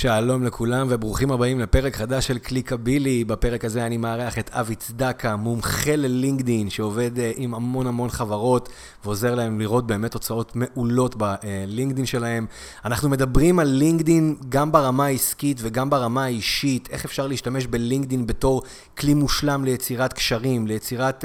שלום 0.00 0.44
לכולם 0.44 0.86
וברוכים 0.90 1.30
הבאים 1.30 1.60
לפרק 1.60 1.96
חדש 1.96 2.26
של 2.26 2.38
קליקבילי. 2.38 3.24
בפרק 3.24 3.64
הזה 3.64 3.86
אני 3.86 3.96
מארח 3.96 4.38
את 4.38 4.50
אבי 4.52 4.74
צדקה, 4.74 5.36
מומחה 5.36 5.96
ללינקדין, 5.96 6.70
שעובד 6.70 7.18
אה, 7.18 7.32
עם 7.36 7.54
המון 7.54 7.86
המון 7.86 8.10
חברות 8.10 8.68
ועוזר 9.04 9.34
להם 9.34 9.60
לראות 9.60 9.86
באמת 9.86 10.10
תוצאות 10.10 10.52
מעולות 10.54 11.14
בלינקדין 11.16 12.06
שלהם. 12.06 12.46
אנחנו 12.84 13.08
מדברים 13.08 13.58
על 13.58 13.68
לינקדין 13.68 14.36
גם 14.48 14.72
ברמה 14.72 15.04
העסקית 15.04 15.56
וגם 15.60 15.90
ברמה 15.90 16.24
האישית, 16.24 16.88
איך 16.90 17.04
אפשר 17.04 17.26
להשתמש 17.26 17.66
בלינקדין 17.66 18.26
בתור 18.26 18.62
כלי 18.98 19.14
מושלם 19.14 19.64
ליצירת 19.64 20.12
קשרים, 20.12 20.66
ליצירת 20.66 21.24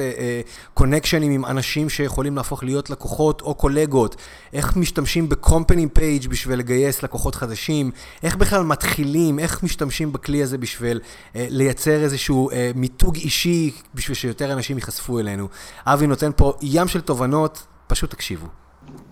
קונקשנים 0.73 1.31
uh, 1.31 1.33
uh, 1.33 1.35
עם 1.35 1.45
אנשים 1.45 1.89
שיכולים 1.89 2.35
להפוך 2.35 2.63
להיות 2.63 2.89
לקוחות 2.89 3.41
או 3.41 3.55
קולגות, 3.55 4.15
איך 4.53 4.75
משתמשים 4.75 5.29
בקומפני 5.29 5.87
פייג' 5.87 6.27
בשביל 6.27 6.59
לגייס 6.59 7.03
לקוחות 7.03 7.35
חדשים, 7.35 7.91
איך 8.23 8.35
בכלל 8.35 8.62
בכלל 8.63 8.71
מתחילים, 8.71 9.39
איך 9.39 9.63
משתמשים 9.63 10.13
בכלי 10.13 10.43
הזה 10.43 10.57
בשביל 10.57 10.99
אה, 11.35 11.47
לייצר 11.49 12.03
איזשהו 12.03 12.49
אה, 12.49 12.71
מיתוג 12.75 13.15
אישי, 13.15 13.71
בשביל 13.95 14.15
שיותר 14.15 14.53
אנשים 14.53 14.77
ייחשפו 14.77 15.19
אלינו. 15.19 15.47
אבי 15.85 16.07
נותן 16.07 16.31
פה 16.35 16.53
ים 16.61 16.87
של 16.87 17.01
תובנות, 17.01 17.63
פשוט 17.87 18.11
תקשיבו. 18.11 18.47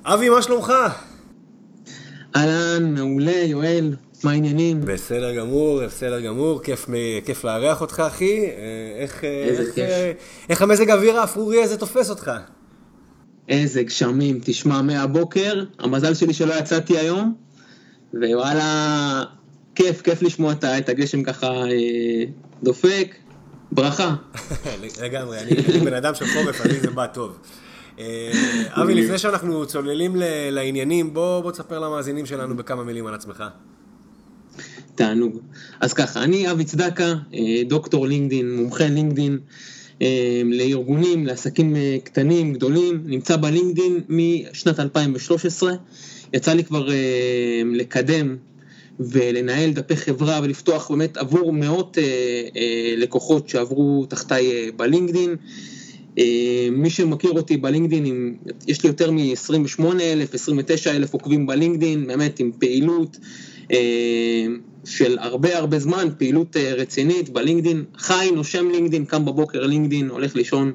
אבי, 0.06 0.30
מה 0.30 0.42
שלומך? 0.42 0.74
אהלן, 2.36 2.94
מעולה, 2.94 3.44
יואל, 3.46 3.96
מה 4.24 4.32
העניינים? 4.32 4.82
בסדר 4.82 5.36
גמור, 5.36 5.86
בסדר 5.86 6.20
גמור, 6.20 6.62
כיף, 6.64 6.90
כיף 7.26 7.44
לארח 7.44 7.82
אותך, 7.82 8.04
אחי. 8.08 8.40
אה, 8.40 9.02
איך, 9.04 9.24
איך, 9.24 9.76
כיף. 9.76 9.88
איך 10.50 10.62
המזג 10.62 10.90
האוויר 10.90 11.20
האפרורי 11.20 11.64
הזה 11.64 11.78
תופס 11.78 12.10
אותך? 12.10 12.32
איזה 13.50 13.84
גשמים, 13.84 14.40
תשמע, 14.44 14.82
מהבוקר, 14.82 15.64
המזל 15.80 16.14
שלי 16.14 16.34
שלא 16.34 16.54
יצאתי 16.54 16.98
היום, 16.98 17.36
ווואלה, 18.14 19.24
כיף, 19.82 20.02
כיף 20.02 20.22
לשמוע 20.22 20.54
את 20.78 20.90
הגשם 20.90 21.24
ככה 21.24 21.48
אה, 21.48 22.24
דופק, 22.64 23.16
ברכה. 23.72 24.16
לגמרי, 25.04 25.40
אני 25.40 25.80
בן 25.80 25.94
אדם 25.94 26.16
של 26.16 26.26
חורף, 26.26 26.62
אני 26.66 26.80
זה 26.80 26.90
בא 26.90 27.08
טוב. 27.08 27.38
אה, 28.00 28.32
אבי, 28.70 28.96
לפני 28.96 29.18
שאנחנו 29.18 29.66
צוללים 29.66 30.16
לעניינים, 30.52 31.14
בוא 31.14 31.52
תספר 31.52 31.80
למאזינים 31.80 32.26
שלנו 32.26 32.58
בכמה 32.58 32.84
מילים 32.84 33.08
על 33.08 33.14
עצמך. 33.14 33.44
תענוג. 34.96 35.40
אז 35.80 35.94
ככה, 35.94 36.24
אני 36.24 36.52
אבי 36.52 36.64
צדקה, 36.64 37.14
אה, 37.34 37.40
דוקטור 37.68 38.08
לינקדין, 38.08 38.56
מומחה 38.56 38.88
לינקדין. 38.88 39.40
לארגונים, 40.46 41.26
לעסקים 41.26 41.76
קטנים, 42.04 42.54
גדולים, 42.54 43.04
נמצא 43.06 43.38
בלינקדין 43.38 44.02
משנת 44.10 44.80
2013. 44.80 45.74
יצא 46.34 46.54
לי 46.54 46.64
כבר 46.64 46.88
לקדם 47.74 48.36
ולנהל 49.10 49.72
דפי 49.72 49.96
חברה 49.96 50.40
ולפתוח 50.44 50.92
באמת 50.92 51.18
עבור 51.18 51.54
מאות 51.54 51.98
אה, 51.98 52.04
אה, 52.56 52.94
לקוחות 52.98 53.50
שעברו 53.50 54.06
תחתיי 54.10 54.52
אה, 54.52 54.70
בלינקדין. 54.76 55.36
אה, 56.18 56.68
מי 56.72 56.90
שמכיר 56.90 57.32
אותי 57.32 57.58
בלינקדין, 57.58 58.06
עם, 58.06 58.36
יש 58.68 58.84
לי 58.84 58.90
יותר 58.90 59.12
מ-28 59.12 59.84
אלף, 60.02 60.34
29 60.34 60.92
אלף 60.92 61.14
עוקבים 61.14 61.48
בלינקדין, 61.48 62.08
באמת 62.08 62.40
עם 62.40 62.52
פעילות 62.60 63.18
אה, 63.72 64.46
של 64.86 65.18
הרבה 65.20 65.58
הרבה 65.58 65.80
זמן, 65.80 66.08
פעילות 66.18 66.58
אה, 66.58 66.74
רצינית 66.74 67.30
בלינקדין, 67.30 67.84
חי, 67.98 68.30
נושם 68.36 68.70
לינקדין, 68.72 69.06
קם 69.06 69.26
בבוקר 69.26 69.66
לינקדין, 69.66 70.10
הולך 70.10 70.36
לישון 70.36 70.72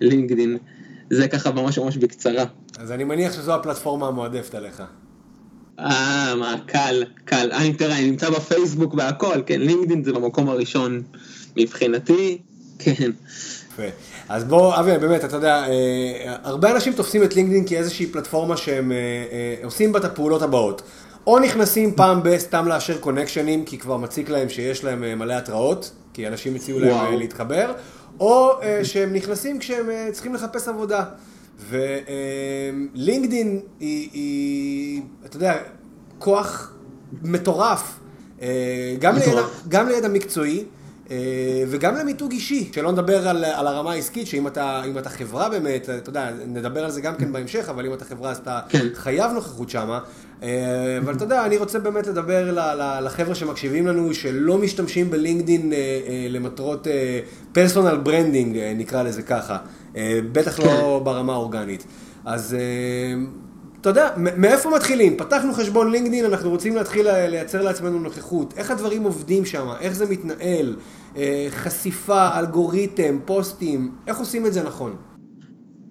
לינקדין. 0.00 0.56
זה 1.10 1.28
ככה 1.28 1.50
ממש 1.50 1.78
ממש 1.78 1.96
בקצרה. 1.96 2.44
אז 2.78 2.92
אני 2.92 3.04
מניח 3.04 3.32
שזו 3.32 3.54
הפלטפורמה 3.54 4.08
המועדפת 4.08 4.54
עליך. 4.54 4.82
אה, 5.78 6.34
מה, 6.34 6.54
קל, 6.66 7.04
קל. 7.24 7.50
אני, 7.52 7.72
תראה, 7.72 7.98
אני 7.98 8.10
נמצא 8.10 8.30
בפייסבוק 8.30 8.94
והכל, 8.94 9.42
כן, 9.46 9.60
לינקדאין 9.60 10.04
זה 10.04 10.12
במקום 10.12 10.48
הראשון 10.48 11.02
מבחינתי, 11.56 12.38
כן. 12.78 13.10
יפה. 13.74 13.82
אז 14.28 14.44
בוא, 14.44 14.80
אבי, 14.80 14.98
באמת, 14.98 15.24
אתה 15.24 15.36
יודע, 15.36 15.66
אה, 15.68 16.36
הרבה 16.42 16.70
אנשים 16.70 16.92
תופסים 16.92 17.22
את 17.22 17.34
לינקדאין 17.34 17.66
כאיזושהי 17.66 18.06
פלטפורמה 18.06 18.56
שהם 18.56 18.92
אה, 18.92 18.96
אה, 18.96 19.64
עושים 19.64 19.92
בה 19.92 19.98
את 19.98 20.04
הפעולות 20.04 20.42
הבאות. 20.42 20.82
או 21.26 21.38
נכנסים 21.38 21.94
פעם 21.94 22.20
בסתם 22.24 22.68
לאשר 22.68 22.98
קונקשנים, 22.98 23.64
כי 23.64 23.78
כבר 23.78 23.96
מציק 23.96 24.30
להם 24.30 24.48
שיש 24.48 24.84
להם 24.84 25.18
מלא 25.18 25.34
התראות, 25.34 25.90
כי 26.12 26.28
אנשים 26.28 26.54
הציעו 26.54 26.80
להם 26.80 26.90
וואו. 26.90 27.18
להתחבר, 27.18 27.72
או 28.20 28.52
שהם 28.82 29.12
נכנסים 29.12 29.58
כשהם 29.58 29.86
צריכים 30.12 30.34
לחפש 30.34 30.68
עבודה. 30.68 31.04
ולינקדין 31.68 33.60
היא, 33.80 34.10
היא, 34.12 35.02
אתה 35.24 35.36
יודע, 35.36 35.58
כוח 36.18 36.72
מטורף, 37.22 37.98
אה, 38.42 38.96
גם, 38.98 39.14
לידע, 39.16 39.42
גם 39.68 39.88
לידע 39.88 40.08
מקצועי. 40.08 40.64
אה, 41.10 41.16
וגם 41.68 41.96
למיתוג 41.96 42.32
אישי, 42.32 42.70
שלא 42.74 42.92
נדבר 42.92 43.28
על, 43.28 43.44
על 43.44 43.66
הרמה 43.66 43.92
העסקית, 43.92 44.26
שאם 44.26 44.46
אתה, 44.46 44.82
אתה 44.98 45.08
חברה 45.08 45.48
באמת, 45.48 45.90
אתה 45.90 46.10
יודע, 46.10 46.30
נדבר 46.46 46.84
על 46.84 46.90
זה 46.90 47.00
גם 47.00 47.14
כן 47.14 47.32
בהמשך, 47.32 47.68
אבל 47.68 47.86
אם 47.86 47.92
אתה 47.92 48.04
חברה 48.04 48.30
אז 48.30 48.36
אתה 48.36 48.60
כן. 48.68 48.86
חייב 48.94 49.32
נוכחות 49.32 49.70
שמה. 49.70 50.00
אה, 50.42 50.98
אבל 50.98 51.14
אתה 51.14 51.24
יודע, 51.24 51.46
אני 51.46 51.56
רוצה 51.56 51.78
באמת 51.78 52.06
לדבר 52.06 52.56
לחבר'ה 53.00 53.34
שמקשיבים 53.34 53.86
לנו, 53.86 54.14
שלא 54.14 54.58
משתמשים 54.58 55.10
בלינקדין 55.10 55.72
למטרות 56.28 56.86
personal 57.52 57.96
branding, 57.96 58.58
נקרא 58.76 59.02
לזה 59.02 59.22
ככה. 59.22 59.58
אה, 59.96 60.20
בטח 60.32 60.60
לא 60.60 60.98
כן. 60.98 61.04
ברמה 61.04 61.32
האורגנית. 61.32 61.84
אז 62.24 62.54
אה, 62.54 63.24
אתה 63.84 63.90
יודע, 63.90 64.10
מאיפה 64.16 64.70
מתחילים? 64.70 65.16
פתחנו 65.16 65.52
חשבון 65.52 65.90
לינקדאין, 65.90 66.24
אנחנו 66.24 66.50
רוצים 66.50 66.76
להתחיל 66.76 67.26
לייצר 67.26 67.62
לעצמנו 67.62 67.98
נוכחות. 67.98 68.54
איך 68.56 68.70
הדברים 68.70 69.02
עובדים 69.02 69.44
שם? 69.44 69.68
איך 69.80 69.94
זה 69.94 70.06
מתנהל? 70.10 70.76
אה, 71.16 71.46
חשיפה, 71.50 72.38
אלגוריתם, 72.38 73.18
פוסטים, 73.24 73.92
איך 74.06 74.18
עושים 74.18 74.46
את 74.46 74.52
זה 74.52 74.62
נכון? 74.62 74.96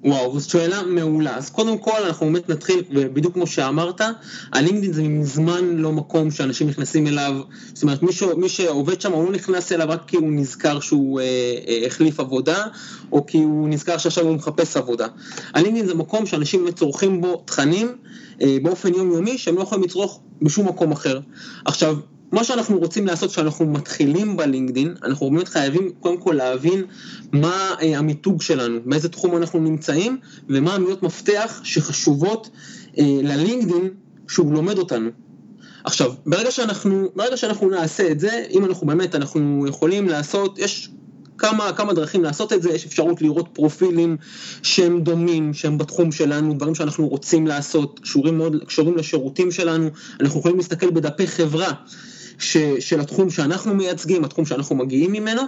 וואו, 0.06 0.40
זו 0.40 0.50
שאלה 0.50 0.84
מעולה. 0.84 1.38
אז 1.38 1.50
קודם 1.50 1.78
כל 1.78 2.04
אנחנו 2.06 2.26
באמת 2.26 2.50
נתחיל, 2.50 2.84
ובדיוק 2.90 3.34
כמו 3.34 3.48
שאמרת, 3.48 4.02
הלינקדאין 4.54 4.94
זה 4.94 5.04
מזמן 5.04 5.66
לא 5.66 5.92
מקום 5.92 6.32
שאנשים 6.32 6.68
נכנסים 6.68 7.08
אליו, 7.08 7.42
זאת 7.74 7.84
אומרת 7.84 8.04
מי, 8.04 8.14
ש, 8.14 8.24
מי 8.24 8.50
שעובד 8.50 9.02
שם 9.02 9.12
הוא 9.12 9.26
לא 9.26 9.32
נכנס 9.32 9.72
אליו 9.72 9.88
רק 9.90 10.04
כי 10.08 10.18
הוא 10.18 10.32
נזכר 10.32 10.80
שהוא 10.80 11.20
אה, 11.20 11.26
אה, 11.68 11.88
החליף 11.88 12.20
עבודה, 12.20 12.68
או 13.12 13.26
כי 13.26 13.38
הוא 13.38 13.70
נזכר 13.70 13.98
שעכשיו 13.98 14.24
הוא 14.24 14.36
מחפש 14.36 14.78
עבודה. 14.78 15.08
הלינקדאין 15.54 15.86
זה 15.86 15.96
מקום 15.96 16.26
שאנשים 16.26 16.64
באמת 16.64 16.76
צורכים 16.76 17.22
בו 17.22 17.44
תכנים 17.46 17.96
אה, 18.42 18.58
באופן 18.64 18.94
יומיומי 18.94 19.38
שהם 19.38 19.56
לא 19.56 19.62
יכולים 19.62 19.84
לצרוך 19.84 20.22
בשום 20.42 20.68
מקום 20.68 20.92
אחר. 20.92 21.20
עכשיו, 21.66 21.96
מה 22.34 22.44
שאנחנו 22.44 22.78
רוצים 22.78 23.08
לעשות 23.08 23.32
כשאנחנו 23.32 23.66
מתחילים 23.66 24.38
בלינקדין, 24.38 24.96
אנחנו 25.04 25.32
באמת 25.32 25.48
חייבים 25.48 25.92
קודם 26.00 26.18
כל 26.18 26.34
להבין 26.34 26.84
מה 27.32 27.76
אה, 27.82 27.98
המיתוג 27.98 28.42
שלנו, 28.42 28.80
באיזה 28.86 29.10
תחום 29.10 29.38
אנחנו 29.38 29.60
נמצאים 29.60 30.18
ומה 30.50 30.76
המילות 30.76 31.04
מפתח 31.04 31.62
שחשובות 31.64 32.50
אה, 32.98 33.04
ללינקדין 33.24 33.90
שהוא 34.28 34.54
לומד 34.54 34.78
אותנו. 34.78 35.10
עכשיו, 35.84 36.14
ברגע 36.26 36.52
שאנחנו, 36.52 37.10
ברגע 37.16 37.38
שאנחנו 37.38 37.70
נעשה 37.70 38.12
את 38.12 38.20
זה, 38.20 38.46
אם 38.50 38.66
אנחנו 38.66 38.88
באמת, 38.88 39.16
אנחנו 39.16 39.66
יכולים 39.68 40.10
לעשות, 40.10 40.60
יש 40.60 40.90
כמה, 41.38 41.74
כמה 41.74 41.94
דרכים 41.94 42.24
לעשות 42.24 42.54
את 42.54 42.62
זה, 42.62 42.70
יש 42.70 42.86
אפשרות 42.86 43.22
לראות 43.22 43.50
פרופילים 43.54 44.18
שהם 44.64 45.02
דומים, 45.02 45.54
שהם 45.54 45.78
בתחום 45.78 46.12
שלנו, 46.12 46.54
דברים 46.54 46.76
שאנחנו 46.76 47.08
רוצים 47.08 47.48
לעשות, 47.48 48.00
קשורים 48.00 48.38
מאוד, 48.38 48.64
קשורים 48.68 48.98
לשירותים 48.98 49.52
שלנו, 49.52 49.90
אנחנו 50.20 50.40
יכולים 50.40 50.58
להסתכל 50.58 50.92
בדפי 50.92 51.28
חברה 51.28 51.72
ש, 52.44 52.58
של 52.80 53.00
התחום 53.00 53.30
שאנחנו 53.30 53.76
מייצגים, 53.76 54.26
התחום 54.26 54.46
שאנחנו 54.46 54.76
מגיעים 54.76 55.12
ממנו, 55.12 55.42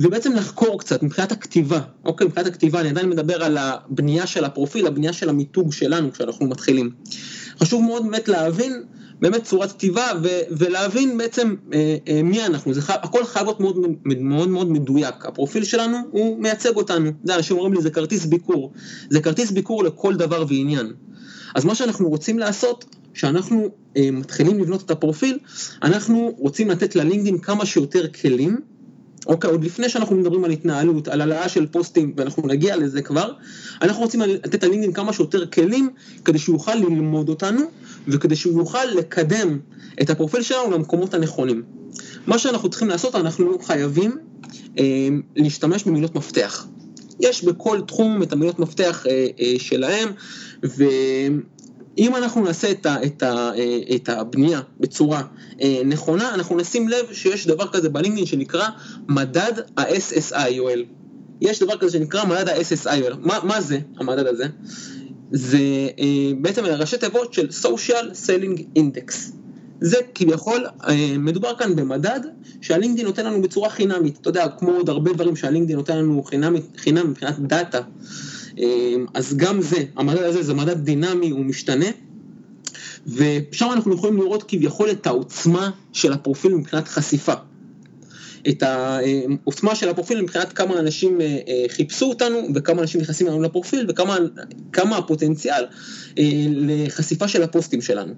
ובעצם 0.00 0.32
לחקור 0.32 0.78
קצת 0.78 1.02
מבחינת 1.02 1.32
הכתיבה, 1.32 1.80
אוקיי, 2.04 2.26
מבחינת 2.26 2.46
הכתיבה, 2.46 2.80
אני 2.80 2.88
עדיין 2.88 3.08
מדבר 3.08 3.44
על 3.44 3.58
הבנייה 3.58 4.26
של 4.26 4.44
הפרופיל, 4.44 4.86
הבנייה 4.86 5.12
של 5.12 5.28
המיתוג 5.28 5.72
שלנו 5.72 6.12
כשאנחנו 6.12 6.46
מתחילים. 6.46 6.90
חשוב 7.60 7.82
מאוד 7.82 8.02
באמת 8.02 8.28
להבין 8.28 8.82
באמת 9.20 9.44
צורת 9.44 9.72
כתיבה 9.72 10.06
ו- 10.22 10.40
ולהבין 10.50 11.18
בעצם 11.18 11.54
אה, 11.72 11.96
אה, 12.08 12.22
מי 12.22 12.46
אנחנו, 12.46 12.74
זה 12.74 12.80
הכל 12.88 13.24
חייב 13.24 13.46
להיות 13.46 13.60
מאוד, 13.60 13.76
מאוד 14.20 14.48
מאוד 14.48 14.70
מדויק, 14.70 15.26
הפרופיל 15.26 15.64
שלנו 15.64 15.96
הוא 16.10 16.42
מייצג 16.42 16.76
אותנו, 16.76 17.06
יודע, 17.06 17.36
אנשים 17.36 17.56
אומרים 17.56 17.74
לי 17.74 17.82
זה 17.82 17.90
כרטיס 17.90 18.26
ביקור, 18.26 18.72
זה 19.10 19.20
כרטיס 19.20 19.50
ביקור 19.50 19.84
לכל 19.84 20.14
דבר 20.14 20.44
ועניין. 20.48 20.92
אז 21.54 21.64
מה 21.64 21.74
שאנחנו 21.74 22.08
רוצים 22.08 22.38
לעשות, 22.38 22.84
כשאנחנו 23.16 23.68
אה, 23.96 24.10
מתחילים 24.10 24.58
לבנות 24.58 24.82
את 24.82 24.90
הפרופיל, 24.90 25.38
אנחנו 25.82 26.34
רוצים 26.38 26.70
לתת 26.70 26.96
ללינקדאין 26.96 27.38
כמה 27.38 27.66
שיותר 27.66 28.08
כלים, 28.08 28.60
אוקיי, 29.26 29.50
עוד 29.50 29.64
לפני 29.64 29.88
שאנחנו 29.88 30.16
מדברים 30.16 30.44
על 30.44 30.50
התנהלות, 30.50 31.08
על 31.08 31.20
העלאה 31.20 31.48
של 31.48 31.66
פוסטים, 31.66 32.14
ואנחנו 32.16 32.48
נגיע 32.48 32.76
לזה 32.76 33.02
כבר, 33.02 33.32
אנחנו 33.82 34.02
רוצים 34.02 34.20
לתת 34.20 34.62
ללינקדאין 34.62 34.92
כמה 34.92 35.12
שיותר 35.12 35.46
כלים, 35.46 35.90
כדי 36.24 36.38
שהוא 36.38 36.54
יוכל 36.54 36.74
ללמוד 36.74 37.28
אותנו, 37.28 37.60
וכדי 38.08 38.36
שהוא 38.36 38.58
יוכל 38.58 38.84
לקדם 38.84 39.58
את 40.02 40.10
הפרופיל 40.10 40.42
שלנו 40.42 40.70
למקומות 40.70 41.14
הנכונים. 41.14 41.62
מה 42.26 42.38
שאנחנו 42.38 42.68
צריכים 42.70 42.88
לעשות, 42.88 43.14
אנחנו 43.14 43.58
חייבים 43.58 44.16
אה, 44.78 45.08
להשתמש 45.36 45.84
במילות 45.84 46.14
מפתח. 46.14 46.66
יש 47.20 47.44
בכל 47.44 47.80
תחום 47.86 48.22
את 48.22 48.32
המילות 48.32 48.58
מפתח 48.58 49.06
אה, 49.06 49.26
אה, 49.40 49.54
שלהם, 49.58 50.08
ו... 50.64 50.84
אם 51.98 52.16
אנחנו 52.16 52.44
נעשה 52.44 52.70
את, 52.70 52.86
ה, 52.86 52.96
את, 53.04 53.22
ה, 53.22 53.50
את 53.94 54.08
הבנייה 54.08 54.60
בצורה 54.80 55.22
נכונה, 55.84 56.34
אנחנו 56.34 56.56
נשים 56.56 56.88
לב 56.88 57.12
שיש 57.12 57.46
דבר 57.46 57.66
כזה 57.72 57.88
בלינקדאין 57.88 58.26
שנקרא 58.26 58.68
מדד 59.08 59.52
ה-SSI, 59.76 60.48
יואל. 60.48 60.84
יש 61.40 61.62
דבר 61.62 61.78
כזה 61.78 61.92
שנקרא 61.92 62.24
מדד 62.24 62.48
ה-SSI, 62.48 63.16
מה, 63.20 63.38
מה 63.42 63.60
זה 63.60 63.78
המדד 63.96 64.26
הזה? 64.26 64.44
זה 65.32 65.58
בעצם 66.40 66.64
ראשי 66.64 66.98
תיבות 66.98 67.32
של 67.32 67.48
social 67.62 68.26
selling 68.26 68.78
index. 68.78 69.14
זה 69.80 69.96
כביכול, 70.14 70.66
מדובר 71.18 71.56
כאן 71.58 71.76
במדד 71.76 72.20
שהלינקדאין 72.60 73.06
נותן 73.06 73.26
לנו 73.26 73.42
בצורה 73.42 73.70
חינמית, 73.70 74.18
אתה 74.20 74.28
יודע, 74.28 74.48
כמו 74.58 74.70
עוד 74.70 74.88
הרבה 74.88 75.12
דברים 75.12 75.36
שהלינקדאין 75.36 75.78
נותן 75.78 75.98
לנו 75.98 76.22
חינם, 76.22 76.54
חינם 76.76 77.10
מבחינת 77.10 77.38
דאטה, 77.38 77.80
אז 79.14 79.36
גם 79.36 79.62
זה, 79.62 79.84
המדד 79.96 80.22
הזה 80.22 80.42
זה 80.42 80.54
מדד 80.54 80.84
דינמי, 80.84 81.30
הוא 81.30 81.44
משתנה, 81.44 81.86
ושם 83.06 83.68
אנחנו 83.72 83.94
יכולים 83.94 84.16
לראות 84.16 84.42
כביכול 84.42 84.90
את 84.90 85.06
העוצמה 85.06 85.70
של 85.92 86.12
הפרופיל 86.12 86.54
מבחינת 86.54 86.88
חשיפה. 86.88 87.32
את 88.48 88.62
העוצמה 88.62 89.74
של 89.74 89.88
הפרופיל 89.88 90.22
מבחינת 90.22 90.52
כמה 90.52 90.78
אנשים 90.78 91.18
חיפשו 91.68 92.06
אותנו 92.06 92.38
וכמה 92.54 92.82
אנשים 92.82 93.00
נכנסים 93.00 93.26
לנו 93.26 93.42
לפרופיל 93.42 93.86
וכמה 93.88 94.96
הפוטנציאל 94.96 95.64
לחשיפה 96.50 97.28
של 97.28 97.42
הפוסטים 97.42 97.82
שלנו. 97.82 98.14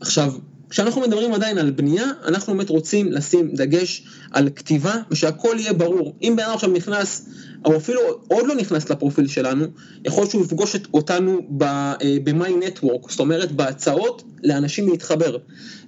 עכשיו, 0.00 0.32
כשאנחנו 0.70 1.00
מדברים 1.00 1.32
עדיין 1.32 1.58
על 1.58 1.70
בנייה, 1.70 2.04
אנחנו 2.24 2.54
באמת 2.54 2.68
רוצים 2.68 3.12
לשים 3.12 3.50
דגש 3.54 4.02
על 4.32 4.48
כתיבה 4.56 4.94
ושהכל 5.10 5.56
יהיה 5.58 5.72
ברור. 5.72 6.16
אם 6.22 6.34
בן 6.36 6.42
אדם 6.42 6.54
עכשיו 6.54 6.70
נכנס, 6.70 7.28
או 7.64 7.76
אפילו 7.76 8.00
עוד 8.28 8.46
לא 8.46 8.54
נכנס 8.54 8.90
לפרופיל 8.90 9.28
שלנו, 9.28 9.64
יכול 10.04 10.22
להיות 10.22 10.30
שהוא 10.30 10.44
יפגוש 10.44 10.76
אותנו 10.94 11.40
ב-My 11.58 12.48
Network, 12.64 13.10
זאת 13.10 13.20
אומרת 13.20 13.52
בהצעות 13.52 14.22
לאנשים 14.42 14.88
להתחבר. 14.88 15.36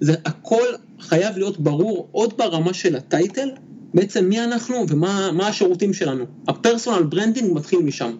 זה 0.00 0.14
הכל 0.24 0.66
חייב 1.00 1.36
להיות 1.36 1.60
ברור 1.60 2.08
עוד 2.12 2.34
ברמה 2.36 2.74
של 2.74 2.96
ה 2.96 3.04
title, 3.04 3.48
בעצם 3.94 4.24
מי 4.24 4.44
אנחנו 4.44 4.86
ומה 4.88 5.48
השירותים 5.48 5.92
שלנו. 5.92 6.24
ה 6.48 6.54
personal 6.54 7.02
branding 7.02 7.52
מתחיל 7.52 7.78
משם. 7.78 8.16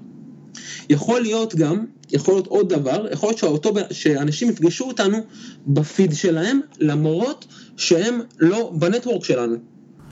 יכול 0.91 1.21
להיות 1.21 1.55
גם, 1.55 1.85
יכול 2.11 2.35
להיות 2.35 2.47
עוד 2.47 2.69
דבר, 2.69 3.07
יכול 3.13 3.29
להיות 3.29 3.39
שאותו, 3.39 3.73
שאנשים 3.91 4.51
יפגשו 4.51 4.85
אותנו 4.85 5.19
בפיד 5.67 6.15
שלהם, 6.15 6.61
למרות 6.79 7.47
שהם 7.77 8.21
לא 8.39 8.73
בנטוורק 8.75 9.25
שלנו. 9.25 9.57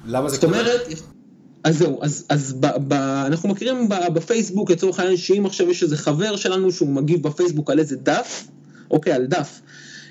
למה 0.06 0.28
זה 0.28 0.38
קורה? 0.38 0.52
זאת 0.52 0.66
אומרת, 0.66 0.80
אז 1.64 1.78
זהו, 1.78 1.98
אז, 2.02 2.24
אז 2.28 2.52
ב, 2.60 2.66
ב, 2.88 2.92
אנחנו 2.92 3.48
מכירים 3.48 3.88
ב, 3.88 3.94
בפייסבוק 4.14 4.70
לצורך 4.70 4.98
העניין 4.98 5.16
שאם 5.16 5.46
עכשיו 5.46 5.70
יש 5.70 5.82
איזה 5.82 5.96
חבר 5.96 6.36
שלנו 6.36 6.72
שהוא 6.72 6.88
מגיב 6.88 7.22
בפייסבוק 7.22 7.70
על 7.70 7.78
איזה 7.78 7.96
דף, 7.96 8.44
אוקיי, 8.90 9.12
על 9.12 9.26
דף, 9.26 9.60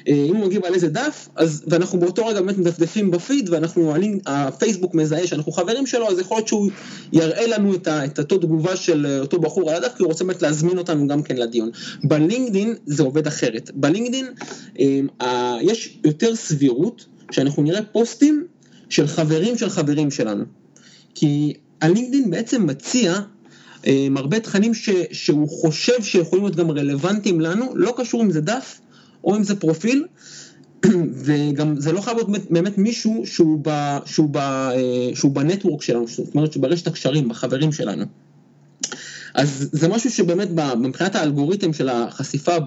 אם 0.07 0.36
הוא 0.36 0.46
מגיב 0.46 0.66
על 0.66 0.74
איזה 0.74 0.90
דף, 0.90 1.30
אז, 1.36 1.63
ואנחנו 1.68 2.00
באותו 2.00 2.25
רגע 2.25 2.42
באמת 2.42 2.57
מדפדפים 2.57 3.12
בפיד, 3.12 3.50
ואנחנו, 3.50 3.94
הפייסבוק 4.25 4.96
מזהה 4.96 5.28
שאנחנו 5.28 5.52
חברים 5.52 5.86
שלו, 5.86 6.10
אז 6.10 6.19
יכול 6.19 6.38
להיות 6.38 6.48
שהוא 6.48 6.69
יראה 7.13 7.48
לנו 7.48 7.75
את, 7.75 7.88
ה, 7.88 8.06
את 8.06 8.19
אותו 8.19 8.38
תגובה 8.38 8.75
של 8.75 9.06
אה, 9.06 9.19
אותו 9.19 9.40
בחור 9.40 9.69
על 9.72 9.75
הדף, 9.75 9.94
כי 9.98 10.04
הוא 10.04 10.07
רוצה 10.07 10.24
באמת 10.24 10.42
להזמין 10.42 10.78
אותנו 10.78 11.07
גם 11.07 11.24
כן 11.24 11.36
לדיון. 11.36 11.69
בלינקדין 12.04 12.75
זה 12.86 13.04
עובד 13.04 13.28
אחרת. 13.28 13.72
בלינקדין 13.75 14.25
אה, 15.22 15.57
יש 15.62 16.00
יותר 16.04 16.36
סבירות 16.36 17.06
שאנחנו 17.31 17.63
נראה 17.63 17.81
פוסטים 17.92 18.46
של 18.90 19.08
חברים 19.08 19.58
של 19.58 19.69
חברים 19.69 20.12
שלנו. 20.12 20.44
כי 21.16 21.54
הלינקדין 21.81 22.31
בעצם 22.31 22.66
מציע 22.68 23.19
הרבה 24.16 24.40
תכנים 24.40 24.74
ש, 24.74 24.90
שהוא 25.12 25.50
חושב 25.50 26.04
שיכולים 26.04 26.46
להיות 26.46 26.56
גם 26.56 26.72
רלוונטיים 26.72 27.42
לנו, 27.42 27.72
לא 27.75 27.94
קשור 27.98 28.22
אם 28.22 28.31
זה 28.31 28.42
דף 28.42 28.80
או 29.25 29.36
אם 29.36 29.44
זה 29.44 29.56
פרופיל, 29.56 30.06
וגם 31.25 31.80
זה 31.80 31.92
לא 31.92 32.01
חייב 32.01 32.18
להיות 32.18 32.30
באמת, 32.30 32.51
באמת 32.51 32.77
מישהו 32.77 33.24
שהוא, 33.25 33.60
ב, 33.62 33.98
שהוא, 34.06 34.30
ב, 34.30 34.38
אה, 34.38 35.10
שהוא 35.13 35.31
בנטוורק 35.31 35.81
שלנו, 35.81 36.07
זאת 36.07 36.36
אומרת 36.36 36.54
שברשת 36.54 36.88
הקשרים, 36.88 37.30
בחברים 37.30 37.72
שלנו. 37.72 38.06
אז 39.36 39.69
זה 39.72 39.88
משהו 39.88 40.12
שבאמת 40.12 40.50
מבחינת 40.80 41.16
האלגוריתם 41.16 41.74
של 41.74 41.89
החשיפה 41.89 42.51
אה, 42.51 42.57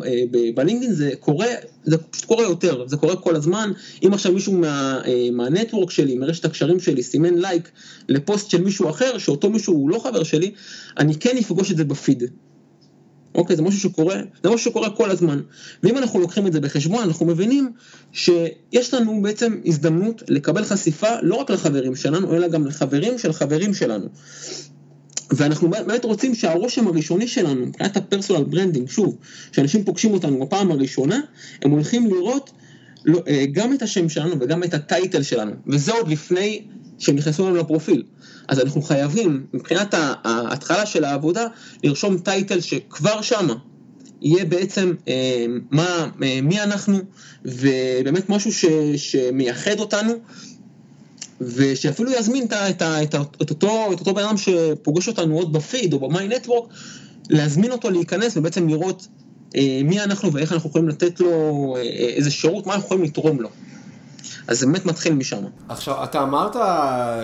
בלינקדאין 0.54 0.92
זה 0.92 1.10
קורה, 1.20 1.46
זה 1.84 1.98
פשוט 1.98 2.24
קורה 2.24 2.42
יותר, 2.42 2.84
זה 2.86 2.96
קורה 2.96 3.16
כל 3.16 3.36
הזמן. 3.36 3.72
אם 4.06 4.12
עכשיו 4.12 4.32
מישהו 4.32 4.52
מה, 4.52 5.00
אה, 5.06 5.28
מהנטוורק 5.32 5.90
שלי, 5.90 6.14
מרשת 6.18 6.44
הקשרים 6.44 6.80
שלי, 6.80 7.02
סימן 7.02 7.38
לייק 7.38 7.70
לפוסט 8.08 8.50
של 8.50 8.62
מישהו 8.62 8.90
אחר, 8.90 9.18
שאותו 9.18 9.50
מישהו 9.50 9.74
הוא 9.74 9.90
לא 9.90 9.98
חבר 9.98 10.22
שלי, 10.22 10.52
אני 10.98 11.14
כן 11.14 11.36
אפגוש 11.38 11.70
את 11.70 11.76
זה 11.76 11.84
בפיד. 11.84 12.22
אוקיי, 13.34 13.56
זה 13.56 13.62
משהו 13.62 13.80
שקורה, 13.80 14.20
זה 14.42 14.50
משהו 14.50 14.70
שקורה 14.70 14.90
כל 14.90 15.10
הזמן. 15.10 15.40
ואם 15.82 15.98
אנחנו 15.98 16.20
לוקחים 16.20 16.46
את 16.46 16.52
זה 16.52 16.60
בחשבון, 16.60 17.02
אנחנו 17.02 17.26
מבינים 17.26 17.72
שיש 18.12 18.94
לנו 18.94 19.22
בעצם 19.22 19.60
הזדמנות 19.66 20.22
לקבל 20.28 20.64
חשיפה 20.64 21.08
לא 21.22 21.34
רק 21.34 21.50
לחברים 21.50 21.96
שלנו, 21.96 22.36
אלא 22.36 22.48
גם 22.48 22.66
לחברים 22.66 23.18
של 23.18 23.32
חברים 23.32 23.74
שלנו. 23.74 24.06
ואנחנו 25.30 25.70
באמת 25.70 26.04
רוצים 26.04 26.34
שהרושם 26.34 26.86
הראשוני 26.86 27.28
שלנו, 27.28 27.66
מבחינת 27.66 27.96
ה 27.96 28.01
personal 28.01 28.44
branding, 28.44 28.88
שוב, 28.88 29.16
שאנשים 29.52 29.84
פוגשים 29.84 30.12
אותנו 30.12 30.46
בפעם 30.46 30.70
הראשונה, 30.70 31.20
הם 31.62 31.70
הולכים 31.70 32.06
לראות 32.06 32.50
אה, 33.28 33.44
גם 33.52 33.72
את 33.72 33.82
השם 33.82 34.08
שלנו 34.08 34.36
וגם 34.40 34.64
את 34.64 34.74
ה 34.74 34.82
title 34.82 35.22
שלנו, 35.22 35.52
וזה 35.66 35.92
עוד 35.92 36.08
לפני 36.08 36.62
שהם 36.98 37.16
נכנסו 37.16 37.46
לנו 37.46 37.56
לפרופיל. 37.56 38.02
אז 38.48 38.60
אנחנו 38.60 38.82
חייבים, 38.82 39.46
מבחינת 39.52 39.94
ההתחלה 40.24 40.86
של 40.86 41.04
העבודה, 41.04 41.46
לרשום 41.84 42.18
title 42.18 42.60
שכבר 42.60 43.22
שמה 43.22 43.54
יהיה 44.22 44.44
בעצם 44.44 44.94
אה, 45.08 45.46
מה, 45.70 46.10
אה, 46.22 46.40
מי 46.42 46.60
אנחנו, 46.60 46.98
ובאמת 47.44 48.28
משהו 48.28 48.52
ש, 48.52 48.64
שמייחד 48.96 49.80
אותנו, 49.80 50.12
ושאפילו 51.40 52.10
יזמין 52.12 52.44
את, 52.44 52.52
את, 52.52 52.82
את, 52.82 53.14
את, 53.42 53.50
אותו, 53.50 53.92
את 53.92 54.00
אותו 54.00 54.14
בן 54.14 54.24
אדם 54.24 54.36
שפוגש 54.36 55.08
אותנו 55.08 55.36
עוד 55.36 55.52
בפיד 55.52 55.92
או 55.92 56.08
במיי 56.08 56.28
נטוורק, 56.28 56.68
להזמין 57.30 57.72
אותו 57.72 57.90
להיכנס 57.90 58.36
ובעצם 58.36 58.68
לראות 58.68 59.06
אה, 59.56 59.80
מי 59.84 60.00
אנחנו 60.00 60.32
ואיך 60.32 60.52
אנחנו 60.52 60.70
יכולים 60.70 60.88
לתת 60.88 61.20
לו 61.20 61.74
אה, 61.76 61.82
איזה 61.82 62.30
שירות, 62.30 62.66
מה 62.66 62.74
אנחנו 62.74 62.86
יכולים 62.86 63.04
לתרום 63.04 63.40
לו. 63.40 63.48
אז 64.48 64.58
זה 64.58 64.66
באמת 64.66 64.86
מתחיל 64.86 65.14
משם. 65.14 65.44
עכשיו, 65.68 66.04
אתה 66.04 66.22
אמרת 66.22 66.56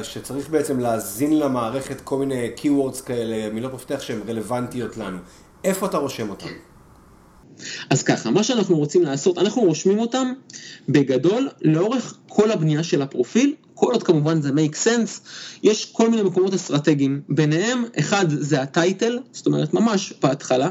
שצריך 0.02 0.50
בעצם 0.50 0.80
להזין 0.80 1.38
למערכת 1.38 2.00
כל 2.00 2.18
מיני 2.18 2.50
keywords 2.56 3.02
כאלה, 3.06 3.50
מילות 3.54 3.74
מפתח 3.74 4.00
שהן 4.00 4.20
רלוונטיות 4.28 4.96
לנו. 4.96 5.18
איפה 5.64 5.86
אתה 5.86 5.96
רושם 5.96 6.30
אותן? 6.30 6.46
אז 7.90 8.02
ככה, 8.02 8.30
מה 8.30 8.44
שאנחנו 8.44 8.76
רוצים 8.76 9.02
לעשות, 9.02 9.38
אנחנו 9.38 9.62
רושמים 9.62 9.98
אותם 9.98 10.32
בגדול 10.88 11.48
לאורך 11.62 12.16
כל 12.28 12.50
הבנייה 12.50 12.82
של 12.82 13.02
הפרופיל, 13.02 13.54
כל 13.74 13.92
עוד 13.92 14.02
כמובן 14.02 14.42
זה 14.42 14.50
make 14.50 14.74
sense, 14.74 15.28
יש 15.62 15.92
כל 15.92 16.10
מיני 16.10 16.22
מקומות 16.22 16.54
אסטרטגיים, 16.54 17.20
ביניהם 17.28 17.84
אחד 17.98 18.26
זה 18.28 18.62
הטייטל, 18.62 19.18
זאת 19.32 19.46
אומרת 19.46 19.74
ממש 19.74 20.12
בהתחלה, 20.22 20.70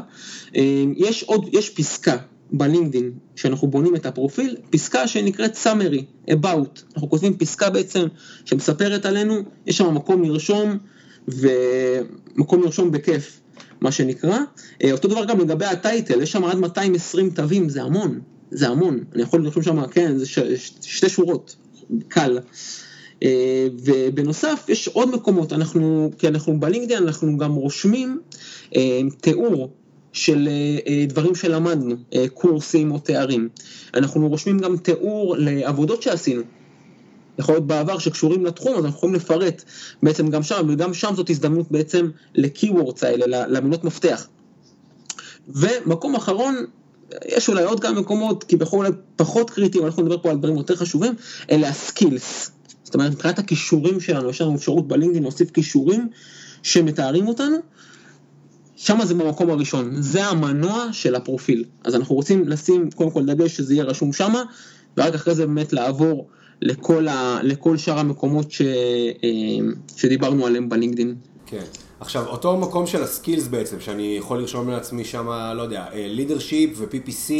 אה, 0.55 0.83
יש 0.95 1.23
עוד, 1.23 1.49
יש 1.51 1.69
פסקה 1.69 2.17
בלינקדין, 2.53 3.11
כשאנחנו 3.35 3.67
בונים 3.67 3.95
את 3.95 4.05
הפרופיל, 4.05 4.57
פסקה 4.69 5.07
שנקראת 5.07 5.57
summary, 5.63 6.29
about, 6.29 6.81
אנחנו 6.93 7.09
כותבים 7.09 7.37
פסקה 7.37 7.69
בעצם 7.69 8.07
שמספרת 8.45 9.05
עלינו, 9.05 9.35
יש 9.65 9.77
שם 9.77 9.95
מקום 9.95 10.23
לרשום 10.23 10.77
ומקום 11.27 12.63
לרשום 12.63 12.91
בכיף, 12.91 13.39
מה 13.81 13.91
שנקרא. 13.91 14.37
אה, 14.83 14.91
אותו 14.91 15.07
דבר 15.07 15.25
גם 15.25 15.39
לגבי 15.39 15.65
הטייטל, 15.65 16.21
יש 16.21 16.31
שם 16.31 16.43
עד 16.43 16.57
220 16.57 17.29
תווים, 17.29 17.69
זה 17.69 17.81
המון, 17.81 18.19
זה 18.51 18.67
המון, 18.67 19.03
אני 19.13 19.23
יכול 19.23 19.43
לרשום 19.43 19.63
שם, 19.63 19.87
כן, 19.87 20.17
זה 20.17 20.25
ש, 20.25 20.39
שתי 20.81 21.09
שורות, 21.09 21.55
קל. 22.07 22.39
אה, 23.23 23.67
ובנוסף 23.83 24.65
יש 24.69 24.87
עוד 24.87 25.15
מקומות, 25.15 25.53
אנחנו, 25.53 26.11
כי 26.17 26.27
אנחנו 26.27 26.59
בלינקדאין 26.59 27.03
אנחנו 27.03 27.37
גם 27.37 27.53
רושמים 27.53 28.19
אה, 28.75 28.99
תיאור 29.21 29.73
של 30.13 30.49
דברים 31.07 31.35
שלמדנו, 31.35 31.95
קורסים 32.33 32.91
או 32.91 32.99
תארים. 32.99 33.49
אנחנו 33.93 34.29
רושמים 34.29 34.59
גם 34.59 34.77
תיאור 34.77 35.35
לעבודות 35.37 36.01
שעשינו. 36.01 36.41
יכול 37.39 37.55
להיות 37.55 37.67
בעבר 37.67 37.97
שקשורים 37.97 38.45
לתחום, 38.45 38.77
אז 38.77 38.85
אנחנו 38.85 38.97
יכולים 38.97 39.15
לפרט 39.15 39.63
בעצם 40.03 40.29
גם 40.29 40.43
שם, 40.43 40.67
וגם 40.69 40.93
שם 40.93 41.13
זאת 41.15 41.29
הזדמנות 41.29 41.71
בעצם 41.71 42.09
ל-keywords 42.35 42.99
האלה, 43.01 43.47
למילות 43.47 43.83
מפתח. 43.83 44.27
ומקום 45.47 46.15
אחרון, 46.15 46.65
יש 47.25 47.49
אולי 47.49 47.63
עוד 47.63 47.79
כמה 47.79 48.01
מקומות, 48.01 48.43
כי 48.43 48.55
בכל 48.55 48.85
פחות 49.15 49.49
קריטיים, 49.49 49.85
אנחנו 49.85 50.03
נדבר 50.03 50.17
פה 50.21 50.29
על 50.29 50.37
דברים 50.37 50.57
יותר 50.57 50.75
חשובים, 50.75 51.13
אלה 51.51 51.69
הסקילס. 51.69 52.51
זאת 52.83 52.93
אומרת, 52.93 53.11
מבחינת 53.11 53.39
הכישורים 53.39 53.99
שלנו, 53.99 54.29
יש 54.29 54.41
לנו 54.41 54.55
אפשרות 54.55 54.87
בלינקדאין 54.87 55.23
להוסיף 55.23 55.51
כישורים 55.51 56.09
שמתארים 56.63 57.27
אותנו, 57.27 57.57
שם 58.85 58.99
זה 59.03 59.13
במקום 59.13 59.49
הראשון, 59.49 60.01
זה 60.01 60.25
המנוע 60.25 60.85
של 60.91 61.15
הפרופיל. 61.15 61.63
אז 61.83 61.95
אנחנו 61.95 62.15
רוצים 62.15 62.47
לשים 62.47 62.89
קודם 62.91 63.11
כל 63.11 63.25
דגש 63.25 63.55
שזה 63.55 63.73
יהיה 63.73 63.83
רשום 63.83 64.13
שמה, 64.13 64.43
ורק 64.97 65.13
אחרי 65.13 65.35
זה 65.35 65.45
באמת 65.45 65.73
לעבור 65.73 66.27
לכל, 66.61 67.07
ה, 67.07 67.39
לכל 67.43 67.77
שאר 67.77 67.99
המקומות 67.99 68.51
ש, 68.51 68.61
אה, 68.61 69.27
שדיברנו 69.97 70.45
עליהם 70.45 70.69
בלינקדאין. 70.69 71.15
כן. 71.45 71.63
עכשיו, 71.99 72.27
אותו 72.27 72.57
מקום 72.57 72.87
של 72.87 73.03
ה 73.03 73.09
skills 73.09 73.47
בעצם, 73.47 73.79
שאני 73.79 74.15
יכול 74.19 74.39
לרשום 74.39 74.69
לעצמי 74.69 75.05
שם, 75.05 75.29
לא 75.55 75.61
יודע, 75.61 75.85
leadership 75.93 76.69
ו-PPC 76.75 77.31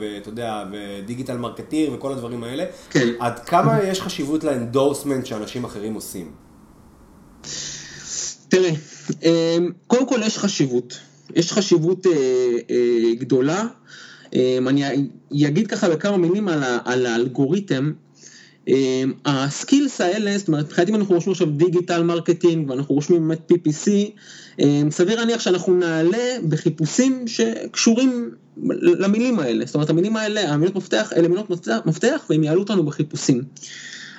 ואתה 0.00 0.28
יודע, 0.28 0.64
ו 0.72 0.80
digital 0.80 1.36
marketing 1.36 1.92
וכל 1.94 2.12
הדברים 2.12 2.44
האלה, 2.44 2.64
כן. 2.90 3.08
עד 3.20 3.38
כמה 3.38 3.82
יש 3.82 4.00
חשיבות 4.00 4.44
ל 4.44 4.51
endorsement 4.51 5.26
שאנשים 5.26 5.64
אחרים 5.64 5.94
עושים? 5.94 6.30
תראה, 8.48 8.70
קודם 9.86 10.08
כל 10.08 10.20
יש 10.26 10.38
חשיבות, 10.38 10.98
יש 11.34 11.52
חשיבות 11.52 12.06
אה, 12.06 12.12
אה, 12.70 13.14
גדולה. 13.14 13.66
אמ, 14.32 14.68
אני 14.68 15.06
אגיד 15.46 15.66
ככה 15.66 15.88
בכמה 15.88 16.16
מילים 16.16 16.48
על, 16.48 16.62
על 16.84 17.06
האלגוריתם. 17.06 17.92
אמ, 18.68 19.12
ה 19.24 19.35
skills 19.35 20.00
האלה, 20.00 20.38
זאת 20.38 20.48
אומרת, 20.48 20.64
מבחינתי 20.64 20.90
אם 20.90 20.96
אנחנו 20.96 21.14
רושמים 21.14 21.32
עכשיו 21.32 21.46
digital 21.50 22.02
marketing 22.02 22.70
ואנחנו 22.70 22.94
רושמים 22.94 23.28
באמת 23.28 23.52
PPC, 23.52 23.90
סביר 24.90 25.20
להניח 25.20 25.40
שאנחנו 25.40 25.74
נעלה 25.74 26.36
בחיפושים 26.48 27.28
שקשורים 27.28 28.30
למילים 28.82 29.38
האלה, 29.38 29.66
זאת 29.66 29.74
אומרת 29.74 29.90
המילים 29.90 30.16
האלה, 30.16 30.52
המילות 30.52 30.76
מפתח, 30.76 31.12
אלה 31.16 31.28
מילות 31.28 31.50
מפתח, 31.50 31.78
מפתח 31.86 32.24
והם 32.30 32.42
יעלו 32.44 32.60
אותנו 32.60 32.84
בחיפושים. 32.84 33.42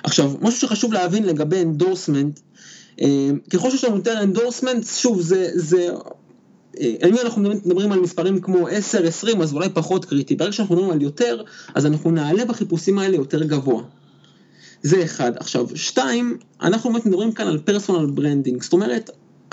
עכשיו, 0.02 0.32
משהו 0.40 0.60
שחשוב 0.60 0.92
להבין 0.92 1.24
לגבי 1.24 1.62
endorsement, 1.62 2.40
ככל 3.50 3.70
שיש 3.70 3.84
לנו 3.84 3.96
יותר 3.96 4.22
endorsement, 4.22 4.86
שוב, 4.86 5.20
זה, 5.20 5.50
זה 5.54 5.88
אם 6.80 7.14
אנחנו 7.24 7.42
מדברים 7.42 7.92
על 7.92 8.00
מספרים 8.00 8.40
כמו 8.40 8.68
10, 8.68 9.06
20, 9.06 9.40
אז 9.40 9.52
אולי 9.52 9.68
פחות 9.74 10.04
קריטי. 10.04 10.36
ברגע 10.36 10.52
שאנחנו 10.52 10.74
מדברים 10.74 10.92
על 10.92 11.02
יותר, 11.02 11.42
אז 11.74 11.86
אנחנו 11.86 12.10
נעלה 12.10 12.44
בחיפושים 12.44 12.98
האלה 12.98 13.16
יותר 13.16 13.42
גבוה. 13.42 13.82
זה 14.82 15.04
אחד. 15.04 15.32
עכשיו, 15.36 15.66
שתיים, 15.74 16.38
אנחנו 16.62 16.92
באמת 16.92 17.06
מדברים 17.06 17.32
כאן 17.32 17.46
על 17.46 17.58
personal 17.58 18.10
branding. 18.10 18.62
זאת 18.62 18.72
אומרת, 18.72 19.10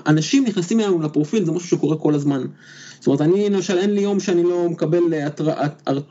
אנשים 0.07 0.45
נכנסים 0.45 0.79
אלינו 0.79 1.01
לפרופיל, 1.01 1.45
זה 1.45 1.51
משהו 1.51 1.67
שקורה 1.67 1.97
כל 1.97 2.15
הזמן. 2.15 2.45
זאת 2.99 3.07
אומרת, 3.07 3.21
אני 3.21 3.49
למשל, 3.49 3.77
אין 3.77 3.93
לי 3.93 4.01
יום 4.01 4.19
שאני 4.19 4.43
לא 4.43 4.69
מקבל 4.69 5.13
התראה, 5.13 5.67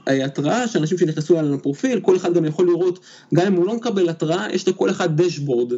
התראה 0.07 0.69
שאנשים 0.69 0.99
שנכנסו 0.99 1.39
אלינו 1.39 1.55
לפרופיל, 1.55 2.01
כל 2.01 2.17
אחד 2.17 2.35
גם 2.35 2.45
יכול 2.45 2.67
לראות, 2.67 2.99
גם 3.35 3.47
אם 3.47 3.53
הוא 3.53 3.67
לא 3.67 3.77
מקבל 3.77 4.09
התראה, 4.09 4.47
יש 4.53 4.69
לכל 4.69 4.91
אחד 4.91 5.21
dashboard. 5.21 5.73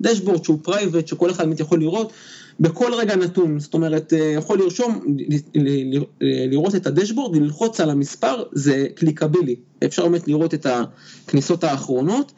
dashboard 0.00 0.44
שהוא 0.44 0.58
private, 0.62 1.08
שכל 1.08 1.30
אחד 1.30 1.44
באמת 1.44 1.60
יכול 1.60 1.80
לראות. 1.80 2.12
בכל 2.60 2.94
רגע 2.94 3.16
נתון, 3.16 3.58
זאת 3.60 3.74
אומרת, 3.74 4.12
אה, 4.12 4.18
יכול 4.18 4.58
לרשום, 4.58 5.16
לראות 6.20 6.74
את 6.74 6.86
הדשבורד 6.86 7.36
וללחוץ 7.36 7.80
על 7.80 7.90
המספר, 7.90 8.42
זה 8.52 8.86
קליקבילי, 8.94 9.56
אפשר 9.84 10.08
באמת 10.08 10.28
לראות 10.28 10.54
את 10.54 10.66
הכניסות 10.66 11.64
האחרונות, 11.64 12.32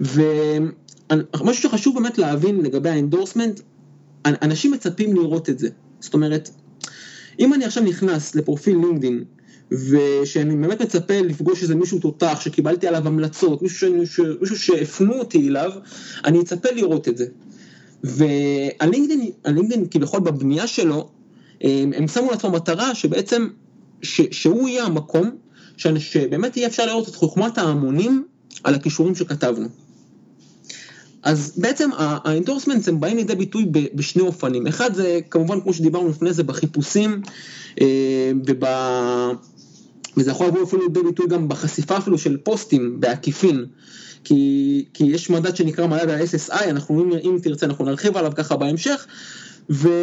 ומשהו 0.00 1.62
שחשוב 1.62 1.94
באמת 1.94 2.18
להבין 2.18 2.60
לגבי 2.60 2.88
האנדורסמנט, 2.90 3.60
אנשים 4.26 4.72
מצפים 4.72 5.16
לראות 5.16 5.48
את 5.48 5.58
זה, 5.58 5.68
זאת 6.00 6.14
אומרת, 6.14 6.50
אם 7.38 7.54
אני 7.54 7.64
עכשיו 7.64 7.82
נכנס 7.82 8.34
לפרופיל 8.34 8.76
לינקדאין, 8.76 9.24
ושאני 9.72 10.56
באמת 10.56 10.82
מצפה 10.82 11.20
לפגוש 11.20 11.62
איזה 11.62 11.74
מישהו 11.74 11.98
תותח 11.98 12.38
שקיבלתי 12.40 12.86
עליו 12.86 13.06
המלצות, 13.06 13.62
מישהו, 13.62 13.94
מישהו 14.40 14.58
שהפנו 14.58 15.18
אותי 15.18 15.48
אליו, 15.48 15.72
אני 16.24 16.40
אצפה 16.40 16.68
לראות 16.70 17.08
את 17.08 17.16
זה. 17.16 17.26
והלינקדאין, 18.04 19.30
הלינקדאין 19.44 19.86
כביכול 19.90 20.20
בבנייה 20.20 20.66
שלו, 20.66 21.10
הם, 21.60 21.92
הם 21.96 22.08
שמו 22.08 22.30
לעצמם 22.30 22.52
מטרה 22.52 22.94
שבעצם, 22.94 23.48
ש, 24.02 24.20
שהוא 24.30 24.68
יהיה 24.68 24.84
המקום, 24.84 25.30
שבאמת 25.76 26.56
יהיה 26.56 26.68
אפשר 26.68 26.86
לראות 26.86 27.08
את 27.08 27.14
חוכמת 27.14 27.58
ההמונים 27.58 28.24
על 28.64 28.74
הכישורים 28.74 29.14
שכתבנו. 29.14 29.68
אז 31.22 31.52
בעצם 31.56 31.90
ה 31.98 32.05
endorsements 32.05 32.88
הם 32.88 33.00
באים 33.00 33.16
לידי 33.16 33.34
ביטוי 33.34 33.66
בשני 33.94 34.22
אופנים, 34.22 34.66
אחד 34.66 34.94
זה 34.94 35.20
כמובן 35.30 35.60
כמו 35.60 35.74
שדיברנו 35.74 36.08
לפני 36.08 36.32
זה 36.32 36.42
בחיפושים 36.42 37.22
אה, 37.80 38.32
וב... 38.46 38.64
וזה 40.18 40.30
יכול 40.30 40.46
לבוא 40.46 40.62
אפילו 40.62 40.82
לידי 40.82 41.00
ביטוי 41.02 41.26
גם 41.26 41.48
בחשיפה 41.48 41.98
אפילו 41.98 42.18
של 42.18 42.36
פוסטים 42.36 43.00
בעקיפין 43.00 43.64
כי, 44.24 44.84
כי 44.94 45.04
יש 45.04 45.30
מדד 45.30 45.56
שנקרא 45.56 45.86
מדד 45.86 46.10
ה-SSI, 46.10 46.64
אנחנו 46.64 47.02
אם, 47.02 47.12
אם 47.12 47.38
תרצה 47.42 47.66
אנחנו 47.66 47.84
נרחיב 47.84 48.16
עליו 48.16 48.32
ככה 48.34 48.56
בהמשך, 48.56 49.06
וזה 49.70 49.98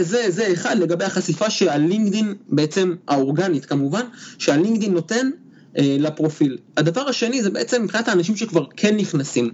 זה, 0.00 0.30
זה 0.30 0.52
אחד 0.52 0.78
לגבי 0.78 1.04
החשיפה 1.04 1.50
שהלינקדאין 1.50 2.34
בעצם, 2.48 2.94
האורגנית 3.08 3.64
כמובן, 3.64 4.02
שהלינקדאין 4.38 4.92
נותן 4.92 5.30
אה, 5.78 5.96
לפרופיל. 5.98 6.58
הדבר 6.76 7.00
השני 7.00 7.42
זה 7.42 7.50
בעצם 7.50 7.82
מבחינת 7.82 8.08
האנשים 8.08 8.36
שכבר 8.36 8.64
כן 8.76 8.96
נכנסים. 8.96 9.50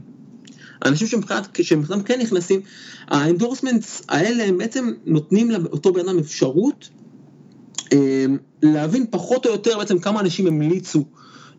האנשים 0.82 1.06
שמבחינת, 1.06 1.58
שמבחינתם 1.62 2.02
כן 2.02 2.20
נכנסים, 2.20 2.60
ה 3.08 3.15
endorsements 3.15 4.02
האלה 4.08 4.44
הם 4.44 4.58
בעצם 4.58 4.92
נותנים 5.06 5.50
לאותו 5.50 5.92
בן 5.92 6.08
אדם 6.08 6.18
אפשרות 6.18 6.88
להבין 8.62 9.06
פחות 9.10 9.46
או 9.46 9.50
יותר 9.50 9.78
בעצם 9.78 9.98
כמה 9.98 10.20
אנשים 10.20 10.46
המליצו 10.46 11.04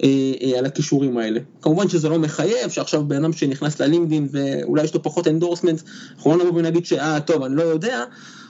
אה, 0.03 0.33
אה, 0.41 0.59
על 0.59 0.65
הכישורים 0.65 1.17
האלה. 1.17 1.39
כמובן 1.61 1.89
שזה 1.89 2.09
לא 2.09 2.19
מחייב, 2.19 2.69
שעכשיו 2.69 3.07
בן 3.07 3.23
אדם 3.23 3.33
שנכנס 3.33 3.81
ללינקדאין 3.81 4.27
ואולי 4.31 4.83
יש 4.83 4.93
לו 4.93 5.03
פחות 5.03 5.27
endorsement, 5.27 5.81
אנחנו 6.15 6.37
לא 6.37 6.45
נבוא 6.45 6.59
ונגיד 6.59 6.85
שאה 6.85 7.19
טוב 7.19 7.43
אני 7.43 7.55
לא 7.55 7.63
יודע, 7.63 8.03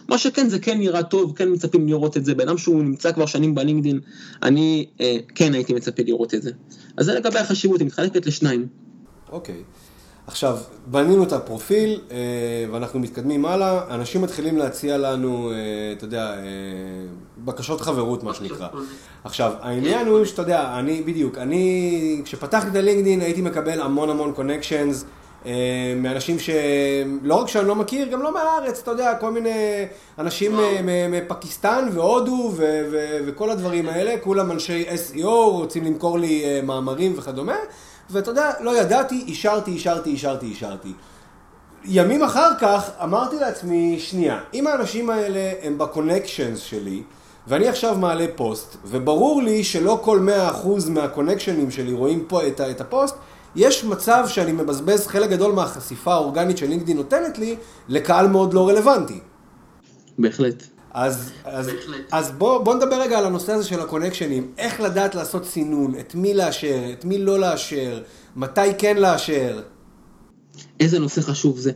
מה 0.08 0.18
שכן 0.18 0.50
זה 0.50 0.60
כן 0.60 0.78
נראה 0.78 1.04
טוב, 1.04 1.34
כן 1.36 1.50
מצפים 1.52 1.88
לראות 1.88 2.18
את 2.18 2.26
זה, 2.26 2.36
בן 2.36 2.48
אדם 2.48 2.58
שהוא 2.58 2.84
נמצא 2.84 3.12
כבר 3.12 3.26
שנים 3.26 3.56
בלינקדאין, 3.56 4.00
אני 4.44 4.86
אה, 5.02 5.18
כן 5.36 5.54
הייתי 5.54 5.74
מצפה 5.74 6.04
לראות 6.06 6.34
את 6.34 6.42
זה. 6.42 6.52
אז 6.98 7.06
זה 7.06 7.14
לגבי 7.14 7.40
החשיבות, 7.40 7.80
היא 7.80 7.88
מתחלקת 7.88 8.26
לשניים. 8.26 8.68
אוקיי. 9.32 9.56
Okay. 9.56 9.89
עכשיו, 10.30 10.58
בנינו 10.86 11.24
את 11.24 11.34
הפרופיל 11.34 12.02
אה, 12.12 12.18
ואנחנו 12.72 13.00
מתקדמים 13.00 13.46
הלאה, 13.46 13.82
אנשים 13.90 14.22
מתחילים 14.22 14.58
להציע 14.58 14.98
לנו, 14.98 15.52
אה, 15.52 15.56
אתה 15.98 16.06
יודע, 16.06 16.34
אה, 16.34 16.44
בקשות 17.38 17.82
חברות, 17.82 18.24
מה 18.24 18.34
שנקרא. 18.34 18.68
עכשיו, 19.24 19.54
העניין 19.62 20.08
הוא 20.08 20.26
שאתה 20.26 20.42
יודע, 20.42 20.80
אני, 20.80 21.02
בדיוק, 21.02 21.38
אני, 21.38 22.22
כשפתחתי 22.26 22.68
את 22.68 22.76
הלינקדאין 22.76 23.22
הייתי 23.22 23.42
מקבל 23.42 23.82
המון 23.82 24.10
המון 24.10 24.32
קונקשיינס. 24.32 25.06
מאנשים 25.98 26.40
שלא 26.40 27.36
רק 27.36 27.48
שאני 27.48 27.68
לא 27.68 27.76
מכיר, 27.76 28.08
גם 28.08 28.22
לא 28.22 28.34
מהארץ, 28.34 28.80
אתה 28.80 28.92
יודע, 28.92 29.16
כל 29.20 29.32
מיני 29.32 29.86
אנשים 30.20 30.60
מפקיסטן 31.12 31.90
והודו 31.94 32.52
וכל 33.26 33.50
הדברים 33.50 33.90
האלה, 33.90 34.16
כולם 34.24 34.52
אנשי 34.52 34.86
SEO, 34.90 35.26
רוצים 35.28 35.86
למכור 35.86 36.20
לי 36.20 36.62
מאמרים 36.64 37.14
וכדומה. 37.18 37.56
ואתה 38.12 38.32
יודע, 38.32 38.52
לא 38.62 38.80
ידעתי, 38.80 39.24
אישרתי, 39.28 39.72
אישרתי, 39.72 40.10
אישרתי, 40.10 40.46
אישרתי. 40.46 40.94
ימים 41.86 42.24
אחר 42.24 42.50
כך 42.60 42.90
אמרתי 43.04 43.36
לעצמי, 43.40 44.00
שנייה, 44.00 44.40
אם 44.54 44.68
האנשים 44.68 45.10
האלה 45.10 45.52
הם 45.62 45.78
ב 45.78 45.84
connections 45.84 46.60
שלי, 46.60 47.04
ואני 47.48 47.68
עכשיו 47.68 47.98
מעלה 47.98 48.26
פוסט, 48.36 48.76
וברור 48.86 49.44
לי 49.44 49.64
שלא 49.64 50.00
כל 50.04 50.28
100% 50.64 50.90
מה 50.90 51.01
connectionים 51.01 51.72
שלי 51.72 51.94
רואים 51.94 52.26
פה 52.28 52.48
את, 52.48 52.62
את 52.62 52.82
הפוסט, 52.82 53.16
יש 53.56 53.84
מצב 53.84 54.24
שאני 54.28 54.52
מבזבז 54.52 55.08
חלק 55.08 55.30
גדול 55.30 55.52
מהחשיפה 55.52 56.14
האורגנית 56.14 56.58
שלינקדאין 56.58 56.98
נותנת 56.98 57.38
לי 57.38 57.56
לקהל 57.88 58.28
מאוד 58.28 58.54
לא 58.54 58.70
רלוונטי. 58.70 59.20
בהחלט. 60.18 60.64
אז, 61.00 61.32
אז, 61.44 61.70
אז 62.12 62.32
בוא, 62.38 62.64
בוא 62.64 62.76
נדבר 62.76 63.02
רגע 63.02 63.18
על 63.18 63.26
הנושא 63.26 63.52
הזה 63.52 63.68
של 63.68 63.80
הקונקשנים, 63.80 64.52
איך 64.58 64.82
לדעת 64.82 65.16
לעשות 65.16 65.46
סינון, 65.46 65.94
את 66.00 66.16
מי 66.16 66.34
לאשר, 66.34 66.80
את 66.94 67.06
מי 67.06 67.18
לא 67.18 67.40
לאשר, 67.40 68.02
מתי 68.36 68.62
כן 68.78 68.98
לאשר. 68.98 69.62
איזה 70.80 71.00
נושא 71.00 71.22
חשוב 71.22 71.60
זה. 71.60 71.72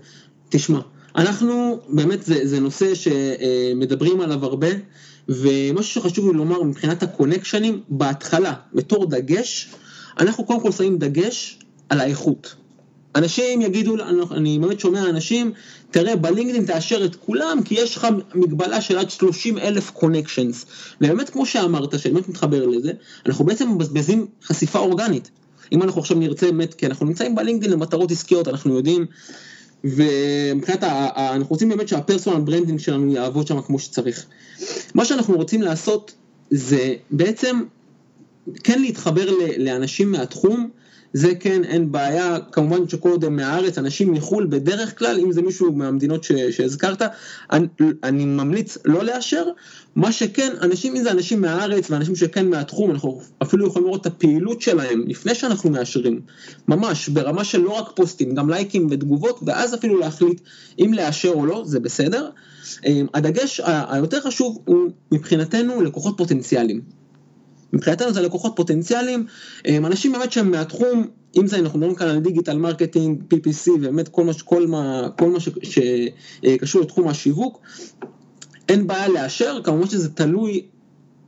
תשמע, 0.50 0.80
אנחנו, 1.16 1.80
באמת 1.90 2.24
זה, 2.24 2.48
זה 2.48 2.60
נושא 2.60 2.94
שמדברים 2.96 4.22
עליו 4.22 4.46
הרבה, 4.46 4.68
ומשהו 5.30 6.02
שחשוב 6.02 6.32
לי 6.32 6.38
לומר 6.38 6.64
מבחינת 6.64 7.04
הקונקשנים, 7.04 7.82
בהתחלה, 7.90 8.54
בתור 8.74 9.06
דגש, 9.06 9.70
אנחנו 10.20 10.46
קודם 10.46 10.62
כל 10.62 10.72
שמים 10.72 10.98
דגש 10.98 11.60
על 11.90 12.00
האיכות. 12.00 12.56
אנשים 13.16 13.62
יגידו, 13.62 13.96
אני 14.32 14.60
באמת 14.60 14.80
שומע 14.80 15.10
אנשים, 15.10 15.52
תראה 15.92 16.16
בלינקדאין 16.16 16.66
תאשר 16.66 17.06
את 17.06 17.16
כולם 17.16 17.60
כי 17.66 17.76
יש 17.76 17.98
לך 17.98 18.08
מגבלה 18.36 18.82
של 18.82 18.98
עד 18.98 19.10
30 19.10 19.58
אלף 19.58 19.90
connections. 19.90 20.66
ובאמת 21.02 21.30
כמו 21.30 21.46
שאמרת, 21.46 22.00
שאני 22.00 22.14
באמת 22.14 22.30
מתחבר 22.30 22.66
לזה, 22.68 22.92
אנחנו 23.26 23.46
בעצם 23.46 23.72
מבזבזים 23.72 24.28
חשיפה 24.44 24.80
אורגנית. 24.80 25.32
אם 25.72 25.84
אנחנו 25.84 26.02
עכשיו 26.02 26.18
נרצה 26.18 26.46
באמת, 26.46 26.74
כי 26.74 26.86
אנחנו 26.86 27.06
נמצאים 27.06 27.36
בלינקדאין 27.36 27.72
למטרות 27.72 28.12
עסקיות, 28.12 28.48
אנחנו 28.48 28.76
יודעים, 28.76 29.06
ומבחינת, 29.84 30.84
אנחנו 30.84 31.50
רוצים 31.50 31.70
באמת 31.70 31.88
שה 31.88 32.02
personal 32.02 32.42
branding 32.42 32.80
שלנו 32.80 33.14
יעבוד 33.14 33.48
שם 33.48 33.62
כמו 33.62 33.80
שצריך. 33.80 34.26
מה 34.96 35.06
שאנחנו 35.06 35.36
רוצים 35.36 35.62
לעשות 35.62 36.14
זה 36.52 36.96
בעצם 37.12 37.64
כן 38.64 38.82
להתחבר 38.82 39.30
לאנשים 39.58 40.12
מהתחום, 40.12 40.70
זה 41.14 41.36
כן, 41.36 41.64
אין 41.64 41.92
בעיה, 41.92 42.38
כמובן 42.52 42.90
שכל 42.90 43.10
עוד 43.10 43.26
הם 43.26 43.36
מהארץ, 43.36 43.78
אנשים 43.78 44.12
מחו"ל 44.12 44.48
בדרך 44.50 45.00
כלל, 45.00 45.20
אם 45.20 45.32
זה 45.32 45.42
מישהו 45.42 45.74
מהמדינות 45.74 46.24
שהזכרת, 46.24 47.02
אני, 47.52 47.68
אני 48.04 48.26
ממליץ 48.26 48.78
לא 48.86 49.04
לאשר, 49.04 49.46
מה 49.96 50.12
שכן, 50.12 50.54
אנשים, 50.62 50.96
אם 50.96 51.04
זה 51.04 51.12
אנשים 51.12 51.42
מהארץ 51.42 51.92
ואנשים 51.92 52.16
שכן 52.16 52.50
מהתחום, 52.50 52.92
אנחנו 52.92 53.22
אפילו 53.44 53.68
יכולים 53.68 53.88
לראות 53.88 54.02
את 54.02 54.06
הפעילות 54.06 54.62
שלהם 54.62 55.04
לפני 55.08 55.36
שאנחנו 55.36 55.70
מאשרים, 55.70 56.22
ממש, 56.68 57.10
ברמה 57.10 57.44
של 57.44 57.62
לא 57.62 57.72
רק 57.72 57.92
פוסטים, 57.96 58.36
גם 58.36 58.50
לייקים 58.50 58.88
ותגובות, 58.92 59.40
ואז 59.46 59.76
אפילו 59.76 60.00
להחליט 60.00 60.42
אם 60.80 60.94
לאשר 60.94 61.30
או 61.30 61.46
לא, 61.46 61.64
זה 61.66 61.80
בסדר. 61.80 62.30
אמ, 62.86 63.08
הדגש 63.14 63.62
היותר 63.66 64.22
חשוב 64.22 64.60
הוא 64.66 64.90
מבחינתנו 65.12 65.82
לקוחות 65.82 66.18
פוטנציאליים. 66.18 67.03
מבחינתנו 67.74 68.14
זה 68.14 68.22
לקוחות 68.22 68.54
פוטנציאליים, 68.56 69.26
אנשים 69.68 70.12
באמת 70.12 70.32
שהם 70.32 70.52
מהתחום, 70.52 71.08
אם 71.38 71.48
זה 71.48 71.60
אנחנו 71.60 71.80
מדברים 71.80 71.96
כאן 71.96 72.08
על 72.08 72.20
digital 72.20 72.58
marketing, 72.58 73.24
PPC 73.34 73.72
ובאמת 73.72 74.08
כל 74.08 74.24
מה, 74.24 74.34
כל 74.44 74.68
מה, 74.68 75.10
כל 75.18 75.30
מה 75.30 75.40
ש, 75.40 75.50
שקשור 75.64 76.82
לתחום 76.82 77.08
השיווק, 77.08 77.62
אין 78.70 78.88
בעיה 78.88 79.08
לאשר, 79.08 79.60
כמובן 79.64 79.88
שזה 79.88 80.10
תלוי, 80.10 80.66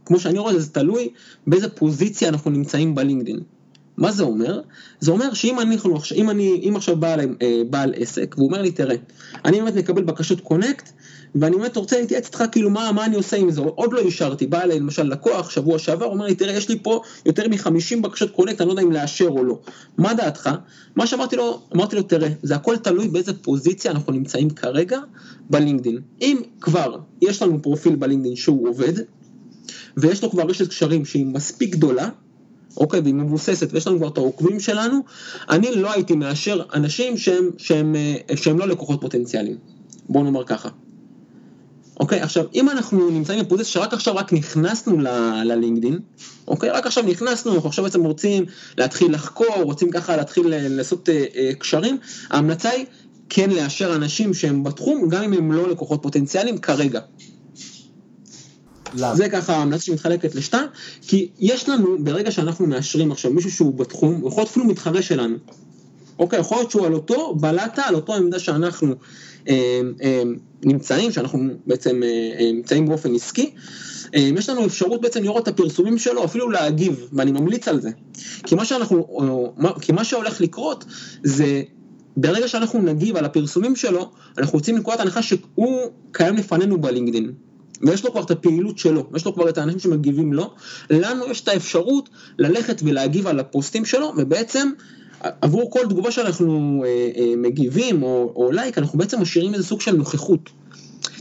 כמו 0.06 0.20
שאני 0.20 0.40
רואה 0.40 0.60
זה 0.60 0.74
תלוי 0.74 1.10
באיזה 1.48 1.70
פוזיציה 1.70 2.30
אנחנו 2.30 2.52
נמצאים 2.52 2.96
בלינקדאין. 2.96 3.40
מה 3.98 4.12
זה 4.12 4.24
אומר? 4.24 4.62
זה 5.00 5.12
אומר 5.12 5.34
שאם 5.34 5.60
אני, 5.60 5.78
אם 6.16 6.30
אני, 6.30 6.62
אם 6.70 6.76
עכשיו 6.76 6.96
בעל, 6.96 7.20
אה, 7.20 7.62
בעל 7.70 7.94
עסק 7.98 8.36
והוא 8.38 8.48
אומר 8.48 8.62
לי 8.62 8.72
תראה, 8.72 8.96
אני 9.46 9.62
באמת 9.62 9.76
מקבל 9.76 10.04
בקשות 10.04 10.42
קונקט 10.42 10.92
ואני 11.36 11.58
באמת 11.58 11.78
רוצה 11.78 12.00
להתייעץ 12.00 12.26
איתך 12.26 12.44
כאילו 12.52 12.70
מה, 12.70 12.92
מה 12.92 13.06
אני 13.06 13.16
עושה 13.16 13.38
עם 13.38 13.52
זה, 13.52 13.62
עוד 13.62 13.94
לא 13.94 14.00
אישרתי, 14.00 14.48
בא 14.48 14.62
אליי 14.62 14.80
למשל 14.80 15.04
לקוח 15.04 15.50
שבוע 15.50 15.80
שעבר, 15.80 16.06
אומר 16.06 16.26
לי 16.26 16.36
תראה 16.36 16.54
יש 16.54 16.70
לי 16.70 16.80
פה 16.84 17.02
יותר 17.26 17.48
מ-50 17.48 18.02
בקשות 18.02 18.32
קונקט, 18.32 18.62
אני 18.62 18.68
לא 18.68 18.74
יודע 18.74 18.84
אם 18.84 18.92
לאשר 18.92 19.28
או 19.28 19.44
לא, 19.44 19.60
מה 19.98 20.14
דעתך? 20.14 20.50
מה 20.96 21.08
שאמרתי 21.08 21.36
לו, 21.36 21.62
אמרתי 21.76 21.96
לו 21.96 22.02
תראה, 22.04 22.30
זה 22.44 22.56
הכל 22.56 22.78
תלוי 22.78 23.08
באיזה 23.08 23.34
פוזיציה 23.34 23.92
אנחנו 23.92 24.14
נמצאים 24.14 24.50
כרגע 24.50 25.00
בלינקדין, 25.50 26.00
אם 26.22 26.42
כבר 26.62 26.98
יש 27.22 27.42
לנו 27.42 27.62
פרופיל 27.62 27.96
בלינקדין 27.96 28.36
שהוא 28.36 28.70
עובד, 28.70 28.94
ויש 29.98 30.24
לו 30.24 30.32
כבר 30.32 30.44
רשת 30.44 30.68
קשרים 30.68 31.06
שהיא 31.06 31.26
מספיק 31.26 31.70
גדולה, 31.70 32.10
אוקיי, 32.78 33.00
והיא 33.00 33.14
מבוססת 33.14 33.74
ויש 33.74 33.88
לנו 33.88 33.98
כבר 33.98 34.08
את 34.08 34.18
העוקבים 34.18 34.60
שלנו, 34.60 35.00
אני 35.50 35.76
לא 35.76 35.92
הייתי 35.92 36.16
מאשר 36.16 36.62
אנשים 36.74 37.18
שהם, 37.18 37.50
שהם, 37.58 37.96
שהם, 38.28 38.38
שהם 38.38 38.60
לא 38.60 38.68
לקוחות 38.68 39.02
פוטנציאליים, 39.02 39.58
בואו 40.10 40.24
נאמר 40.24 40.44
ככה. 40.44 40.70
אוקיי, 42.00 42.22
עכשיו 42.22 42.46
אם 42.56 42.70
אנחנו 42.70 43.10
נמצאים 43.10 43.40
בפוזיציה 43.46 43.72
שרק 43.72 43.94
עכשיו 43.94 44.16
רק 44.16 44.34
נכנסנו 44.34 44.98
ללינקדין, 45.44 46.00
אוקיי, 46.48 46.70
רק 46.70 46.86
עכשיו 46.86 47.04
נכנסנו, 47.04 47.56
אנחנו 47.56 47.70
עכשיו 47.70 47.84
בעצם 47.84 48.04
רוצים 48.04 48.46
להתחיל 48.78 49.14
לחקור, 49.14 49.56
רוצים 49.62 49.92
ככה 49.92 50.18
להתחיל 50.18 50.54
אה, 50.54 50.68
לעשות 50.70 51.10
אה, 51.10 51.26
אה, 51.36 51.52
קשרים, 51.60 51.98
ההמלצה 52.30 52.70
היא 52.70 52.86
כן 53.30 53.50
לאשר 53.50 53.96
אנשים 53.96 54.34
שהם 54.34 54.64
בתחום, 54.64 55.10
גם 55.10 55.24
אם 55.24 55.34
הם 55.34 55.52
לא 55.52 55.70
לקוחות 55.70 56.02
פוטנציאליים 56.02 56.58
כרגע. 56.58 57.00
למה? 58.98 59.16
זה 59.16 59.30
ככה 59.30 59.56
ההמלצה 59.56 59.84
שמתחלקת 59.84 60.36
לשתיים, 60.36 60.68
כי 61.02 61.30
יש 61.40 61.70
לנו, 61.70 62.04
ברגע 62.04 62.32
שאנחנו 62.32 62.68
מאשרים 62.68 63.12
עכשיו 63.12 63.32
מישהו 63.32 63.52
שהוא 63.52 63.74
בתחום, 63.74 64.16
הוא 64.22 64.30
יכול 64.30 64.42
להיות 64.42 64.50
אפילו 64.50 64.66
מתחרה 64.66 65.02
שלנו. 65.02 65.38
אוקיי, 66.20 66.40
יכול 66.40 66.58
להיות 66.58 66.72
שהוא 66.72 66.86
על 66.86 66.94
אותו 66.94 67.36
בלטה, 67.36 67.82
על 67.82 67.96
אותו 67.96 68.14
עמדה 68.16 68.40
שאנחנו 68.40 68.96
אה, 69.50 69.82
אה, 70.04 70.24
נמצאים, 70.64 71.12
שאנחנו 71.12 71.40
בעצם 71.68 72.02
אה, 72.04 72.52
נמצאים 72.54 72.86
באופן 72.86 73.16
עסקי, 73.16 73.52
יש 74.14 74.50
לנו 74.50 74.66
אפשרות 74.66 75.02
בעצם 75.02 75.24
לראות 75.24 75.44
את 75.44 75.48
הפרסומים 75.48 75.98
שלו, 75.98 76.26
אפילו 76.26 76.50
להגיב, 76.50 77.08
ואני 77.14 77.32
ממליץ 77.32 77.68
על 77.68 77.82
זה. 77.82 77.90
כי 78.44 78.56
מה 78.56 78.66
שאנחנו, 78.66 79.06
כי 79.82 79.92
מה 79.92 80.04
שהולך 80.04 80.42
לקרות 80.42 80.86
זה 81.24 81.62
ברגע 82.18 82.48
שאנחנו 82.48 82.82
נגיב 82.82 83.16
על 83.16 83.26
הפרסומים 83.26 83.76
שלו, 83.76 84.12
אנחנו 84.38 84.60
לקרוא 84.68 84.94
את 84.94 85.00
הנחה 85.00 85.22
שהוא 85.22 85.82
קיים 86.12 86.36
לפנינו 86.36 86.82
בלינקדאין. 86.82 87.32
ויש 87.82 88.06
לו 88.06 88.12
כבר 88.12 88.22
את 88.22 88.32
הפעילות 88.32 88.78
שלו, 88.78 89.04
יש 89.16 89.26
לו 89.26 89.34
כבר 89.34 89.50
את 89.50 89.58
האנשים 89.58 89.80
שמגיבים 89.80 90.34
לו, 90.34 90.54
לנו 90.90 91.26
יש 91.26 91.42
את 91.42 91.48
האפשרות 91.48 92.10
ללכת 92.40 92.82
ולהגיב 92.86 93.28
על 93.28 93.40
הפוסטים 93.40 93.86
שלו, 93.86 94.14
ובעצם 94.18 94.70
עבור 95.42 95.72
כל 95.72 95.80
תגובה 95.90 96.12
שאנחנו 96.12 96.84
אה, 96.86 97.10
אה, 97.18 97.34
מגיבים 97.38 98.04
או, 98.04 98.34
או 98.36 98.52
לייק, 98.52 98.78
אנחנו 98.78 99.00
בעצם 99.00 99.22
משאירים 99.22 99.54
איזה 99.54 99.66
סוג 99.66 99.82
של 99.82 99.96
נוכחות. 99.96 100.50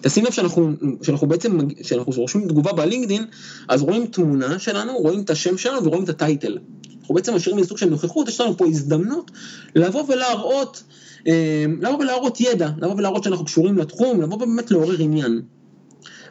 תשים 0.03 0.25
לב 0.25 0.33
שאנחנו, 0.33 0.73
שאנחנו 1.03 1.27
בעצם, 1.27 1.59
כשאנחנו 1.83 2.13
רושמים 2.13 2.49
תגובה 2.49 2.73
בלינקדין, 2.73 3.25
אז 3.69 3.83
רואים 3.83 4.07
תמונה 4.07 4.59
שלנו, 4.59 4.99
רואים 4.99 5.21
את 5.21 5.31
השם 5.31 5.59
שלנו 5.59 5.85
ורואים 5.85 6.05
את 6.05 6.09
הטייטל. 6.09 6.59
אנחנו 7.01 7.15
בעצם 7.15 7.35
משאירים 7.35 7.59
איזה 7.59 7.69
סוג 7.69 7.79
של 7.79 7.91
נוכחות, 7.91 8.29
יש 8.29 8.41
לנו 8.41 8.57
פה 8.57 8.67
הזדמנות 8.67 9.31
לבוא 9.75 10.05
ולהראות, 10.09 10.83
אה, 11.27 11.65
לבוא 11.81 11.99
ולהראות 11.99 12.41
ידע, 12.41 12.71
לבוא 12.79 12.95
ולהראות 12.95 13.25
שאנחנו 13.25 13.45
קשורים 13.45 13.79
לתחום, 13.79 14.21
לבוא 14.21 14.37
ובאמת 14.37 14.71
לעורר 14.71 15.01
עניין. 15.01 15.43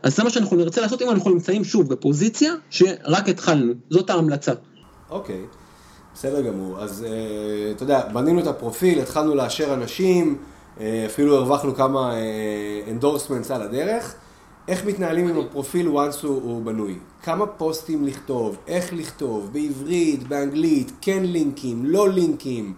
אז 0.03 0.15
זה 0.15 0.23
מה 0.23 0.29
שאנחנו 0.29 0.57
נרצה 0.57 0.81
לעשות 0.81 1.01
אם 1.01 1.09
אנחנו 1.09 1.31
נמצאים 1.31 1.63
שוב 1.63 1.89
בפוזיציה 1.89 2.53
שרק 2.69 3.29
התחלנו, 3.29 3.73
זאת 3.89 4.09
ההמלצה. 4.09 4.53
אוקיי. 5.09 5.35
Okay. 5.35 5.55
בסדר 6.13 6.41
גמור. 6.41 6.79
אז 6.79 7.05
uh, 7.05 7.75
אתה 7.75 7.83
יודע, 7.83 8.07
בנינו 8.13 8.39
את 8.39 8.47
הפרופיל, 8.47 8.99
התחלנו 8.99 9.35
לאשר 9.35 9.73
אנשים, 9.73 10.37
uh, 10.77 10.81
אפילו 11.05 11.35
הרווחנו 11.35 11.75
כמה 11.75 12.13
endorsements 12.91 13.51
uh, 13.51 13.53
על 13.53 13.61
הדרך. 13.61 14.15
איך 14.67 14.85
מתנהלים 14.85 15.27
עם 15.27 15.39
הפרופיל 15.39 15.87
once 15.87 16.25
הוא, 16.27 16.41
הוא 16.43 16.63
בנוי? 16.65 16.99
כמה 17.23 17.45
פוסטים 17.45 18.05
לכתוב, 18.05 18.57
איך 18.67 18.93
לכתוב, 18.93 19.49
בעברית, 19.53 20.27
באנגלית, 20.27 20.91
כן 21.01 21.23
לינקים, 21.23 21.85
לא 21.85 22.09
לינקים. 22.09 22.73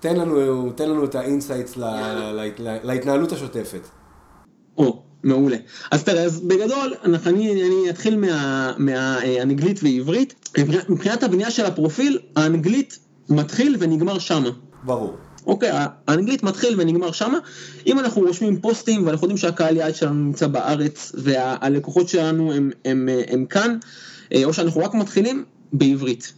תן 0.00 0.16
לנו, 0.16 0.70
תן 0.72 0.90
לנו 0.90 1.04
את 1.04 1.14
ה 1.14 1.21
insights 1.21 1.76
לה, 1.76 2.14
לה, 2.14 2.44
לה, 2.58 2.78
להתנהלות 2.82 3.32
השוטפת. 3.32 3.80
או, 4.78 5.02
מעולה. 5.22 5.56
אז 5.90 6.04
תראה, 6.04 6.22
אז 6.22 6.40
בגדול, 6.40 6.94
אני, 7.04 7.62
אני 7.62 7.90
אתחיל 7.90 8.16
מהאנגלית 8.78 9.82
מה, 9.82 9.88
ועברית. 9.90 10.50
מבחינת 10.88 11.22
הבנייה 11.22 11.50
של 11.50 11.64
הפרופיל, 11.64 12.18
האנגלית 12.36 12.98
מתחיל 13.28 13.76
ונגמר 13.78 14.18
שמה. 14.18 14.50
ברור. 14.84 15.16
אוקיי, 15.46 15.70
האנגלית 16.08 16.42
מתחיל 16.42 16.80
ונגמר 16.80 17.12
שמה. 17.12 17.38
אם 17.86 17.98
אנחנו 17.98 18.22
רושמים 18.22 18.60
פוסטים 18.60 19.06
ואנחנו 19.06 19.24
יודעים 19.24 19.38
שהקהל 19.38 19.76
יעד 19.76 19.94
שלנו 19.94 20.14
נמצא 20.14 20.46
בארץ 20.46 21.12
והלקוחות 21.14 22.08
שלנו 22.08 22.52
הם, 22.52 22.70
הם, 22.84 23.08
הם, 23.08 23.18
הם 23.28 23.46
כאן, 23.46 23.78
אה, 24.32 24.44
או 24.44 24.52
שאנחנו 24.52 24.80
רק 24.80 24.94
מתחילים, 24.94 25.44
בעברית. 25.72 26.32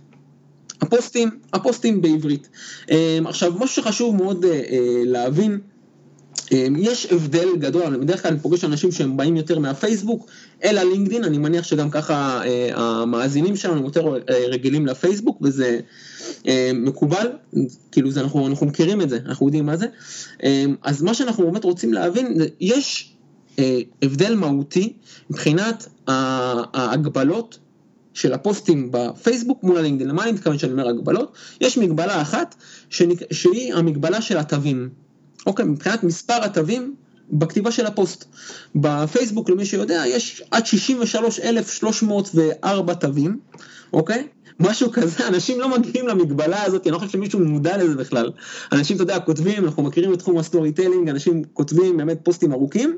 הפוסטים, 0.80 1.30
הפוסטים 1.52 2.02
בעברית. 2.02 2.48
אה, 2.90 3.18
עכשיו, 3.26 3.52
משהו 3.52 3.82
שחשוב 3.82 4.16
מאוד 4.16 4.44
אה, 4.44 4.60
להבין, 5.04 5.60
יש 6.78 7.06
הבדל 7.12 7.48
גדול, 7.58 7.96
בדרך 7.96 8.22
כלל 8.22 8.30
אני 8.30 8.40
פוגש 8.40 8.64
אנשים 8.64 8.92
שהם 8.92 9.16
באים 9.16 9.36
יותר 9.36 9.58
מהפייסבוק 9.58 10.26
אל 10.64 10.78
הלינקדין, 10.78 11.24
אני 11.24 11.38
מניח 11.38 11.64
שגם 11.64 11.90
ככה 11.90 12.40
אה, 12.44 12.70
המאזינים 12.74 13.56
שלנו 13.56 13.84
יותר 13.84 14.14
אה, 14.30 14.46
רגילים 14.48 14.86
לפייסבוק 14.86 15.38
וזה 15.42 15.80
אה, 16.46 16.70
מקובל, 16.74 17.26
כאילו 17.92 18.10
זה, 18.10 18.20
אנחנו, 18.20 18.46
אנחנו 18.46 18.66
מכירים 18.66 19.00
את 19.00 19.08
זה, 19.08 19.18
אנחנו 19.26 19.46
יודעים 19.46 19.66
מה 19.66 19.76
זה, 19.76 19.86
אה, 20.44 20.64
אז 20.82 21.02
מה 21.02 21.14
שאנחנו 21.14 21.44
באמת 21.44 21.64
רוצים 21.64 21.92
להבין, 21.92 22.36
יש 22.60 23.14
הבדל 24.02 24.34
מהותי 24.34 24.92
מבחינת 25.30 25.88
ההגבלות 26.06 27.58
של 28.14 28.32
הפוסטים 28.32 28.88
בפייסבוק 28.90 29.62
מול 29.62 29.76
הלינקדאין, 29.76 30.08
למה 30.08 30.24
אני 30.24 30.32
מתכוון 30.32 30.56
כשאני 30.56 30.72
אומר 30.72 30.88
הגבלות? 30.88 31.32
יש 31.60 31.78
מגבלה 31.78 32.22
אחת 32.22 32.54
שהיא 33.30 33.74
המגבלה 33.74 34.22
של 34.22 34.38
התווים. 34.38 34.88
אוקיי, 35.48 35.64
מבחינת 35.64 36.02
מספר 36.02 36.44
התווים 36.44 36.94
בכתיבה 37.30 37.70
של 37.70 37.86
הפוסט. 37.86 38.24
בפייסבוק, 38.74 39.50
למי 39.50 39.64
שיודע, 39.64 40.02
יש 40.06 40.42
עד 40.50 40.66
63,304 40.66 42.94
תווים, 42.94 43.38
אוקיי? 43.92 44.28
משהו 44.60 44.92
כזה, 44.92 45.28
אנשים 45.28 45.60
לא 45.60 45.78
מגיעים 45.78 46.08
למגבלה 46.08 46.62
הזאת, 46.62 46.86
אני 46.86 46.92
לא 46.92 46.98
חושב 46.98 47.10
שמישהו 47.10 47.40
מודע 47.40 47.76
לזה 47.76 47.94
בכלל. 47.94 48.30
אנשים, 48.72 48.96
אתה 48.96 49.02
יודע, 49.02 49.20
כותבים, 49.20 49.64
אנחנו 49.64 49.82
מכירים 49.82 50.12
את 50.12 50.18
תחום 50.18 50.38
ה 50.38 50.72
storytelling, 50.72 51.08
אנשים 51.08 51.42
כותבים 51.52 51.96
באמת 51.96 52.18
פוסטים 52.22 52.52
ארוכים, 52.52 52.96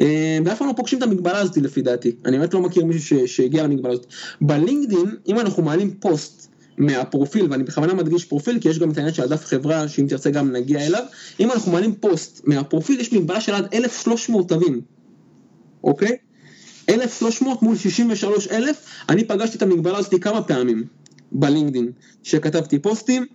אה, 0.00 0.38
ואף 0.44 0.58
פעם 0.58 0.68
לא 0.68 0.72
פוגשים 0.76 0.98
את 0.98 1.02
המגבלה 1.02 1.38
הזאת 1.38 1.56
לפי 1.56 1.82
דעתי. 1.82 2.12
אני 2.24 2.38
באמת 2.38 2.54
לא 2.54 2.60
מכיר 2.60 2.84
מישהו 2.84 3.28
שהגיע 3.28 3.62
למגבלה 3.62 3.92
הזאת. 3.92 4.06
בלינקדין, 4.40 5.16
אם 5.28 5.40
אנחנו 5.40 5.62
מעלים 5.62 5.94
פוסט 6.00 6.47
מהפרופיל, 6.78 7.46
ואני 7.50 7.64
בכוונה 7.64 7.94
מדגיש 7.94 8.24
פרופיל, 8.24 8.60
כי 8.60 8.68
יש 8.68 8.78
גם 8.78 8.90
את 8.90 8.96
העניין 8.96 9.14
של 9.14 9.22
הדף 9.22 9.44
חברה, 9.44 9.88
שאם 9.88 10.06
תרצה 10.08 10.30
גם 10.30 10.52
נגיע 10.52 10.86
אליו, 10.86 11.02
אם 11.40 11.50
אנחנו 11.50 11.72
מעלים 11.72 11.94
פוסט 11.94 12.40
מהפרופיל, 12.44 13.00
יש 13.00 13.12
מגבלה 13.12 13.40
של 13.40 13.54
עד 13.54 13.74
1,300 13.74 14.48
תווים, 14.48 14.80
אוקיי? 15.84 16.16
1,300 16.88 17.62
מול 17.62 17.76
63,000, 17.76 18.76
אני 19.08 19.24
פגשתי 19.24 19.56
את 19.56 19.62
המגבלה 19.62 19.98
הזאת 19.98 20.14
כמה 20.20 20.42
פעמים 20.42 20.84
בלינקדין, 21.32 21.92
שכתבתי 22.22 22.78
פוסטים, 22.78 23.26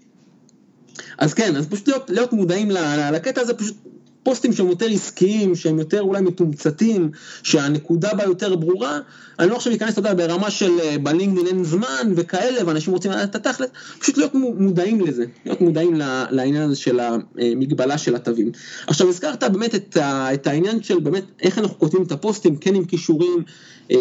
אז 1.18 1.34
כן, 1.34 1.56
אז 1.56 1.68
פשוט 1.68 1.88
להיות, 1.88 2.10
להיות 2.10 2.34
מודעים 2.34 2.72
לקטע 3.14 3.42
הזה, 3.42 3.54
פשוט 3.54 3.78
פוסטים 4.24 4.54
שהם 4.54 4.68
יותר 4.68 4.86
עסקיים, 4.86 5.56
שהם 5.56 5.80
יותר 5.80 6.02
אולי 6.02 6.22
מתומצתים, 6.22 7.12
שהנקודה 7.44 8.14
בה 8.14 8.24
יותר 8.24 8.56
ברורה, 8.56 9.00
אני 9.40 9.50
לא 9.50 9.56
עכשיו 9.56 9.74
אכנס, 9.74 9.92
אתה 9.92 10.00
יודע, 10.00 10.14
ברמה 10.14 10.52
של 10.52 10.80
אה, 10.80 10.98
בלינקדאין 10.98 11.48
אין 11.48 11.64
זמן 11.64 12.14
וכאלה, 12.16 12.68
ואנשים 12.68 12.94
רוצים 12.94 13.12
לדעת 13.12 13.30
את 13.30 13.36
התכלת, 13.36 13.70
פשוט 14.00 14.18
להיות 14.18 14.32
מודעים 14.36 15.02
לזה, 15.02 15.26
להיות 15.46 15.62
מודעים 15.62 15.96
לעניין 16.30 16.62
הזה 16.62 16.76
של 16.76 17.00
המגבלה 17.00 17.98
של 17.98 18.16
התווים. 18.16 18.52
עכשיו 18.88 19.10
הזכרת 19.10 19.44
באמת 19.44 19.76
את, 19.76 19.98
את 20.34 20.48
העניין 20.48 20.84
של 20.84 21.00
באמת 21.00 21.24
איך 21.42 21.58
אנחנו 21.58 21.80
כותבים 21.80 22.04
את 22.04 22.12
הפוסטים, 22.12 22.56
כן 22.56 22.76
עם 22.76 22.86
כישורים 22.86 23.44
אה, 23.92 23.98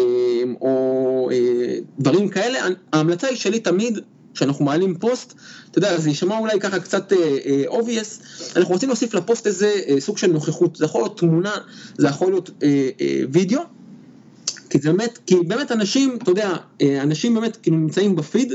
או 0.61 1.29
אה, 1.31 1.77
דברים 1.99 2.29
כאלה, 2.29 2.59
ההמלצה 2.93 3.27
היא 3.27 3.37
שלי 3.37 3.59
תמיד 3.59 3.99
כשאנחנו 4.33 4.65
מעלים 4.65 4.97
פוסט, 4.97 5.33
אתה 5.71 5.77
יודע, 5.77 5.97
זה 5.97 6.09
יישמע 6.09 6.37
אולי 6.37 6.59
ככה 6.59 6.79
קצת 6.79 7.13
obvious, 7.67 8.19
uh, 8.19 8.23
uh, 8.23 8.57
אנחנו 8.57 8.73
רוצים 8.73 8.89
להוסיף 8.89 9.13
לפוסט 9.13 9.47
איזה 9.47 9.73
uh, 9.85 9.99
סוג 9.99 10.17
של 10.17 10.31
נוכחות, 10.31 10.75
זה 10.75 10.85
יכול 10.85 11.01
להיות 11.01 11.17
תמונה, 11.17 11.53
זה 11.97 12.07
יכול 12.07 12.31
להיות 12.31 12.47
uh, 12.49 12.51
uh, 12.51 13.03
וידאו, 13.31 13.61
כי 14.69 14.79
זה 14.79 14.91
באמת, 14.91 15.19
כי 15.25 15.35
באמת 15.35 15.71
אנשים, 15.71 16.17
אתה 16.23 16.31
יודע, 16.31 16.55
אנשים 17.01 17.35
באמת 17.35 17.55
כאילו 17.55 17.77
נמצאים 17.77 18.15
בפיד, 18.15 18.53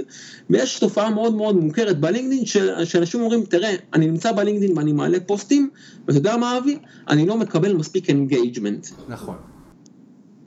ויש 0.51 0.79
תופעה 0.79 1.11
מאוד 1.11 1.35
מאוד 1.35 1.57
מוכרת 1.57 2.01
בלינקדאין, 2.01 2.47
שאנשים 2.85 3.21
אומרים, 3.21 3.45
תראה, 3.45 3.75
אני 3.95 4.07
נמצא 4.07 4.33
בלינקדאין 4.33 4.79
ואני 4.79 4.93
מעלה 4.93 5.21
פוסטים, 5.21 5.71
ואתה 6.07 6.19
יודע 6.19 6.37
מה 6.37 6.59
אבי? 6.59 6.79
אני 7.09 7.27
לא 7.27 7.37
מקבל 7.37 7.73
מספיק 7.73 8.09
engagement. 8.09 8.87
נכון. 9.09 9.37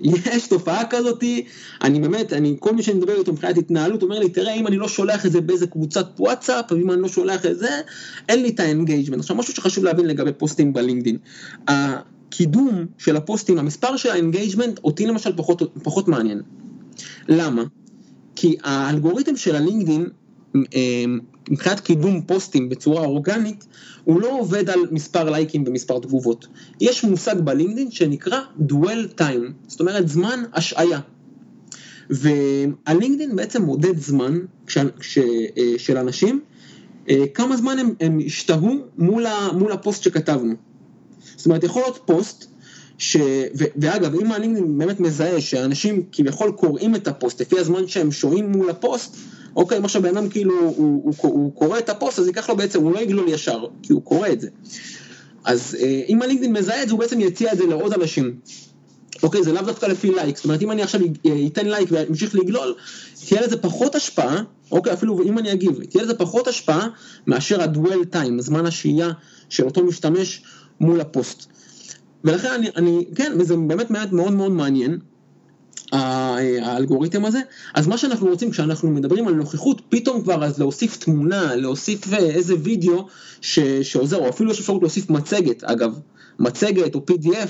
יש 0.03 0.47
תופעה 0.47 0.85
כזאתי, 0.89 1.45
אני 1.81 1.99
באמת, 1.99 2.33
אני, 2.33 2.55
כל 2.59 2.75
מי 2.75 2.83
שאני 2.83 2.97
מדבר 2.97 3.19
איתו 3.19 3.33
מבחינת 3.33 3.57
התנהלות, 3.57 4.03
אומר 4.03 4.19
לי, 4.19 4.29
תראה, 4.29 4.53
אם 4.53 4.67
אני 4.67 4.77
לא 4.77 4.87
שולח 4.87 5.25
את 5.25 5.31
זה 5.31 5.41
באיזה 5.41 5.67
קבוצת 5.67 6.07
וואטסאפ, 6.19 6.71
ואם 6.71 6.91
אני 6.91 7.01
לא 7.01 7.07
שולח 7.07 7.45
את 7.45 7.59
זה, 7.59 7.81
אין 8.29 8.41
לי 8.41 8.49
את 8.49 8.59
ה 8.59 8.64
engagement. 8.64 9.19
עכשיו, 9.19 9.35
משהו 9.35 9.53
שחשוב 9.53 9.83
להבין 9.83 10.05
לגבי 10.05 10.31
פוסטים 10.37 10.73
בלינקדאין. 10.73 11.17
הקידום 11.67 12.85
של 12.97 13.15
הפוסטים, 13.15 13.57
המספר 13.57 13.97
של 13.97 14.09
ה 14.09 14.15
engagement, 14.15 14.79
אותי 14.83 15.05
למשל 15.05 15.33
פחות, 15.35 15.61
פחות 15.83 16.07
מעניין. 16.07 16.41
למה? 17.27 17.63
כי 18.35 18.55
האלגוריתם 18.63 19.35
של 19.35 19.55
הלינקדאין, 19.55 20.09
אה, 20.55 21.05
מבחינת 21.49 21.79
קידום 21.79 22.21
פוסטים 22.21 22.69
בצורה 22.69 23.05
אורגנית, 23.05 23.65
הוא 24.03 24.21
לא 24.21 24.39
עובד 24.39 24.69
על 24.69 24.79
מספר 24.91 25.29
לייקים 25.29 25.63
ומספר 25.67 25.99
תגובות. 25.99 26.47
יש 26.81 27.03
מושג 27.03 27.35
בלינקדאין 27.39 27.91
שנקרא 27.91 28.39
dwell 28.69 29.19
time, 29.19 29.51
זאת 29.67 29.79
אומרת 29.79 30.07
זמן 30.07 30.43
השהייה. 30.53 30.99
והלינקדאין 32.09 33.35
בעצם 33.35 33.61
מודד 33.61 33.97
זמן 33.97 34.39
כש, 34.67 34.77
כש, 34.99 35.17
אה, 35.17 35.73
של 35.77 35.97
אנשים, 35.97 36.41
אה, 37.09 37.27
כמה 37.33 37.57
זמן 37.57 37.79
הם, 37.79 37.93
הם 37.99 38.19
השתהו 38.25 38.77
מול, 38.97 39.25
ה, 39.25 39.49
מול 39.53 39.71
הפוסט 39.71 40.03
שכתבנו. 40.03 40.53
זאת 41.35 41.45
אומרת, 41.45 41.63
יכול 41.63 41.81
להיות 41.81 41.99
פוסט, 42.05 42.45
ש... 42.97 43.17
ו... 43.59 43.63
ואגב, 43.75 44.15
אם 44.15 44.31
הלינקדאין 44.31 44.77
באמת 44.77 44.99
מזהה 44.99 45.41
שאנשים 45.41 46.03
כביכול 46.11 46.51
קוראים 46.51 46.95
את 46.95 47.07
הפוסט 47.07 47.41
לפי 47.41 47.59
הזמן 47.59 47.87
שהם 47.87 48.11
שוהים 48.11 48.51
מול 48.51 48.69
הפוסט, 48.69 49.17
אוקיי, 49.55 49.77
אם 49.77 49.85
עכשיו 49.85 50.01
בן 50.01 50.17
אדם 50.17 50.29
כאילו, 50.29 50.59
הוא, 50.59 50.75
הוא, 50.75 51.13
הוא, 51.17 51.31
הוא 51.31 51.55
קורא 51.55 51.79
את 51.79 51.89
הפוסט, 51.89 52.19
אז 52.19 52.27
ייקח 52.27 52.49
לו 52.49 52.57
בעצם, 52.57 52.81
הוא 52.81 52.93
לא 52.93 52.99
יגלול 52.99 53.29
ישר, 53.29 53.65
כי 53.83 53.93
הוא 53.93 54.01
קורא 54.01 54.27
את 54.27 54.41
זה. 54.41 54.49
אז 55.45 55.77
אה, 55.79 56.01
אם 56.09 56.21
הלינקדאין 56.21 56.53
מזהה 56.53 56.83
את 56.83 56.87
זה, 56.87 56.93
הוא 56.93 56.99
בעצם 56.99 57.19
יציע 57.19 57.53
את 57.53 57.57
זה 57.57 57.65
לעוד 57.65 57.93
אנשים. 57.93 58.35
אוקיי, 59.23 59.43
זה 59.43 59.53
לאו 59.53 59.61
דווקא 59.61 59.85
לפי 59.85 60.11
לייק, 60.11 60.35
זאת 60.35 60.45
אומרת 60.45 60.61
אם 60.61 60.71
אני 60.71 60.81
עכשיו 60.83 61.01
אתן 61.47 61.67
לייק 61.67 61.89
ואמשיך 61.91 62.35
לגלול, 62.35 62.75
תהיה 63.27 63.41
לזה 63.41 63.57
פחות 63.57 63.95
השפעה, 63.95 64.43
אוקיי, 64.71 64.93
אפילו 64.93 65.23
אם 65.23 65.37
אני 65.37 65.51
אגיב, 65.51 65.83
תהיה 65.89 66.03
לזה 66.03 66.13
פחות 66.13 66.47
השפעה 66.47 66.87
מאשר 67.27 67.61
ה-dwell 67.61 68.15
time, 68.15 68.41
זמן 68.41 68.65
השהייה 68.65 69.11
של 69.49 69.65
אותו 69.65 69.83
משתמש 69.83 70.43
מול 70.79 71.01
הפוסט. 71.01 71.45
ולכן 72.23 72.49
אני, 72.51 72.69
אני 72.75 73.05
כן, 73.15 73.33
וזה 73.39 73.55
באמת 73.55 73.91
מעט 73.91 74.11
מאוד 74.11 74.33
מאוד 74.33 74.51
מעניין, 74.51 74.99
האלגוריתם 75.91 77.25
הזה, 77.25 77.39
אז 77.73 77.87
מה 77.87 77.97
שאנחנו 77.97 78.27
רוצים 78.27 78.51
כשאנחנו 78.51 78.89
מדברים 78.89 79.27
על 79.27 79.33
נוכחות, 79.33 79.81
פתאום 79.89 80.21
כבר 80.21 80.43
אז 80.43 80.59
להוסיף 80.59 80.97
תמונה, 80.97 81.55
להוסיף 81.55 82.13
אה, 82.13 82.17
איזה 82.17 82.53
וידאו 82.63 83.07
ש, 83.41 83.59
שעוזר, 83.59 84.17
או 84.17 84.29
אפילו 84.29 84.51
יש 84.51 84.59
אפשרות 84.59 84.81
להוסיף 84.81 85.09
מצגת, 85.09 85.63
אגב, 85.63 85.99
מצגת 86.39 86.95
או 86.95 87.05
PDF, 87.11 87.49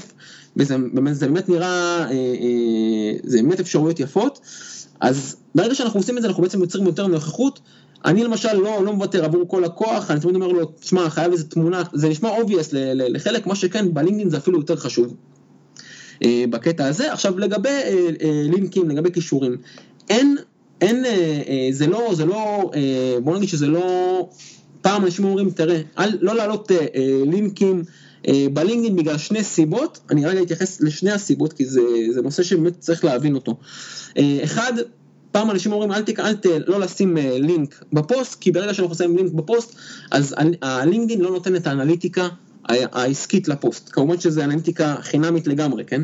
וזה 0.58 0.78
באמת, 0.94 1.16
זה 1.16 1.28
באמת 1.28 1.50
נראה, 1.50 2.00
אה, 2.00 2.12
אה, 2.12 3.14
זה 3.24 3.42
באמת 3.42 3.60
אפשרויות 3.60 4.00
יפות, 4.00 4.40
אז 5.00 5.36
ברגע 5.56 5.76
שאנחנו 5.76 6.00
עושים 6.00 6.18
את 6.18 6.22
זה 6.22 6.28
אנחנו 6.28 6.44
בעצם 6.44 6.62
יוצרים 6.62 6.86
יותר 6.86 7.08
נוכחות, 7.08 7.60
אני 8.06 8.24
למשל 8.24 8.54
לא, 8.54 8.86
לא 8.86 8.94
מוותר 8.94 9.26
עבור 9.26 9.48
כל 9.48 9.62
לקוח, 9.66 10.12
אני 10.12 10.20
תמיד 10.20 10.36
אומר 10.36 10.48
לו, 10.48 10.66
תשמע, 10.66 11.10
חייב 11.10 11.32
איזה 11.32 11.44
תמונה, 11.44 11.84
זה 11.94 12.10
נשמע 12.10 12.30
obvious 12.38 12.70
לחלק, 12.74 13.48
מה 13.48 13.56
שכן, 13.56 13.94
בלינקדאין 13.94 14.30
זה 14.30 14.38
אפילו 14.38 14.60
יותר 14.60 14.76
חשוב. 14.76 15.16
אה, 16.24 16.44
בקטע 16.50 16.88
הזה. 16.88 17.14
עכשיו 17.14 17.40
לגבי 17.40 17.70
אה, 17.70 18.10
אה, 18.22 18.42
לינקים, 18.44 18.90
לגבי 18.90 19.12
כישורים, 19.12 19.56
אין, 20.10 20.38
אין, 20.82 21.06
זה 21.72 21.88
לא, 21.88 22.10
זה 22.14 22.26
לא, 22.26 22.72
בוא 23.24 23.38
נגיד 23.38 23.50
שזה 23.50 23.68
לא, 23.68 24.30
פעם 24.82 25.06
אנשים 25.06 25.26
אומרים, 25.26 25.50
תראה, 25.50 25.82
אל, 25.98 26.18
לא 26.22 26.36
להעלות 26.36 26.72
לינקים 27.26 27.84
בלינקדאין 28.54 28.96
בגלל 28.96 29.18
שני 29.18 29.44
סיבות, 29.44 30.00
אני 30.10 30.26
רגע 30.26 30.42
אתייחס 30.42 30.82
לשני 30.82 31.12
הסיבות 31.12 31.54
כי 31.54 31.66
זה, 31.66 31.82
זה 32.14 32.22
נושא 32.22 32.44
שבאמת 32.44 32.80
צריך 32.80 33.06
להבין 33.06 33.36
אותו. 33.36 33.56
אחד, 34.44 34.74
פעם 35.32 35.52
אנשים 35.52 35.72
אומרים 35.72 35.92
אל 35.92 36.02
תקרא. 36.02 36.32
לא 36.68 36.80
לשים 36.80 37.18
לינק 37.18 37.84
בפוסט, 37.94 38.40
כי 38.40 38.52
ברגע 38.52 38.74
שאנחנו 38.74 38.96
שמים 38.96 39.18
לינק 39.18 39.34
בפוסט, 39.34 39.76
אז 40.12 40.36
הלינקדאין 40.62 41.22
לא 41.22 41.30
נותן 41.30 41.56
את 41.56 41.68
האנליטיקה 41.68 42.28
העסקית 42.92 43.48
לפוסט. 43.48 43.90
כמובן 43.92 44.20
שזה 44.20 44.44
אנליטיקה 44.44 44.96
חינמית 45.02 45.48
לגמרי, 45.48 45.86
כן? 45.86 46.02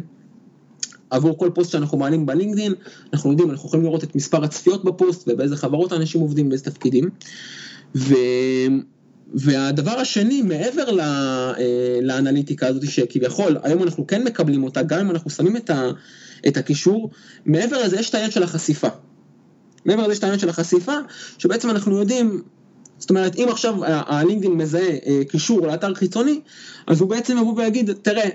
עבור 1.09 1.37
כל 1.37 1.49
פוסט 1.53 1.71
שאנחנו 1.71 1.97
מעלים 1.97 2.25
בלינקדאין, 2.25 2.73
אנחנו 3.13 3.31
יודעים, 3.31 3.51
אנחנו 3.51 3.67
יכולים 3.67 3.85
לראות 3.85 4.03
את 4.03 4.15
מספר 4.15 4.43
הצפיות 4.43 4.85
בפוסט 4.85 5.27
ובאיזה 5.27 5.57
חברות 5.57 5.93
אנשים 5.93 6.21
עובדים, 6.21 6.49
באיזה 6.49 6.63
תפקידים. 6.63 7.09
ו... 7.95 8.15
והדבר 9.33 9.91
השני, 9.91 10.41
מעבר 10.41 10.91
ל... 10.91 10.99
אה, 10.99 11.99
לאנליטיקה 12.01 12.67
הזאת, 12.67 12.87
שכביכול, 12.87 13.57
היום 13.63 13.83
אנחנו 13.83 14.07
כן 14.07 14.23
מקבלים 14.23 14.63
אותה, 14.63 14.83
גם 14.83 14.99
אם 14.99 15.11
אנחנו 15.11 15.29
שמים 15.29 15.57
את, 15.57 15.69
ה... 15.69 15.89
את 16.47 16.57
הקישור, 16.57 17.09
מעבר 17.45 17.83
לזה 17.83 17.99
יש 17.99 18.09
את 18.09 18.15
העניין 18.15 18.31
של 18.31 18.43
החשיפה. 18.43 18.87
מעבר 19.85 20.03
לזה 20.03 20.11
יש 20.11 20.17
את 20.19 20.23
העניין 20.23 20.39
של 20.39 20.49
החשיפה, 20.49 20.93
שבעצם 21.37 21.69
אנחנו 21.69 21.99
יודעים 21.99 22.43
זאת 22.99 23.09
אומרת, 23.09 23.35
אם 23.35 23.47
עכשיו 23.49 23.75
הלינקדאין 23.85 24.53
מזהה 24.53 24.81
אה, 24.81 25.21
קישור 25.29 25.67
לאתר 25.67 25.93
חיצוני, 25.93 26.39
אז 26.87 27.01
הוא 27.01 27.09
בעצם 27.09 27.37
יבוא 27.37 27.53
ויגיד, 27.57 27.91
תראה, 28.01 28.29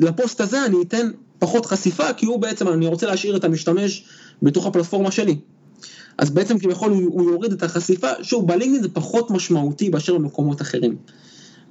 לפוסט 0.00 0.40
הזה 0.40 0.64
אני 0.64 0.76
אתן 0.82 1.10
פחות 1.38 1.66
חשיפה, 1.66 2.12
כי 2.12 2.26
הוא 2.26 2.40
בעצם, 2.40 2.68
אני 2.68 2.86
רוצה 2.86 3.06
להשאיר 3.06 3.36
את 3.36 3.44
המשתמש 3.44 4.04
בתוך 4.42 4.66
הפלטפורמה 4.66 5.10
שלי. 5.10 5.36
אז 6.18 6.30
בעצם 6.30 6.58
כביכול 6.58 6.92
הוא, 6.92 7.02
הוא 7.02 7.30
יוריד 7.30 7.52
את 7.52 7.62
החשיפה, 7.62 8.08
שוב, 8.22 8.46
בלינקדאין 8.46 8.82
זה 8.82 8.88
פחות 8.88 9.30
משמעותי 9.30 9.90
באשר 9.90 10.14
במקומות 10.14 10.62
אחרים. 10.62 10.96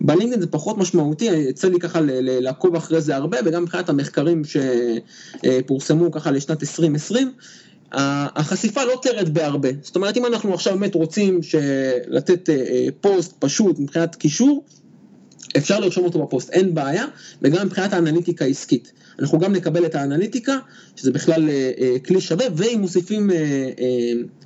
בלינקדאין 0.02 0.42
זה 0.42 0.48
פחות 0.48 0.78
משמעותי, 0.78 1.26
יצא 1.26 1.68
לי 1.68 1.80
ככה 1.80 2.00
לעקוב 2.22 2.76
אחרי 2.76 3.02
זה 3.02 3.16
הרבה, 3.16 3.38
וגם 3.46 3.64
מבחינת 3.64 3.90
המחקרים 3.90 4.42
שפורסמו 5.44 6.12
ככה 6.12 6.32
לשנת 6.32 6.62
2020, 6.62 7.32
החשיפה 7.92 8.84
לא 8.84 9.00
תרד 9.02 9.34
בהרבה. 9.34 9.70
זאת 9.82 9.96
אומרת, 9.96 10.18
אם 10.18 10.26
אנחנו 10.26 10.54
עכשיו 10.54 10.74
באמת 10.74 10.96
רוצים 10.96 11.40
לתת 12.08 12.50
אה, 12.50 12.56
אה, 12.56 12.88
פוסט 13.02 13.34
פשוט 13.40 13.80
מבחינת 13.80 14.16
קישור, 14.16 14.66
אפשר 15.58 15.80
לרשום 15.80 16.06
אותו 16.06 16.26
בפוסט, 16.26 16.50
אין 16.50 16.74
בעיה, 16.74 17.06
וגם 17.42 17.66
מבחינת 17.66 17.94
האנליטיקה 17.94 18.46
העסקית. 18.46 18.92
אנחנו 19.20 19.40
גם 19.40 19.54
נקבל 19.54 19.86
את 19.86 19.96
האנליטיקה, 19.96 20.58
שזה 20.96 21.12
בכלל 21.12 21.50
אה, 21.50 21.96
כלי 22.06 22.22
שווה, 22.22 22.46
ואם 22.56 22.80
מוסיפים 22.82 23.30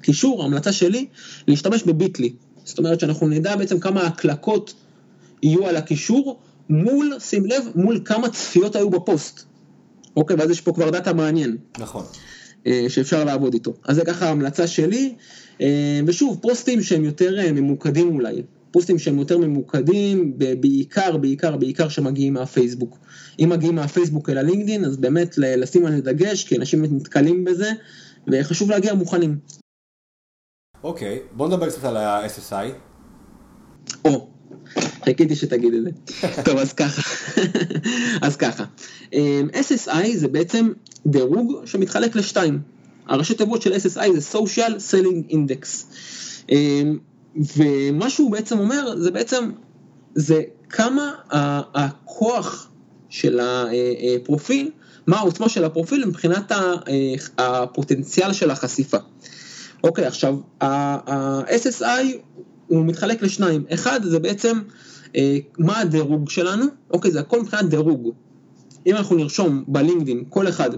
קישור, 0.02 0.44
המלצה 0.44 0.72
שלי, 0.72 1.06
להשתמש 1.48 1.84
ב 1.84 1.91
Bitly. 1.91 2.34
זאת 2.66 2.78
אומרת 2.78 3.00
שאנחנו 3.00 3.28
נדע 3.28 3.56
בעצם 3.56 3.80
כמה 3.80 4.02
הקלקות 4.02 4.74
יהיו 5.44 5.68
על 5.68 5.76
הקישור, 5.76 6.40
מול, 6.70 7.14
שים 7.20 7.46
לב, 7.46 7.64
מול 7.76 8.02
כמה 8.06 8.30
צפיות 8.30 8.76
היו 8.76 8.90
בפוסט. 8.90 9.44
אוקיי, 10.16 10.36
ואז 10.36 10.50
יש 10.50 10.62
פה 10.62 10.74
כבר 10.74 10.90
דאטה 10.90 11.14
מעניין. 11.14 11.58
נכון. 11.80 12.06
אה, 12.68 12.86
שאפשר 12.88 13.24
לעבוד 13.24 13.54
איתו. 13.54 13.74
אז 13.86 13.96
זה 13.96 14.06
ככה 14.06 14.26
ההמלצה 14.26 14.68
שלי, 14.68 15.16
אה, 15.62 16.00
ושוב, 16.08 16.40
פוסטים 16.42 16.82
שהם 16.82 17.04
יותר 17.04 17.40
אה, 17.40 17.52
ממוקדים 17.52 18.16
אולי, 18.16 18.44
פוסטים 18.72 19.00
שהם 19.00 19.20
יותר 19.20 19.38
ממוקדים, 19.38 20.38
בעיקר, 20.38 21.18
בעיקר, 21.18 21.58
בעיקר 21.58 21.90
שמגיעים 21.90 22.34
מהפייסבוק. 22.34 22.98
אם 23.40 23.50
מגיעים 23.50 23.76
מהפייסבוק 23.76 24.30
אל 24.30 24.38
הלינקדין, 24.38 24.86
אז 24.86 24.98
באמת 24.98 25.38
לשים 25.38 25.86
על 25.86 25.96
זה 25.96 26.02
דגש, 26.02 26.44
כי 26.44 26.58
אנשים 26.58 26.86
נתקלים 26.86 27.46
בזה, 27.46 27.72
וחשוב 28.28 28.72
להגיע 28.72 28.94
מוכנים. 28.94 29.38
אוקיי, 30.84 31.18
okay, 31.18 31.36
בוא 31.36 31.48
נדבר 31.48 31.70
קצת 31.70 31.84
על 31.84 31.98
ה-SSI. 31.98 32.68
או, 34.06 34.30
חיכיתי 35.04 35.36
שתגיד 35.36 35.74
את 35.74 35.84
זה. 35.84 35.90
טוב, 36.46 36.58
אז 36.58 36.74
ככה. 36.74 37.02
אז 38.28 38.38
ככה. 38.38 38.64
SSI 39.52 40.16
זה 40.16 40.28
בעצם 40.28 40.72
דירוג 41.08 41.66
שמתחלק 41.66 42.16
לשתיים. 42.16 42.60
הראשי 43.08 43.34
תיבות 43.34 43.62
של 43.62 43.74
SSI 43.74 44.20
זה 44.20 44.38
social 44.40 44.72
selling 44.92 45.32
index. 45.32 45.86
ומה 47.58 48.10
שהוא 48.10 48.32
בעצם 48.32 48.60
אומר 48.60 48.96
זה 48.98 49.12
בעצם 49.12 49.52
זה 50.16 50.42
כמה 50.70 51.12
הכוח 51.74 52.70
של 53.10 53.40
הפרופיל, 53.42 54.72
מה 55.08 55.18
העוצמה 55.18 55.50
של 55.50 55.64
הפרופיל 55.64 56.06
מבחינת 56.06 56.52
הפוטנציאל 57.38 58.34
של 58.34 58.52
החשיפה. 58.52 58.98
אוקיי, 59.84 60.06
עכשיו, 60.06 60.38
ה-SSI 60.62 62.06
הוא 62.68 62.86
מתחלק 62.86 63.22
לשניים, 63.22 63.64
אחד 63.74 64.00
זה 64.04 64.20
בעצם 64.20 64.62
מה 65.58 65.80
הדירוג 65.80 66.30
שלנו, 66.30 66.66
אוקיי, 66.92 67.12
זה 67.12 67.20
הכל 67.20 67.42
מבחינת 67.42 67.70
דירוג. 67.70 68.14
אם 68.88 68.96
אנחנו 68.96 69.16
נרשום 69.16 69.64
בלינקדאין 69.68 70.24
כל 70.30 70.48
אחד 70.48 70.70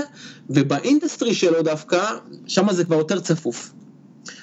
וב 0.50 0.67
industry 0.67 1.34
שלו 1.34 1.62
דווקא, 1.62 2.04
שם 2.46 2.72
זה 2.72 2.84
כבר 2.84 2.96
יותר 2.96 3.20
צפוף. 3.20 3.72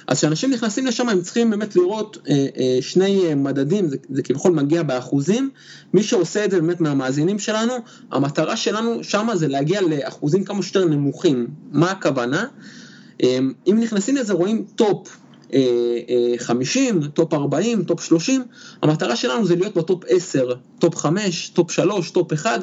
אז 0.08 0.18
כשאנשים 0.18 0.52
נכנסים 0.52 0.86
לשם 0.86 1.10
הם 1.10 1.22
צריכים 1.22 1.50
באמת 1.50 1.76
לראות 1.76 2.18
אה, 2.30 2.46
אה, 2.58 2.78
שני 2.82 3.22
אה, 3.26 3.36
מדדים, 3.36 3.88
זה, 3.88 3.98
זה 4.10 4.24
כביכול 4.24 4.52
מגיע 4.52 4.84
באחוזים, 4.84 5.50
מי 5.94 6.04
שעושה 6.04 6.46
את 6.46 6.52
זה 6.52 6.62
באמת 6.62 6.82
מהמאזינים 6.82 7.40
שלנו, 7.40 7.74
המטרה 8.12 8.58
שלנו 8.58 9.04
שם 9.04 9.30
זה 9.34 9.48
להגיע 9.48 9.82
לאחוזים 9.82 10.44
כמה 10.44 10.64
שיותר 10.64 10.86
נמוכים, 10.86 11.48
מה 11.72 11.92
הכוונה? 11.92 12.46
אה, 13.24 13.40
אם 13.68 13.80
נכנסים 13.80 14.16
לזה 14.16 14.34
רואים 14.34 14.66
top 14.76 15.18
50, 16.38 17.02
אה, 17.04 17.08
top 17.08 17.34
40, 17.34 17.84
top 17.84 18.04
30, 18.04 18.44
המטרה 18.82 19.16
שלנו 19.16 19.46
זה 19.46 19.56
להיות 19.56 19.78
ב 19.78 19.84
top 19.84 20.04
10, 20.08 20.54
top 20.80 20.96
5, 20.96 21.50
top 21.50 21.72
3, 21.72 22.12
top 22.12 22.34
1, 22.34 22.62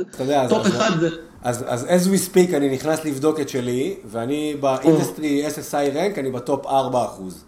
top 0.49 0.67
1 0.67 1.01
זה... 1.01 1.09
אז, 1.43 1.65
אז 1.69 1.85
as 1.85 2.07
we 2.07 2.31
speak 2.33 2.57
אני 2.57 2.75
נכנס 2.75 3.05
לבדוק 3.05 3.41
את 3.41 3.49
שלי, 3.49 3.95
ואני 4.05 4.55
ב 4.61 4.70
industry 4.70 5.47
SSI 5.47 5.95
rank, 5.95 6.19
אני 6.19 6.31
ב 6.31 6.40
top 6.40 6.67
4 6.67 7.05
אחוז. 7.05 7.45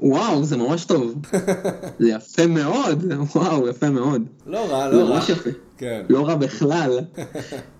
וואו, 0.00 0.44
זה 0.44 0.56
ממש 0.56 0.84
טוב. 0.84 1.14
זה 1.98 2.10
יפה 2.10 2.46
מאוד, 2.46 3.04
וואו, 3.34 3.68
יפה 3.68 3.90
מאוד. 3.90 4.22
לא 4.46 4.66
רע, 4.70 4.88
לא 4.88 5.02
רע. 5.02 5.14
ממש 5.14 5.28
יפה. 5.28 5.50
כן. 5.78 6.02
לא 6.08 6.26
רע 6.26 6.34
בכלל. 6.34 6.98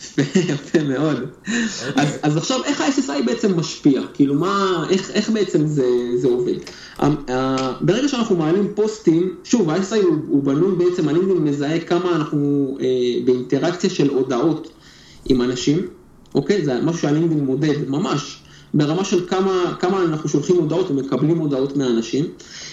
יפה 0.50 0.82
מאוד. 0.82 1.16
אז, 2.22 2.36
עכשיו, 2.36 2.64
איך 2.64 2.80
ה-SSI 2.80 3.26
בעצם 3.26 3.58
משפיע? 3.58 4.02
כאילו, 4.14 4.34
מה, 4.34 4.84
איך, 4.90 5.30
בעצם 5.30 5.66
זה, 5.66 6.28
עובד? 6.28 6.54
אה, 6.98 7.02
אה, 7.02 7.32
ברגע 7.80 8.08
שאנחנו 8.08 8.36
מעלים 8.36 8.72
פוסטים, 8.74 9.34
שוב, 9.44 9.70
ה-SSI 9.70 10.04
הוא, 10.04 10.18
בנוי 10.44 10.76
בעצם, 10.76 11.08
אני 11.08 11.18
מזהה 11.40 11.80
כמה 11.80 12.16
אנחנו 12.16 12.76
אה, 12.78 12.82
באינטראקציה 13.24 13.90
של 13.90 14.08
הודעות 14.08 14.70
עם 15.24 15.42
אנשים, 15.42 15.86
אוקיי? 16.34 16.64
זה 16.64 16.80
משהו 16.80 17.00
שהלינקדאין 17.00 17.44
מודד, 17.44 17.88
ממש. 17.88 18.42
ברמה 18.74 19.04
של 19.04 19.26
כמה, 19.26 19.74
כמה 19.80 20.02
אנחנו 20.02 20.28
שולחים 20.28 20.56
הודעות 20.56 20.90
ומקבלים 20.90 21.38
הודעות 21.38 21.76
מהאנשים. 21.76 22.24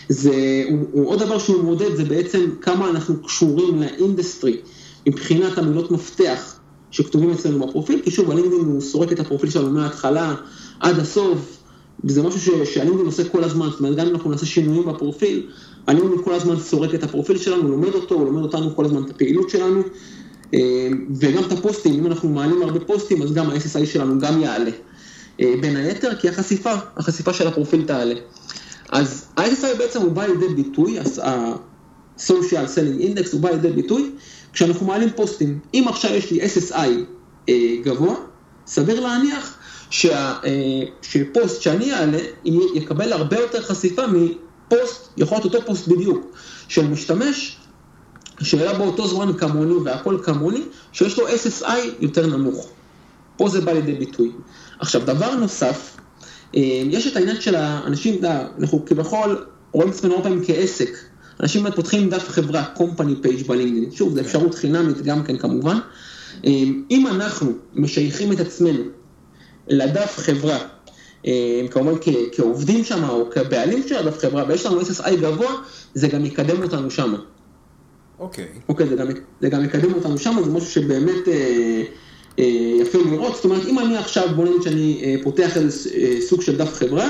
זה, 0.10 0.64
הוא, 0.70 0.86
הוא 0.92 1.10
עוד 1.10 1.20
דבר 1.20 1.40
שהוא 1.40 1.64
מודד, 1.64 1.96
זה 1.96 2.06
בעצם 2.06 2.50
כמה 2.62 2.90
אנחנו 2.90 3.24
קשורים 3.24 3.82
ל 3.82 3.90
industry 3.90 4.58
מבחינת 5.08 5.58
המילות 5.58 5.92
מפתח. 5.92 6.57
שכתובים 6.92 7.32
אצלנו 7.32 7.68
בפרופיל, 7.68 8.02
כי 8.04 8.12
שוב, 8.12 8.32
הלינקדאין 8.32 8.66
הוא 8.66 8.82
סורק 8.82 9.12
את 9.12 9.20
הפרופיל 9.20 9.50
שלנו 9.50 9.72
מההתחלה 9.72 10.36
עד 10.80 11.00
הסוף, 11.00 11.58
וזה 12.04 12.24
משהו 12.24 12.66
שהלינקדאין 12.66 13.06
עושה 13.06 13.30
כל 13.30 13.44
הזמן, 13.44 13.70
זאת 13.70 13.80
אומרת, 13.80 13.96
גם 13.96 14.08
אם 14.08 14.16
אנחנו 14.16 14.32
נעשה 14.32 14.46
שינויים 14.46 14.86
בפרופיל, 14.86 15.50
הלינקדאין 15.88 16.24
כל 16.24 16.34
הזמן 16.34 16.60
סורק 16.60 16.96
את 16.96 17.04
הפרופיל 17.04 17.38
שלנו, 17.38 17.62
הוא 17.62 17.72
לומד 17.72 17.94
אותו, 17.94 18.16
הוא 18.16 18.26
לומד 18.26 18.44
אותנו 18.44 18.76
כל 18.76 18.86
הזמן 18.86 19.04
את 19.04 19.10
הפעילות 19.10 19.50
שלנו, 19.50 19.82
אה, 20.54 20.88
וגם 21.20 21.44
את 21.44 21.52
הפוסטים, 21.52 21.94
אם 21.94 22.08
אנחנו 22.08 22.30
מעלים 22.30 22.62
הרבה 22.62 22.80
פוסטים, 22.80 23.22
אז 23.22 23.34
גם 23.34 23.50
ה-SSI 23.50 23.86
שלנו 23.86 24.20
גם 24.20 24.42
יעלה. 24.42 24.72
אה, 25.42 25.54
בין 25.62 25.76
היתר, 25.76 26.16
כי 26.16 26.30
החשיפה, 26.30 26.74
החשיפה 26.98 27.34
של 27.34 27.48
הפרופיל 27.48 27.84
תעלה. 27.86 28.16
אז 28.90 29.26
ה-SSI 29.38 29.78
בעצם 29.78 30.02
הוא 30.02 30.12
בא 30.12 30.26
לידי 30.26 30.48
ביטוי, 30.64 31.00
ה-Social 31.00 32.68
Selling 32.76 33.02
Index 33.02 33.32
הוא 33.32 33.42
בא 33.42 33.50
לידי 33.50 33.72
ביטוי, 33.72 34.12
כשאנחנו 34.58 34.86
מעלים 34.86 35.10
פוסטים, 35.16 35.60
אם 35.74 35.86
עכשיו 35.88 36.14
יש 36.14 36.32
לי 36.32 36.40
SSI 36.42 36.88
אה, 37.50 37.76
גבוה, 37.84 38.16
סביר 38.68 39.00
להניח 39.00 39.58
שה, 39.90 40.34
אה, 40.44 40.84
שפוסט 41.02 41.62
שאני 41.62 41.94
אעלה 41.94 42.18
יקבל 42.76 43.14
הרבה 43.14 43.40
יותר 43.40 43.62
חשיפה 43.62 44.02
מפוסט, 44.08 45.10
יכול 45.18 45.38
להיות 45.38 45.46
אותו 45.46 45.66
פוסט 45.66 45.88
בדיוק, 45.88 46.26
של 46.68 46.88
משתמש 46.88 47.58
שהיה 48.42 48.74
באותו 48.74 49.08
זמן 49.08 49.34
כמוני 49.34 49.74
והכל 49.74 50.18
כמוני, 50.24 50.62
שיש 50.92 51.20
לו 51.20 51.28
SSI 51.28 51.78
יותר 52.00 52.28
נמוך. 52.28 52.70
פה 53.38 53.50
זה 53.50 53.62
בא 53.62 53.72
לידי 53.72 53.94
ביטוי. 53.94 54.32
עכשיו, 54.80 55.02
דבר 55.06 55.36
נוסף, 55.36 55.98
אה, 56.56 56.62
יש 56.86 57.08
את 57.08 57.16
העניין 57.16 57.42
של 57.42 57.56
האנשים, 57.56 58.22
אנחנו 58.60 58.86
כביכול 58.86 59.46
רואים 59.72 59.90
את 59.90 59.96
עצמנו 59.96 60.14
הרבה 60.16 60.30
פעמים 60.30 60.46
כעסק. 60.46 60.90
אנשים 61.40 61.64
באמת 61.64 61.76
פותחים 61.76 62.10
דף 62.10 62.30
חברה, 62.30 62.64
company 62.76 63.26
page 63.26 63.48
בלינקדאין, 63.48 63.92
שוב, 63.92 64.14
זו 64.14 64.22
אפשרות 64.22 64.56
חינמית 64.56 65.02
גם 65.02 65.24
כן 65.24 65.38
כמובן. 65.38 65.78
אמ, 66.44 66.84
אם 66.92 67.08
אנחנו 67.08 67.52
משייכים 67.74 68.32
את 68.32 68.40
עצמנו 68.40 68.84
לדף 69.68 70.14
חברה, 70.18 70.58
אמ, 71.26 71.32
כמובן 71.72 71.94
כעובדים 72.32 72.84
שם 72.84 73.10
או 73.10 73.30
כבעלים 73.32 73.88
של 73.88 73.96
הדף 73.96 74.18
חברה, 74.18 74.44
ויש 74.48 74.66
לנו 74.66 74.82
SSI 74.82 75.16
גבוה, 75.16 75.52
זה 75.94 76.08
גם 76.08 76.26
יקדם 76.26 76.64
אותנו 76.64 76.92
שם. 76.92 77.16
אוקיי. 78.20 78.46
Okay. 78.46 78.60
אוקיי, 78.70 78.88
זה 78.88 78.96
גם, 78.96 79.08
זה 79.42 79.50
גם 79.50 79.66
יקדם 79.66 79.94
אותנו 79.94 80.18
שם, 80.18 80.36
זה 80.46 80.52
משהו 80.52 80.70
שבאמת 80.72 81.28
אה, 81.28 81.84
אה, 82.40 82.46
יפה 82.82 82.98
לראות. 83.12 83.36
זאת 83.36 83.46
אומרת, 83.46 83.66
אם 83.66 83.80
אני 83.80 83.98
עכשיו, 83.98 84.28
בוא 84.36 84.46
נגיד 84.46 84.62
שאני 84.62 85.02
אה, 85.04 85.16
פותח 85.24 85.58
איזה 85.58 85.90
אה, 85.96 86.18
סוג 86.22 86.42
של 86.42 86.58
דף 86.58 86.74
חברה, 86.74 87.10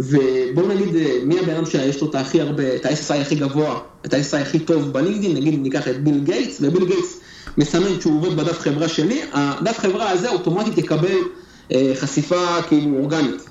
ובואו 0.00 0.68
נגיד 0.68 0.96
אה, 0.96 1.18
מי 1.24 1.38
הבן 1.38 1.54
אדם 1.54 1.66
שיש 1.66 2.00
לו 2.00 2.10
את 2.10 2.14
הכי 2.14 2.40
הרבה, 2.40 2.76
את 2.76 2.86
ה-SSI 2.86 3.14
הכי 3.14 3.34
גבוה, 3.34 3.80
את 4.06 4.14
ה-SSI 4.14 4.36
הכי 4.36 4.58
טוב 4.58 4.92
בלינקדאין, 4.92 5.36
נגיד 5.36 5.62
ניקח 5.62 5.88
את 5.88 6.04
ביל 6.04 6.24
גייטס, 6.24 6.58
וביל 6.60 6.84
גייטס 6.84 7.20
מסמן 7.58 8.00
שהוא 8.00 8.16
עובד 8.16 8.36
בדף 8.36 8.58
חברה 8.58 8.88
שלי, 8.88 9.20
הדף 9.32 9.78
חברה 9.78 10.10
הזה 10.10 10.30
אוטומטית 10.30 10.78
יקבל 10.78 11.18
אה, 11.72 11.92
חשיפה 11.94 12.62
כאילו 12.68 12.98
אורגנית, 12.98 13.50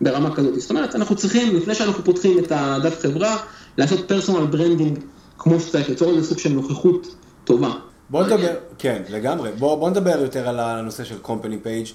ברמה 0.00 0.34
כזאת. 0.34 0.60
זאת 0.60 0.70
אומרת, 0.70 0.94
אנחנו 0.94 1.16
צריכים, 1.16 1.56
לפני 1.56 1.74
שאנחנו 1.74 2.04
פותחים 2.04 2.38
את 2.38 2.52
הדף 2.54 3.00
חברה, 3.00 3.36
לעשות 3.78 4.08
personal 4.08 4.46
branding 4.46 4.98
כמו 5.38 5.60
שצריך, 5.60 5.88
ליצור 5.88 6.16
איזה 6.16 6.28
סוג 6.28 6.38
של 6.38 6.52
נוכחות 6.52 7.14
טובה. 7.44 7.72
בוא 8.10 8.22
נדבר, 8.24 8.54
כן, 8.78 9.02
לגמרי. 9.08 9.50
בוא, 9.58 9.74
בוא 9.74 9.90
נדבר 9.90 10.18
יותר 10.22 10.48
על 10.48 10.60
הנושא 10.60 11.04
של 11.04 11.16
company 11.24 11.64
page. 11.64 11.92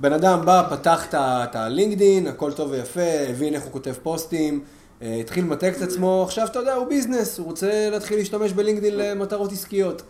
בן 0.00 0.12
אדם 0.12 0.40
בא, 0.44 0.66
פתח 0.70 1.06
את 1.14 1.56
הלינקדין, 1.56 2.26
הכל 2.26 2.52
טוב 2.52 2.70
ויפה, 2.70 3.00
הבין 3.28 3.54
איך 3.54 3.62
הוא 3.62 3.72
כותב 3.72 3.92
פוסטים, 4.02 4.60
אה, 5.02 5.16
התחיל 5.20 5.44
למתג 5.44 5.74
את 5.76 5.82
עצמו, 5.82 6.22
עכשיו 6.26 6.46
אתה 6.46 6.58
יודע, 6.58 6.74
הוא 6.74 6.86
business, 6.86 7.38
הוא 7.38 7.46
רוצה 7.46 7.90
להתחיל 7.90 8.18
להשתמש 8.18 8.52
בלינקדין 8.52 8.96
למטרות 8.96 9.52
עסקיות. 9.52 10.02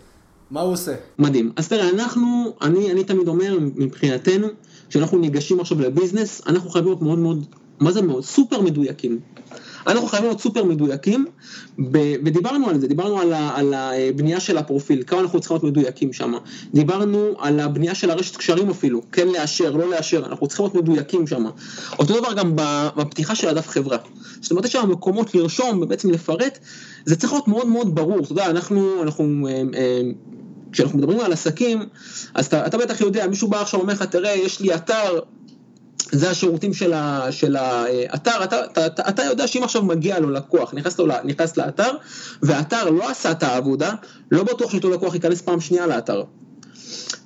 מה 0.51 0.61
הוא 0.61 0.73
עושה? 0.73 0.95
מדהים. 1.19 1.53
אז 1.57 1.69
תראה, 1.69 1.91
אנחנו, 1.91 2.55
אני, 2.63 2.93
אני 2.93 3.05
תמיד 3.05 3.29
אומר, 3.29 3.59
מבחינתנו, 3.61 4.47
כשאנחנו 4.89 5.19
ניגשים 5.19 5.61
עכשיו 5.61 5.81
לביזנס, 5.81 6.43
אנחנו 6.47 6.71
חייבים 6.71 6.91
להיות 6.91 7.03
מאוד 7.03 7.19
מאוד, 7.19 7.47
מה 7.81 7.93
זה 7.93 8.03
מאוד? 8.03 8.25
סופר 8.25 8.61
מדויקים. 8.61 9.21
אנחנו 9.87 10.09
חייבים 10.09 10.29
להיות 10.29 10.41
סופר 10.41 10.65
מדויקים, 10.65 11.27
ודיברנו 12.25 12.69
על 12.69 12.81
זה, 12.81 12.89
דיברנו 12.89 13.21
על, 13.21 13.33
ה, 13.33 13.51
על 13.57 13.75
הבנייה 13.75 14.41
של 14.41 14.59
הפרופיל, 14.59 15.03
כמה 15.07 15.21
אנחנו 15.21 15.41
צריכים 15.41 15.57
להיות 15.57 15.77
מדויקים 15.77 16.13
שם, 16.13 16.33
דיברנו 16.75 17.35
על 17.39 17.61
הבנייה 17.61 17.95
של 17.95 18.11
הרשת 18.11 18.37
קשרים 18.37 18.71
אפילו, 18.71 19.03
כן 19.13 19.29
לאשר, 19.29 19.77
לא 19.77 19.91
לאשר, 19.91 20.27
אנחנו 20.27 20.47
צריכים 20.47 20.67
להיות 20.67 20.77
מדויקים 20.77 21.27
שם. 21.27 21.45
אותו 21.99 22.21
דבר 22.21 22.33
גם 22.33 22.53
בפתיחה 22.97 23.35
של 23.35 23.49
הדף 23.49 23.69
חברה. 23.69 23.99
זאת 24.41 24.51
אומרת, 24.51 24.65
יש 24.65 24.73
שם 24.73 24.91
מקומות 24.91 25.35
לרשום 25.35 25.83
ובעצם 25.83 26.11
לפרט, 26.11 26.59
זה 27.05 27.17
צריך 27.17 27.33
להיות 27.33 27.49
מאוד 27.49 27.67
מאוד 27.67 27.95
ברור, 27.95 28.21
אתה 28.21 28.33
יודע, 28.33 28.47
אנחנו, 28.47 29.03
אנחנו 29.03 29.49
אה, 29.49 29.63
אה, 29.75 30.01
כשאנחנו 30.73 30.99
מדברים 30.99 31.21
על 31.21 31.33
עסקים, 31.33 31.79
אז 32.35 32.47
אתה, 32.47 32.67
אתה 32.67 32.79
בטח 32.79 33.01
יודע, 33.01 33.27
מישהו 33.27 33.49
בא 33.49 33.61
עכשיו 33.61 33.81
ואומר 33.81 33.93
לך, 33.93 34.03
תראה, 34.03 34.35
יש 34.35 34.61
לי 34.61 34.75
אתר, 34.75 35.19
זה 36.13 36.31
השירותים 36.31 36.75
של, 36.75 36.93
ה, 36.93 37.27
של 37.33 37.57
האתר, 37.57 38.45
אתה, 38.45 38.65
אתה, 38.65 39.09
אתה, 39.09 39.25
יודע 39.25 39.47
שאם 39.47 39.63
עכשיו 39.63 39.83
מגיע 39.83 40.19
לו 40.19 40.31
לקוח, 40.31 40.75
נכנס, 40.75 40.99
לו, 40.99 41.07
נכנס 41.25 41.57
לאתר, 41.57 41.91
והאתר 42.43 42.91
לא 42.91 43.11
עשה 43.11 43.31
את 43.31 43.43
העבודה, 43.43 43.93
לא 44.31 44.43
בטוח 44.43 44.71
שאותו 44.71 44.91
לקוח 44.91 45.15
ייכנס 45.15 45.41
פעם 45.43 45.61
שנייה 45.61 45.87
לאתר. 45.87 46.25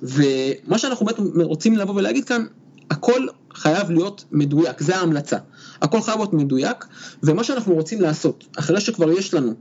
ומה 0.01 0.77
שאנחנו 0.77 1.05
באמת 1.05 1.19
רוצים 1.43 1.77
לבוא 1.77 1.95
ולהגיד 1.95 2.25
כאן, 2.25 2.45
הכל 2.89 3.27
חייב 3.53 3.91
להיות 3.91 4.25
מדויק, 4.31 4.81
זה 4.81 4.97
ההמלצה. 4.97 5.37
הכל 5.81 6.01
חייב 6.01 6.17
להיות 6.17 6.33
מדויק, 6.33 6.85
ומה 7.23 7.43
שאנחנו 7.43 7.73
רוצים 7.73 8.01
לעשות, 8.01 8.45
אחרי 8.57 8.81
שכבר 8.81 9.11
יש 9.11 9.33
לנו 9.33 9.53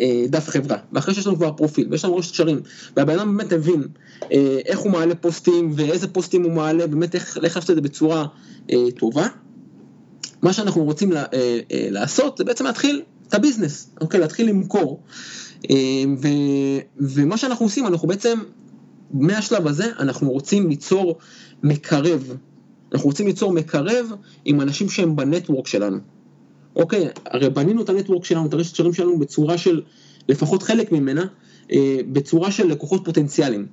אה, 0.00 0.24
דף 0.28 0.48
חברה, 0.48 0.76
ואחרי 0.92 1.14
שיש 1.14 1.26
לנו 1.26 1.36
כבר 1.36 1.52
פרופיל, 1.52 1.88
ויש 1.90 2.04
לנו 2.04 2.16
ראש 2.16 2.30
קשרים, 2.30 2.60
והבן 2.96 3.18
אדם 3.18 3.36
באמת 3.36 3.52
הבין 3.52 3.82
אה, 4.32 4.58
איך 4.66 4.78
הוא 4.78 4.92
מעלה 4.92 5.14
פוסטים, 5.14 5.72
ואיזה 5.74 6.08
פוסטים 6.08 6.42
הוא 6.42 6.52
מעלה, 6.52 6.86
באמת 6.86 7.14
איך 7.14 7.38
לעשות 7.42 7.70
את 7.70 7.74
זה 7.74 7.80
בצורה 7.80 8.26
טובה, 8.98 9.26
מה 10.42 10.52
שאנחנו 10.52 10.84
רוצים 10.84 11.12
לה, 11.12 11.24
אה, 11.34 11.60
אה, 11.72 11.86
לעשות 11.90 12.38
זה 12.38 12.44
בעצם 12.44 12.64
להתחיל 12.64 13.02
את 13.28 13.34
הביזנס, 13.34 13.90
אוקיי? 14.00 14.20
להתחיל 14.20 14.48
למכור. 14.48 15.00
אה, 15.70 15.76
ו, 16.22 16.28
ומה 16.96 17.36
שאנחנו 17.36 17.66
עושים, 17.66 17.86
אנחנו 17.86 18.08
בעצם, 18.08 18.38
מהשלב 19.10 19.66
הזה, 19.66 19.86
אנחנו 19.98 20.30
רוצים 20.30 20.68
ליצור 20.68 21.18
מקרב. 21.62 22.36
אנחנו 22.92 23.08
רוצים 23.08 23.26
ליצור 23.26 23.52
מקרב 23.52 24.12
עם 24.44 24.60
אנשים 24.60 24.88
שהם 24.88 25.16
בנטוורק 25.16 25.66
שלנו. 25.66 25.98
אוקיי, 26.76 27.08
הרי 27.26 27.50
בנינו 27.50 27.82
את 27.82 27.88
הנטוורק 27.88 28.24
שלנו, 28.24 28.46
את 28.46 28.54
הרשת 28.54 28.92
שלנו 28.92 29.18
בצורה 29.18 29.58
של, 29.58 29.82
לפחות 30.28 30.62
חלק 30.62 30.92
ממנה, 30.92 31.24
אה, 31.72 31.98
בצורה 32.12 32.50
של 32.50 32.66
לקוחות 32.66 33.04
פוטנציאליים. 33.04 33.66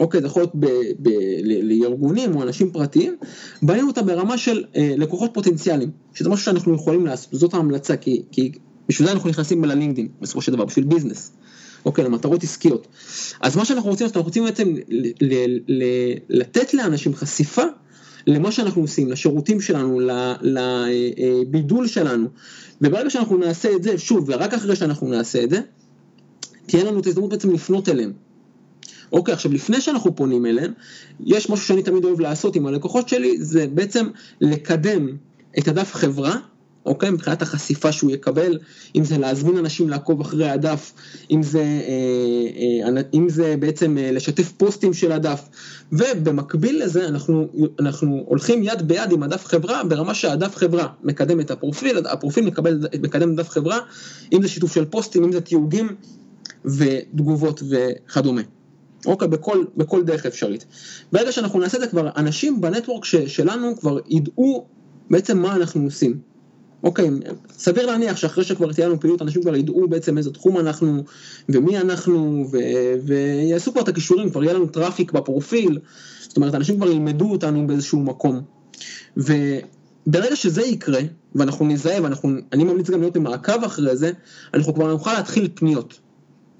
אוקיי, 0.00 0.20
זה 0.20 0.26
יכול 0.26 0.42
להיות 0.42 0.52
לארגונים 1.62 2.36
או 2.36 2.42
אנשים 2.42 2.70
פרטיים, 2.70 3.16
בנינו 3.62 3.88
אותה 3.88 4.02
ברמה 4.02 4.38
של 4.38 4.64
אה, 4.76 4.94
לקוחות 4.96 5.30
פוטנציאליים, 5.34 5.90
שזה 6.14 6.28
משהו 6.28 6.44
שאנחנו 6.44 6.74
יכולים 6.74 7.06
לעשות, 7.06 7.34
זאת 7.34 7.54
ההמלצה, 7.54 7.96
כי, 7.96 8.22
כי 8.32 8.52
בשביל 8.88 9.06
זה 9.06 9.12
אנחנו 9.12 9.30
נכנסים 9.30 9.64
ללינקדאין, 9.64 10.08
בסופו 10.20 10.42
של 10.42 10.52
דבר, 10.52 10.64
בשביל 10.64 10.84
ביזנס. 10.84 11.32
אוקיי, 11.84 12.04
למטרות 12.04 12.42
עסקיות. 12.42 12.86
אז 13.40 13.56
מה 13.56 13.64
שאנחנו 13.64 13.90
רוצים, 13.90 14.06
אנחנו 14.06 14.22
רוצים 14.22 14.44
בעצם 14.44 14.74
ל, 14.88 15.06
ל, 15.20 15.58
ל, 15.68 15.84
לתת 16.28 16.74
לאנשים 16.74 17.14
חשיפה 17.14 17.62
למה 18.26 18.52
שאנחנו 18.52 18.82
עושים, 18.82 19.10
לשירותים 19.10 19.60
שלנו, 19.60 20.00
לבידול 20.42 21.86
שלנו, 21.86 22.28
וברגע 22.80 23.10
שאנחנו 23.10 23.36
נעשה 23.36 23.76
את 23.76 23.82
זה, 23.82 23.98
שוב, 23.98 24.24
ורק 24.28 24.54
אחרי 24.54 24.76
שאנחנו 24.76 25.08
נעשה 25.08 25.44
את 25.44 25.50
זה, 25.50 25.60
תהיה 26.66 26.84
לנו 26.84 27.00
את 27.00 27.06
ההזדמנות 27.06 27.30
בעצם 27.30 27.52
לפנות 27.52 27.88
אליהם. 27.88 28.12
אוקיי, 29.14 29.34
עכשיו 29.34 29.52
לפני 29.52 29.80
שאנחנו 29.80 30.16
פונים 30.16 30.46
אליהם, 30.46 30.72
יש 31.20 31.50
משהו 31.50 31.66
שאני 31.66 31.82
תמיד 31.82 32.04
אוהב 32.04 32.20
לעשות 32.20 32.56
עם 32.56 32.66
הלקוחות 32.66 33.08
שלי, 33.08 33.36
זה 33.42 33.66
בעצם 33.66 34.06
לקדם 34.40 35.08
את 35.58 35.68
הדף 35.68 35.94
חברה 35.94 36.36
אוקיי? 36.86 37.10
מבחינת 37.10 37.42
החשיפה 37.42 37.92
שהוא 37.92 38.10
יקבל, 38.10 38.58
אם 38.96 39.04
זה 39.04 39.18
להזמין 39.18 39.58
אנשים 39.58 39.88
לעקוב 39.88 40.20
אחרי 40.20 40.50
הדף, 40.50 40.92
אם 41.30 41.42
זה, 41.42 41.62
אה, 41.62 42.86
אה, 42.86 43.02
אם 43.14 43.28
זה 43.28 43.56
בעצם 43.58 43.98
אה, 43.98 44.12
לשתף 44.12 44.52
פוסטים 44.52 44.92
של 44.92 45.12
הדף, 45.12 45.48
ובמקביל 45.92 46.84
לזה 46.84 47.08
אנחנו, 47.08 47.48
אנחנו 47.80 48.24
הולכים 48.26 48.62
יד 48.62 48.82
ביד 48.88 49.12
עם 49.12 49.22
הדף 49.22 49.44
חברה 49.46 49.84
ברמה 49.84 50.14
שהדף 50.14 50.56
חברה 50.56 50.88
מקדם 51.02 51.40
את 51.40 51.50
הפרופיל, 51.50 51.98
הפרופיל 52.06 52.44
מקבל, 52.44 52.80
מקדם 53.02 53.36
דף 53.36 53.48
חברה, 53.48 53.78
אם 54.32 54.42
זה 54.42 54.48
שיתוף 54.48 54.74
של 54.74 54.84
פוסטים, 54.84 55.24
אם 55.24 55.32
זה 55.32 55.40
תיוגים 55.40 55.88
ותגובות 56.64 57.62
וכדומה. 57.70 58.42
אוקיי, 59.06 59.28
בכל, 59.28 59.64
בכל 59.76 60.02
דרך 60.04 60.26
אפשרית. 60.26 60.64
ברגע 61.12 61.32
שאנחנו 61.32 61.60
נעשה 61.60 61.76
את 61.76 61.82
זה 61.82 61.88
כבר, 61.88 62.10
אנשים 62.16 62.60
בנטוורק 62.60 63.04
שלנו 63.04 63.76
כבר 63.76 63.98
ידעו 64.08 64.66
בעצם 65.10 65.38
מה 65.38 65.56
אנחנו 65.56 65.84
עושים. 65.84 66.18
אוקיי, 66.84 67.10
סביר 67.50 67.86
להניח 67.86 68.16
שאחרי 68.16 68.44
שכבר 68.44 68.72
תהיה 68.72 68.88
לנו 68.88 69.00
פעילות, 69.00 69.22
אנשים 69.22 69.42
כבר 69.42 69.56
ידעו 69.56 69.88
בעצם 69.88 70.18
איזה 70.18 70.30
תחום 70.32 70.58
אנחנו 70.58 71.04
ומי 71.48 71.78
אנחנו, 71.78 72.48
ו... 72.52 72.58
ויעשו 73.06 73.72
כבר 73.72 73.82
את 73.82 73.88
הקישורים, 73.88 74.30
כבר 74.30 74.44
יהיה 74.44 74.54
לנו 74.54 74.66
traffic 74.66 75.12
בפרופיל, 75.12 75.78
זאת 76.20 76.36
אומרת, 76.36 76.54
אנשים 76.54 76.76
כבר 76.76 76.90
ילמדו 76.90 77.30
אותנו 77.30 77.66
באיזשהו 77.66 78.00
מקום. 78.00 78.42
וברגע 79.16 80.36
שזה 80.36 80.62
יקרה, 80.62 81.00
ואנחנו 81.34 81.66
נזהה, 81.66 82.02
ואני 82.02 82.64
ממליץ 82.64 82.90
גם 82.90 83.00
להיות 83.00 83.16
במעקב 83.16 83.64
אחרי 83.64 83.96
זה, 83.96 84.12
אנחנו 84.54 84.74
כבר 84.74 84.86
נוכל 84.86 85.12
להתחיל 85.12 85.48
פניות. 85.54 86.00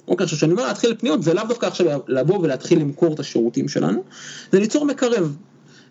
אוקיי, 0.08 0.24
עכשיו 0.24 0.38
כשאני 0.38 0.52
אומר 0.52 0.66
להתחיל 0.66 0.94
פניות, 0.98 1.22
זה 1.22 1.34
לאו 1.34 1.44
דווקא 1.48 1.66
עכשיו 1.66 2.00
לבוא 2.08 2.38
ולהתחיל 2.38 2.80
למכור 2.80 3.14
את 3.14 3.20
השירותים 3.20 3.68
שלנו, 3.68 4.02
זה 4.52 4.60
ליצור 4.60 4.84
מקרב. 4.84 5.36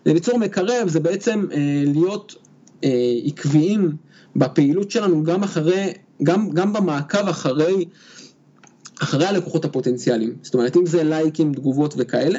זה 0.04 0.12
ליצור 0.12 0.38
מקרב, 0.38 0.88
זה 0.88 1.00
בעצם 1.00 1.46
אה, 1.52 1.82
להיות 1.86 2.34
אה, 2.84 2.90
עקביים 3.24 3.96
בפעילות 4.36 4.90
שלנו 4.90 5.24
גם 5.24 5.42
אחרי, 5.42 5.92
גם, 6.22 6.50
גם 6.50 6.72
במעקב 6.72 7.28
אחרי, 7.28 7.84
אחרי 9.02 9.26
הלקוחות 9.26 9.64
הפוטנציאליים. 9.64 10.36
זאת 10.42 10.54
אומרת, 10.54 10.76
אם 10.76 10.86
זה 10.86 11.04
לייקים, 11.04 11.54
תגובות 11.54 11.94
וכאלה, 11.96 12.38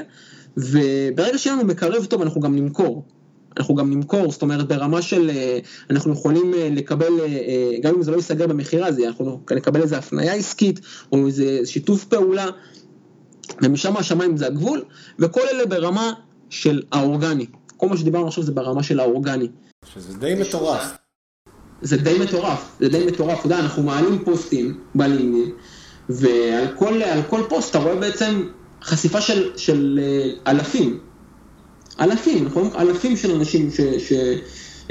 וברגע 0.57 1.37
שיהיה 1.37 1.55
לנו 1.55 1.65
מקרב 1.65 2.05
טוב, 2.05 2.21
אנחנו 2.21 2.41
גם 2.41 2.55
נמכור. 2.55 3.03
אנחנו 3.57 3.75
גם 3.75 3.89
נמכור, 3.89 4.31
זאת 4.31 4.41
אומרת 4.41 4.67
ברמה 4.67 5.01
של, 5.01 5.29
אה, 5.29 5.59
אנחנו 5.89 6.13
יכולים 6.13 6.53
אה, 6.53 6.69
לקבל, 6.71 7.19
אה, 7.19 7.71
גם 7.81 7.95
אם 7.95 8.03
זה 8.03 8.11
לא 8.11 8.15
ייסגר 8.15 8.47
במכירה, 8.47 8.87
אנחנו 9.07 9.41
נקבל 9.55 9.81
איזה 9.81 9.97
הפנייה 9.97 10.33
עסקית, 10.33 10.79
או 11.11 11.27
איזה 11.27 11.61
שיתוף 11.65 12.05
פעולה, 12.05 12.45
ומשם 13.61 13.97
השמיים 13.97 14.37
זה 14.37 14.47
הגבול, 14.47 14.83
וכל 15.19 15.41
אלה 15.51 15.65
ברמה 15.65 16.13
של 16.49 16.81
האורגני. 16.91 17.45
כל 17.77 17.89
מה 17.89 17.97
שדיברנו 17.97 18.27
עכשיו 18.27 18.43
זה 18.43 18.51
ברמה 18.51 18.83
של 18.83 18.99
האורגני. 18.99 19.47
שזה 19.93 20.17
די 20.17 20.35
מטורף. 20.35 20.97
זה 21.81 21.97
די 21.97 22.17
מטורף, 22.19 22.75
זה 22.79 22.89
די 22.89 23.05
מטורף, 23.05 23.39
אתה 23.39 23.45
יודע, 23.45 23.59
אנחנו 23.59 23.83
מעלים 23.83 24.25
פוסטים 24.25 24.79
בלינקדאין, 24.95 25.51
ועל 26.09 26.67
כל, 26.77 27.01
כל 27.29 27.41
פוסט 27.49 27.69
אתה 27.69 27.79
רואה 27.79 27.95
בעצם 27.95 28.47
חשיפה 28.83 29.21
של, 29.21 29.57
של 29.57 29.99
אה, 30.01 30.29
אלפים, 31.99 32.45
נכון? 32.45 32.69
אלפים 32.77 33.17
של 33.17 33.31
אנשים 33.31 33.71
ש, 33.71 33.81
ש, 33.81 34.13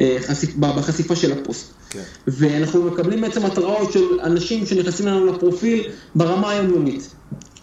אה, 0.00 0.16
חשיפ, 0.20 0.56
בחשיפה 0.56 1.16
של 1.16 1.32
הפוסט. 1.32 1.72
כן. 1.90 2.02
ואנחנו 2.26 2.82
מקבלים 2.82 3.20
בעצם 3.20 3.46
התראות 3.46 3.92
של 3.92 4.20
אנשים 4.22 4.66
שנכנסים 4.66 5.06
לנו 5.06 5.26
לפרופיל 5.26 5.84
ברמה 6.14 6.50
היומיומית. 6.50 7.14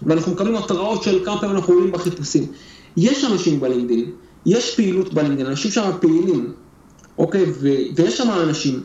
ואנחנו 0.04 0.32
מקבלים 0.32 0.56
התראות 0.56 1.04
של 1.04 1.26
כמה 1.26 1.42
פעמים 1.42 1.56
אנחנו 1.56 1.74
עולים 1.74 1.92
בחיפושים. 1.92 2.46
יש 2.98 3.24
אנשים 3.24 3.60
בלינקדאין, 3.60 4.12
יש 4.46 4.76
פעילות 4.76 5.14
בלינקדאין, 5.14 5.48
אנשים 5.48 5.72
שם 5.72 5.92
פעילים, 6.02 6.54
אוקיי? 7.18 7.44
ו- 7.44 7.96
ויש 7.96 8.18
שם 8.18 8.30
אנשים 8.44 8.84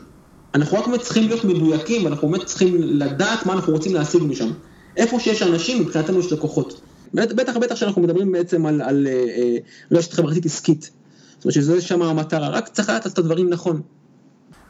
אנחנו 0.55 0.77
רק 0.77 0.87
באמת 0.87 1.01
צריכים 1.01 1.27
להיות 1.27 1.45
מדויקים, 1.45 2.05
ואנחנו 2.05 2.29
באמת 2.29 2.45
צריכים 2.45 2.75
לדעת 2.79 3.45
מה 3.45 3.53
אנחנו 3.53 3.73
רוצים 3.73 3.93
להשיג 3.93 4.23
משם. 4.23 4.49
איפה 4.97 5.19
שיש 5.19 5.41
אנשים, 5.41 5.81
מבחינתנו 5.81 6.19
יש 6.19 6.31
לקוחות. 6.31 6.81
בטח 7.13 7.57
בטח 7.57 7.75
שאנחנו 7.75 8.01
מדברים 8.01 8.31
בעצם 8.31 8.65
על, 8.65 8.81
על, 8.81 8.87
על 8.87 9.07
אה, 9.07 9.57
רשת 9.91 10.13
חברתית 10.13 10.45
עסקית. 10.45 10.91
זאת 11.35 11.45
אומרת 11.45 11.53
שזה 11.53 11.81
שם 11.81 12.01
המטרה, 12.01 12.49
רק 12.49 12.67
צריך 12.67 12.89
לדעת 12.89 13.07
את 13.07 13.17
הדברים 13.17 13.49
נכון. 13.49 13.81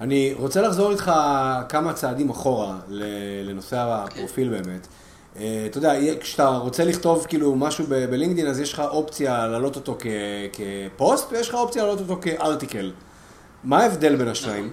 אני 0.01 0.33
רוצה 0.39 0.61
לחזור 0.61 0.91
איתך 0.91 1.11
כמה 1.69 1.93
צעדים 1.93 2.29
אחורה 2.29 2.79
לנושא 3.43 3.77
הפרופיל 3.77 4.49
באמת. 4.49 4.87
אה, 5.39 5.63
אתה 5.65 5.77
יודע, 5.77 5.93
כשאתה 6.19 6.47
רוצה 6.47 6.85
לכתוב 6.85 7.25
כאילו 7.29 7.55
משהו 7.55 7.85
בלינקדאין, 7.87 8.47
אז 8.47 8.59
יש 8.59 8.73
לך 8.73 8.79
אופציה 8.79 9.47
להעלות 9.47 9.75
אותו 9.75 9.97
כפוסט, 10.53 11.31
ויש 11.31 11.49
לך 11.49 11.55
אופציה 11.55 11.83
להעלות 11.83 11.99
אותו 11.99 12.21
כארטיקל. 12.21 12.91
מה 13.63 13.79
ההבדל 13.79 14.15
בין 14.15 14.27
השניים? 14.27 14.69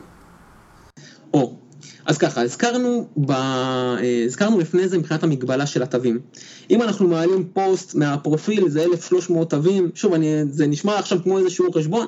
או, 1.35 1.57
אז 2.07 2.19
ככה, 2.19 2.43
הזכרנו, 2.43 3.09
ב... 3.17 3.31
אה, 3.31 4.25
הזכרנו 4.27 4.59
לפני 4.59 4.89
זה 4.89 4.99
מבחינת 4.99 5.23
המגבלה 5.23 5.67
של 5.67 5.83
התווים. 5.83 6.21
אם 6.71 6.83
אנחנו 6.83 7.09
מעלים 7.09 7.49
פוסט 7.53 7.95
מהפרופיל 7.95 8.69
זה 8.69 8.83
1,300 8.83 9.51
תווים, 9.51 9.91
שוב, 9.95 10.15
אני, 10.15 10.27
זה 10.51 10.67
נשמע 10.67 10.99
עכשיו 10.99 11.19
כמו 11.23 11.39
איזה 11.39 11.51
שיעור 11.51 11.75
חשבון, 11.79 12.07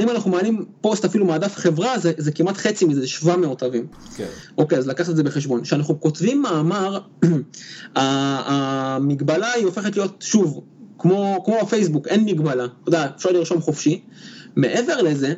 אם 0.00 0.10
אנחנו 0.10 0.30
מעלים 0.30 0.64
פוסט 0.80 1.04
אפילו 1.04 1.26
מהדף 1.26 1.56
חברה, 1.56 1.98
זה, 1.98 2.12
זה 2.16 2.32
כמעט 2.32 2.56
חצי 2.56 2.84
מזה, 2.84 3.00
זה 3.00 3.06
700 3.06 3.58
תווים. 3.58 3.86
כן. 4.16 4.26
אוקיי, 4.58 4.78
אז 4.78 4.86
לקחת 4.86 5.08
את 5.10 5.16
זה 5.16 5.22
בחשבון. 5.22 5.62
כשאנחנו 5.62 6.00
כותבים 6.00 6.42
מאמר, 6.42 7.00
המגבלה 7.96 9.52
היא 9.52 9.64
הופכת 9.64 9.96
להיות, 9.96 10.16
שוב, 10.20 10.60
כמו, 10.98 11.42
כמו 11.44 11.56
הפייסבוק, 11.60 12.08
אין 12.08 12.24
מגבלה, 12.24 12.64
אתה 12.64 12.88
יודע, 12.88 13.08
אפשר 13.16 13.30
לרשום 13.30 13.60
חופשי. 13.60 14.02
מעבר 14.56 15.02
לזה, 15.02 15.34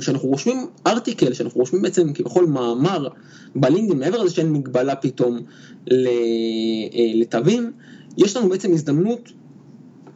כשאנחנו 0.00 0.28
רושמים 0.28 0.66
ארטיקל, 0.86 1.30
כשאנחנו 1.30 1.60
רושמים 1.60 1.82
בעצם 1.82 2.12
כביכול 2.12 2.46
מאמר 2.46 3.08
בלינקדאין, 3.54 3.98
מעבר 3.98 4.22
לזה 4.22 4.34
שאין 4.34 4.52
מגבלה 4.52 4.96
פתאום 4.96 5.40
אה, 5.92 5.96
לתווים, 7.14 7.72
יש 8.18 8.36
לנו 8.36 8.48
בעצם 8.48 8.72
הזדמנות 8.72 9.32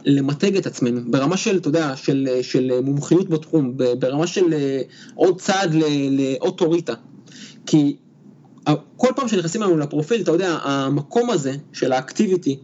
למתג 0.05 0.57
את 0.57 0.67
עצמנו 0.67 1.01
ברמה 1.11 1.37
של, 1.37 1.57
אתה 1.57 1.69
יודע, 1.69 1.97
של, 1.97 2.29
של 2.43 2.81
מומחיות 2.83 3.29
בתחום, 3.29 3.77
ברמה 3.99 4.27
של 4.27 4.53
אה, 4.53 4.83
עוד 5.15 5.41
צעד 5.41 5.75
לאוטוריטה. 6.11 6.95
כי 7.67 7.97
כל 8.97 9.09
פעם 9.17 9.29
שנכנסים 9.29 9.63
לנו 9.63 9.77
לפרופיל, 9.77 10.23
אתה 10.23 10.31
יודע, 10.31 10.59
המקום 10.63 11.31
הזה 11.31 11.53
של 11.73 11.93
האקטיביטי 11.93 12.59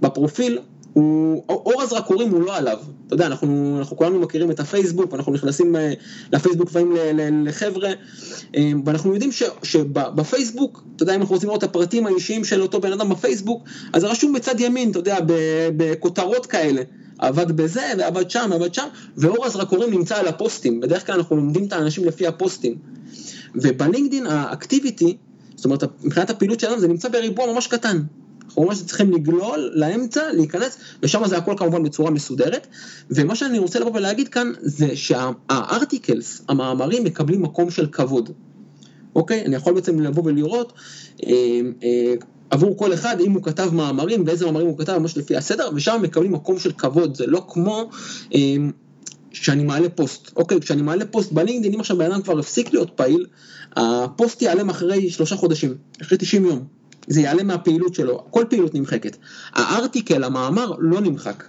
בפרופיל, 0.00 0.58
הוא 0.92 1.44
אור 1.48 1.82
הזרקורים 1.82 2.30
הוא 2.30 2.42
לא 2.42 2.56
עליו, 2.56 2.78
אתה 3.06 3.14
יודע, 3.14 3.26
אנחנו, 3.26 3.76
אנחנו 3.78 3.96
כולנו 3.96 4.20
מכירים 4.20 4.50
את 4.50 4.60
הפייסבוק, 4.60 5.12
ואנחנו 5.12 5.32
נכנסים 5.32 5.76
אה, 5.76 5.92
לפייסבוק 6.32 6.68
לפעמים 6.70 6.96
לחבר'ה, 7.46 7.88
אה, 8.56 8.72
ואנחנו 8.84 9.12
יודעים 9.12 9.32
ש, 9.32 9.42
שבפייסבוק, 9.62 10.84
אתה 10.96 11.02
יודע, 11.02 11.14
אם 11.14 11.20
אנחנו 11.20 11.34
רוצים 11.34 11.48
לראות 11.48 11.64
את 11.64 11.68
הפרטים 11.68 12.06
האישיים 12.06 12.44
של 12.44 12.62
אותו 12.62 12.80
בן 12.80 12.92
אדם 12.92 13.08
בפייסבוק, 13.08 13.64
אז 13.92 14.04
רשום 14.04 14.32
בצד 14.32 14.60
ימין, 14.60 14.90
אתה 14.90 14.98
יודע, 14.98 15.18
בכותרות 15.76 16.46
כאלה. 16.46 16.82
עבד 17.18 17.52
בזה 17.52 17.92
ועבד 17.98 18.30
שם 18.30 18.48
ועבד 18.50 18.74
שם, 18.74 18.86
ואור 19.16 19.46
הזרקורים 19.46 19.90
נמצא 19.90 20.16
על 20.16 20.28
הפוסטים, 20.28 20.80
בדרך 20.80 21.06
כלל 21.06 21.14
אנחנו 21.14 21.36
לומדים 21.36 21.64
את 21.64 21.72
האנשים 21.72 22.04
לפי 22.04 22.26
הפוסטים. 22.26 22.74
ובלינקדין 23.54 24.26
האקטיביטי, 24.26 25.16
זאת 25.56 25.64
אומרת 25.64 25.82
מבחינת 26.04 26.30
הפעילות 26.30 26.60
שלנו 26.60 26.80
זה 26.80 26.88
נמצא 26.88 27.08
בריבוע 27.08 27.52
ממש 27.52 27.66
קטן. 27.66 28.02
ממש 28.58 28.82
צריכים 28.82 29.12
לגלול 29.12 29.70
לאמצע, 29.74 30.32
להיכנס, 30.32 30.78
ושם 31.02 31.22
זה 31.26 31.36
הכל 31.36 31.54
כמובן 31.56 31.82
בצורה 31.82 32.10
מסודרת. 32.10 32.66
ומה 33.10 33.36
שאני 33.36 33.58
רוצה 33.58 33.80
לבוא 33.80 33.92
ולהגיד 33.94 34.28
כאן 34.28 34.52
זה 34.60 34.96
שהארטיקלס, 34.96 36.42
המאמרים 36.48 37.04
מקבלים 37.04 37.42
מקום 37.42 37.70
של 37.70 37.86
כבוד. 37.86 38.30
אוקיי? 39.14 39.44
אני 39.44 39.56
יכול 39.56 39.74
בעצם 39.74 40.00
לבוא 40.00 40.22
ולראות 40.24 40.72
אה, 41.26 41.60
אה, 41.82 42.14
עבור 42.50 42.76
כל 42.76 42.94
אחד, 42.94 43.16
אם 43.20 43.32
הוא 43.32 43.42
כתב 43.42 43.70
מאמרים, 43.72 44.22
ואיזה 44.26 44.46
מאמרים 44.46 44.66
הוא 44.66 44.78
כתב, 44.78 44.98
ממש 44.98 45.16
לפי 45.16 45.36
הסדר, 45.36 45.70
ושם 45.74 46.00
מקבלים 46.02 46.32
מקום 46.32 46.58
של 46.58 46.72
כבוד, 46.72 47.16
זה 47.16 47.26
לא 47.26 47.46
כמו 47.48 47.90
אה, 48.34 48.56
שאני 49.32 49.64
מעלה 49.64 49.88
פוסט. 49.88 50.30
אוקיי, 50.36 50.60
כשאני 50.60 50.82
מעלה 50.82 51.04
פוסט 51.06 51.32
בלינקדאין, 51.32 51.74
אם 51.74 51.80
עכשיו 51.80 51.98
בן 51.98 52.12
אדם 52.12 52.22
כבר 52.22 52.38
הפסיק 52.38 52.72
להיות 52.72 52.90
פעיל, 52.94 53.26
הפוסט 53.76 54.42
ייעלם 54.42 54.70
אחרי 54.70 55.10
שלושה 55.10 55.36
חודשים, 55.36 55.74
אחרי 56.02 56.18
90 56.18 56.44
יום. 56.44 56.79
זה 57.06 57.20
יעלה 57.20 57.42
מהפעילות 57.42 57.94
שלו, 57.94 58.24
כל 58.30 58.44
פעילות 58.48 58.74
נמחקת. 58.74 59.16
ה 59.52 59.60
article, 59.60 60.24
המאמר, 60.24 60.72
לא 60.78 61.00
נמחק. 61.00 61.44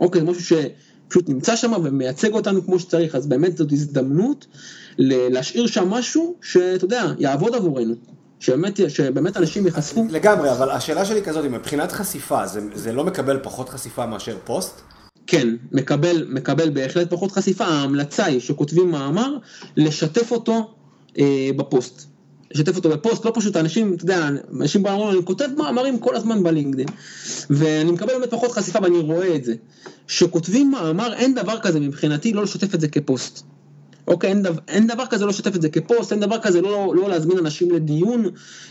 אוקיי, 0.00 0.20
זה 0.20 0.26
משהו 0.26 0.42
שפשוט 0.42 1.28
נמצא 1.28 1.56
שם 1.56 1.72
ומייצג 1.84 2.32
אותנו 2.32 2.64
כמו 2.64 2.78
שצריך, 2.78 3.14
אז 3.14 3.26
באמת 3.26 3.56
זאת 3.56 3.72
הזדמנות 3.72 4.46
להשאיר 4.98 5.66
שם 5.66 5.90
משהו 5.90 6.34
שאתה 6.42 6.84
יודע, 6.84 7.12
יעבוד 7.18 7.54
עבורנו. 7.54 7.94
שבאמת, 8.40 8.90
שבאמת 8.90 9.36
אנשים 9.36 9.66
ייחשפו. 9.66 10.06
לגמרי, 10.10 10.52
אבל 10.52 10.70
השאלה 10.70 11.04
שלי 11.04 11.22
כזאת, 11.22 11.44
מבחינת 11.44 11.92
חשיפה, 11.92 12.46
זה, 12.46 12.60
זה 12.74 12.92
לא 12.92 13.04
מקבל 13.04 13.38
פחות 13.42 13.68
חשיפה 13.68 14.06
מאשר 14.06 14.36
פוסט? 14.44 14.80
כן, 15.26 15.48
מקבל, 15.72 16.26
מקבל 16.28 16.70
בהחלט 16.70 17.10
פחות 17.10 17.32
חשיפה. 17.32 17.64
ההמלצה 17.64 18.24
היא 18.24 18.40
שכותבים 18.40 18.90
מאמר, 18.90 19.36
לשתף 19.76 20.32
אותו 20.32 20.74
אה, 21.18 21.50
בפוסט. 21.56 22.06
לשתף 22.54 22.76
אותו 22.76 22.88
בפוסט, 22.88 23.24
לא 23.24 23.32
פשוט, 23.34 23.56
אנשים, 23.56 23.94
אתה 23.94 24.04
יודע, 24.04 24.28
אנשים 24.60 24.84
ואומרים, 24.84 25.18
אני 25.18 25.26
כותב 25.26 25.48
מאמרים 25.56 25.98
כל 25.98 26.16
הזמן 26.16 26.42
בלינקדאין, 26.42 26.88
ואני 27.50 27.90
מקבל 27.90 28.12
באמת 28.12 28.30
פחות 28.30 28.52
חשיפה 28.52 28.78
ואני 28.82 28.98
רואה 28.98 29.36
את 29.36 29.44
זה. 29.44 29.54
שכותבים 30.06 30.70
מאמר, 30.70 31.14
אין 31.14 31.34
דבר 31.34 31.60
כזה 31.60 31.80
מבחינתי 31.80 32.32
לא 32.32 32.42
לשתף 32.42 32.74
את 32.74 32.80
זה 32.80 32.88
כפוסט. 32.88 33.42
אוקיי, 34.08 34.30
אין, 34.30 34.42
דבר, 34.42 34.60
אין 34.68 34.86
דבר 34.86 35.06
כזה 35.06 35.24
לא 35.24 35.30
לשתף 35.30 35.56
את 35.56 35.62
זה 35.62 35.68
כפוסט, 35.68 36.12
אין 36.12 36.20
דבר 36.20 36.38
כזה 36.38 36.60
לא, 36.60 36.92
לא 36.96 37.08
להזמין 37.08 37.38
אנשים 37.38 37.70
לדיון, 37.70 38.24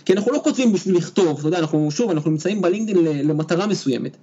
כי 0.06 0.14
אנחנו 0.14 0.32
לא 0.32 0.42
כותבים 0.44 0.74
בשביל 0.74 0.98
לכתוב, 0.98 1.40
אתה 1.40 1.48
יודע, 1.48 1.60
אנחנו 1.60 1.92
שוב, 1.92 2.12
אנחנו 2.12 2.32
נמצאים 2.32 2.62
בלינקדאין 2.62 3.28
למטרה 3.28 3.68
מסוימת. 3.68 4.18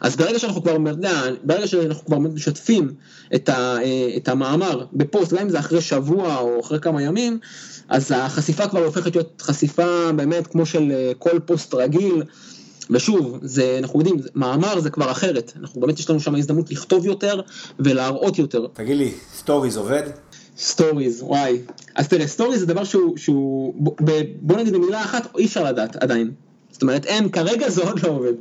אז 0.00 0.16
ברגע 0.16 0.38
שאנחנו 0.38 0.62
כבר, 0.62 0.76
יודע, 0.86 1.22
ברגע 1.44 1.66
שאנחנו 1.66 2.04
כבר 2.04 2.18
משתפים 2.18 2.92
את, 3.34 3.48
ה, 3.48 3.76
את 4.16 4.28
המאמר 4.28 4.84
בפוסט, 4.92 5.32
גם 5.32 5.38
אם 5.38 5.48
זה 5.48 5.58
אחרי 5.58 5.80
שבוע 5.80 6.38
או 6.38 6.60
אחרי 6.60 6.80
כמה 6.80 7.02
ימים, 7.02 7.38
אז 7.88 8.12
החשיפה 8.16 8.68
כבר 8.68 8.84
הופכת 8.84 9.16
להיות 9.16 9.42
חשיפה 9.42 10.12
באמת 10.16 10.46
כמו 10.46 10.66
של 10.66 10.92
אה, 10.92 11.12
כל 11.18 11.38
פוסט 11.46 11.74
רגיל. 11.74 12.22
ושוב, 12.90 13.38
זה, 13.42 13.76
אנחנו 13.78 14.00
יודעים, 14.00 14.16
מאמר 14.34 14.80
זה 14.80 14.90
כבר 14.90 15.10
אחרת, 15.10 15.52
אנחנו 15.60 15.80
באמת 15.80 15.98
יש 15.98 16.10
לנו 16.10 16.20
שם 16.20 16.34
הזדמנות 16.34 16.70
לכתוב 16.70 17.06
יותר 17.06 17.40
ולהראות 17.78 18.38
יותר. 18.38 18.66
תגיד 18.72 18.96
לי, 18.96 19.12
סטוריז 19.36 19.76
עובד? 19.76 20.02
סטוריז, 20.58 21.22
וואי. 21.22 21.58
אז 21.94 22.08
תראה, 22.08 22.26
סטוריז 22.26 22.60
זה 22.60 22.66
דבר 22.66 22.84
שהוא, 22.84 23.16
שהוא 23.16 23.74
בוא 24.40 24.56
נגיד 24.56 24.72
במילה 24.72 25.04
אחת, 25.04 25.36
אי 25.38 25.46
אפשר 25.46 25.64
לדעת 25.64 25.96
עדיין. 25.96 26.30
זאת 26.72 26.82
אומרת, 26.82 27.04
אין, 27.04 27.28
כרגע 27.28 27.70
זה 27.70 27.82
עוד 27.82 28.00
לא 28.02 28.08
עובד. 28.08 28.32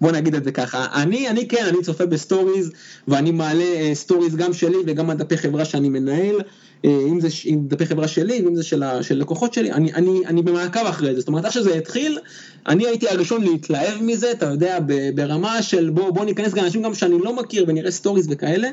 בוא 0.00 0.12
נגיד 0.12 0.34
את 0.34 0.44
זה 0.44 0.52
ככה. 0.52 0.86
אני, 1.02 1.28
אני 1.28 1.48
כן, 1.48 1.64
אני 1.68 1.82
צופה 1.82 2.06
בסטוריז, 2.06 2.70
ואני 3.08 3.30
מעלה 3.30 3.64
אה, 3.64 3.94
סטוריז 3.94 4.36
גם 4.36 4.52
שלי 4.52 4.76
וגם 4.86 5.10
הדפי 5.10 5.36
חברה 5.36 5.64
שאני 5.64 5.88
מנהל, 5.88 6.40
אה, 6.40 6.86
אם 6.86 7.20
זה 7.20 7.28
עם 7.44 7.68
דפי 7.68 7.86
חברה 7.86 8.08
שלי 8.08 8.42
ואם 8.44 8.56
זה 8.56 8.62
של, 8.62 8.82
של 9.02 9.18
לקוחות 9.18 9.54
שלי, 9.54 9.72
אני, 9.72 9.92
אני, 9.92 10.26
אני 10.26 10.42
במעקב 10.42 10.86
אחרי 10.86 11.14
זה. 11.14 11.20
זאת 11.20 11.28
אומרת, 11.28 11.44
איך 11.44 11.52
שזה 11.52 11.74
התחיל, 11.74 12.18
אני 12.66 12.86
הייתי 12.86 13.08
הראשון 13.08 13.42
להתלהב 13.42 14.02
מזה, 14.02 14.30
אתה 14.30 14.46
יודע, 14.46 14.78
ברמה 15.14 15.62
של 15.62 15.90
בוא, 15.90 16.10
בוא 16.10 16.24
ניכנס 16.24 16.54
גם 16.54 16.64
אנשים 16.64 16.82
גם 16.82 16.94
שאני 16.94 17.18
לא 17.18 17.36
מכיר 17.36 17.64
ונראה 17.68 17.90
סטוריז 17.90 18.28
וכאלה, 18.30 18.68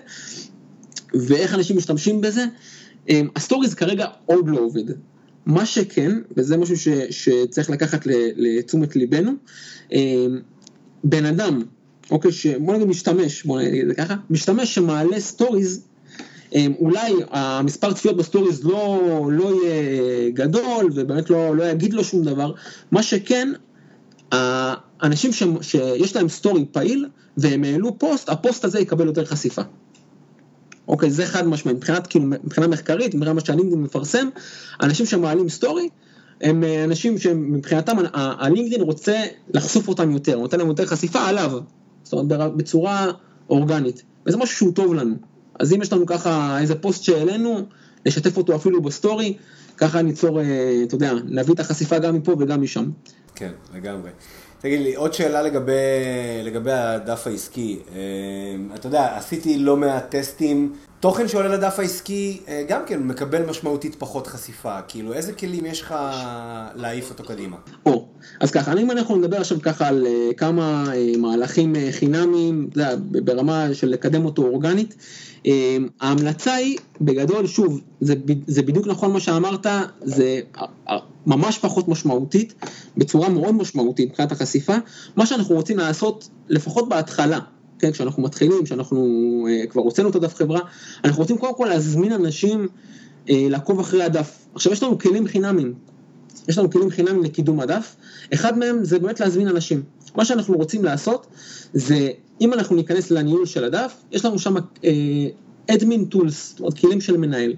ואיך 1.14 1.53
אנשים 1.53 1.78
משתמשים 1.78 2.22
בזה. 2.22 2.45
אמ, 3.09 3.28
הסטוריז 3.36 3.74
כרגע 3.74 4.05
עוד 4.26 4.49
לא 4.49 4.59
עובד. 4.59 5.11
מה 5.46 5.66
שכן, 5.66 6.12
וזה 6.38 6.58
משהו 6.58 6.78
ש, 6.78 6.88
שצריך 7.10 7.70
לקחת 7.70 8.08
לתשומת 8.36 8.96
ליבנו, 8.96 9.32
אמ, 9.92 10.39
בן 11.04 11.26
אדם, 11.26 11.64
אוקיי, 12.12 12.32
ש... 12.32 12.48
בוא 12.48 12.76
נגיד 12.76 12.88
משתמש, 12.88 13.44
בוא 13.44 13.62
נגיד 13.62 13.88
זה 13.88 13.94
ככה, 13.94 14.16
משתמש 14.30 14.76
שמעלה 14.76 15.20
סטוריז, 15.20 15.86
אמ, 16.56 16.74
אולי 16.80 17.14
המספר 17.30 17.94
צפיות 17.94 18.18
בסטוריז 18.18 18.66
לא, 18.66 19.30
לא 19.32 19.64
יהיה 19.64 20.30
גדול 20.30 20.92
ובאמת 20.96 21.30
לא, 21.30 21.56
לא 21.56 21.64
יגיד 21.64 21.94
לו 21.94 22.04
שום 22.04 22.24
דבר, 22.24 22.54
מה 22.92 23.04
שכן, 23.04 23.50
האנשים 24.32 25.34
ש, 25.34 25.44
שיש 25.62 26.16
להם 26.16 26.30
סטורי 26.30 26.66
פעיל 26.72 27.06
והם 27.38 27.64
העלו 27.64 28.00
פוסט, 28.00 28.30
הפוסט 28.30 28.66
הזה 28.66 28.80
יקבל 28.80 29.06
יותר 29.06 29.26
חשיפה. 29.26 29.62
אוקיי, 30.92 31.12
זה 31.12 31.26
חד 31.26 31.48
משמעית, 31.48 31.78
מבחינת, 31.78 32.08
כאילו, 32.08 32.26
מבחינה 32.26 32.68
מחקרית, 32.68 33.16
מבחינת 33.16 33.36
מה 33.36 33.42
שאני 33.42 33.64
מפרסם, 33.64 34.28
אנשים 34.82 35.06
שמעלים 35.06 35.50
סטורי, 35.50 35.89
הם 36.42 36.64
אה, 36.64 36.84
אנשים 36.84 37.18
שמבחינתם 37.18 37.98
הלינקדאין 38.14 38.82
רוצה 38.82 39.24
לחשוף 39.54 39.88
אותם 39.88 40.12
יותר, 40.12 40.39
נותן 40.39 40.58
להם 40.58 40.68
יותר 40.68 40.86
חשיפה 40.86 41.20
עליו, 41.20 41.52
זאת 42.04 42.14
אומרת 42.14 42.56
בצורה 42.56 43.08
אורגנית, 43.50 44.04
וזה 44.26 44.38
משהו 44.38 44.58
שהוא 44.58 44.74
טוב 44.74 44.94
לנו. 44.94 45.16
אז 45.60 45.74
אם 45.74 45.82
יש 45.82 45.94
לנו 45.94 46.06
ככה 46.06 46.60
איזה 46.60 46.76
פוסט 46.76 47.04
שהעלינו, 47.04 47.62
לשתף 48.06 48.38
אותו 48.38 48.56
אפילו 48.56 48.82
בסטורי, 48.82 49.38
ככה 49.78 50.02
ניצור, 50.02 50.42
אה, 50.42 50.82
אתה 50.84 50.96
יודע, 50.96 51.14
להביא 51.26 51.54
את 51.54 51.60
החשיפה 51.60 52.00
גם 52.00 52.16
מפה 52.16 52.36
וגם 52.39 52.62
משם. 52.62 52.89
כן, 53.36 53.52
לגמרי. 53.76 54.10
תגיד 54.62 54.80
לי, 54.80 54.95
עוד 54.95 55.14
שאלה 55.14 55.41
לגבי, 55.41 55.72
לגבי 56.43 56.72
הדף 56.72 57.28
העסקי. 57.28 57.80
אה, 57.95 57.99
אתה 58.76 58.88
יודע, 58.88 59.18
עשיתי 59.18 59.59
לא 59.59 59.78
מעט 59.78 60.16
טסטים. 60.16 60.74
תוכן 60.99 61.28
שעולה 61.28 61.47
לדף 61.47 61.80
העסקי 61.80 62.41
אה, 62.47 62.64
גם 62.68 62.82
כן 62.86 63.03
מקבל 63.03 63.45
משמעותית 63.45 63.95
פחות 63.95 64.28
חשיפה. 64.28 64.82
כאילו, 64.88 65.14
איזה 65.14 65.34
כלים 65.34 65.66
יש 65.66 65.82
לך 65.82 65.95
להעיף 66.76 67.09
אותו 67.09 67.24
קדימה? 67.24 67.57
או, 67.86 68.05
אז 68.39 68.51
ככה, 68.51 68.74
אם 68.74 68.91
אנחנו 68.91 69.16
נדבר 69.16 69.38
עכשיו 69.38 69.62
ככה 69.62 69.88
על 69.88 70.07
אה, 70.07 70.34
כמה 70.38 70.86
מהלכים 71.18 71.76
חינמיים, 71.91 72.68
אתה 72.72 72.82
יודע, 72.82 72.95
ברמה 73.01 73.68
של 73.74 73.88
לקדם 73.89 74.26
אותו 74.26 74.41
אורגנית. 74.41 74.95
ההמלצה 76.02 76.54
היא, 76.54 76.78
בגדול, 77.02 77.48
שוב, 77.48 77.82
זה, 78.02 78.14
זה 78.48 78.62
בדיוק 78.62 78.88
נכון 78.88 79.14
מה 79.14 79.20
שאמרת, 79.20 79.66
זה 80.04 80.42
ממש 81.26 81.58
פחות 81.58 81.88
משמעותית, 81.88 82.54
בצורה 82.98 83.30
מאוד 83.30 83.56
משמעותית 83.56 84.10
מבחינת 84.10 84.32
החשיפה, 84.32 84.76
מה 85.16 85.26
שאנחנו 85.26 85.56
רוצים 85.56 85.78
לעשות, 85.78 86.30
לפחות 86.50 86.89
בהתחלה, 86.89 87.39
כן, 87.80 87.92
כשאנחנו 87.92 88.24
מתחילים, 88.24 88.64
כשאנחנו 88.64 88.98
אה, 89.50 89.68
כבר 89.68 89.82
הוצאנו 89.82 90.10
את 90.10 90.16
הדף 90.16 90.36
חברה, 90.36 90.60
אנחנו 91.04 91.22
רוצים 91.22 91.38
קודם 91.38 91.56
כל 91.56 91.66
להזמין 91.66 92.14
אנשים 92.14 92.68
אה, 93.30 93.48
לעקוב 93.50 93.80
אחרי 93.80 94.04
הדף. 94.04 94.46
עכשיו 94.56 94.74
יש 94.74 94.84
לנו 94.84 95.00
כלים 95.00 95.28
חינמים, 95.28 95.74
יש 96.48 96.58
לנו 96.58 96.70
כלים 96.70 96.89
חינמים 96.89 97.24
לקידום 97.24 97.60
הדף, 97.60 97.96
אחד 98.34 98.58
מהם 98.58 98.84
זה 98.84 99.00
באמת 99.00 99.20
להזמין 99.20 99.48
אנשים. 99.48 99.84
מה 100.16 100.26
שאנחנו 100.26 100.58
רוצים 100.58 100.86
לעשות 100.86 101.28
זה, 101.74 102.10
אם 102.42 102.54
אנחנו 102.54 102.76
ניכנס 102.76 103.12
לניהול 103.12 103.46
של 103.46 103.64
הדף, 103.64 103.94
יש 104.12 104.26
לנו 104.26 104.39
שם 104.39 104.56
אדמין 105.68 106.02
uh, 106.02 106.12
טולס, 106.12 106.50
זאת 106.50 106.60
אומרת 106.60 106.80
כלים 106.80 107.02
של 107.02 107.18
מנהל, 107.18 107.54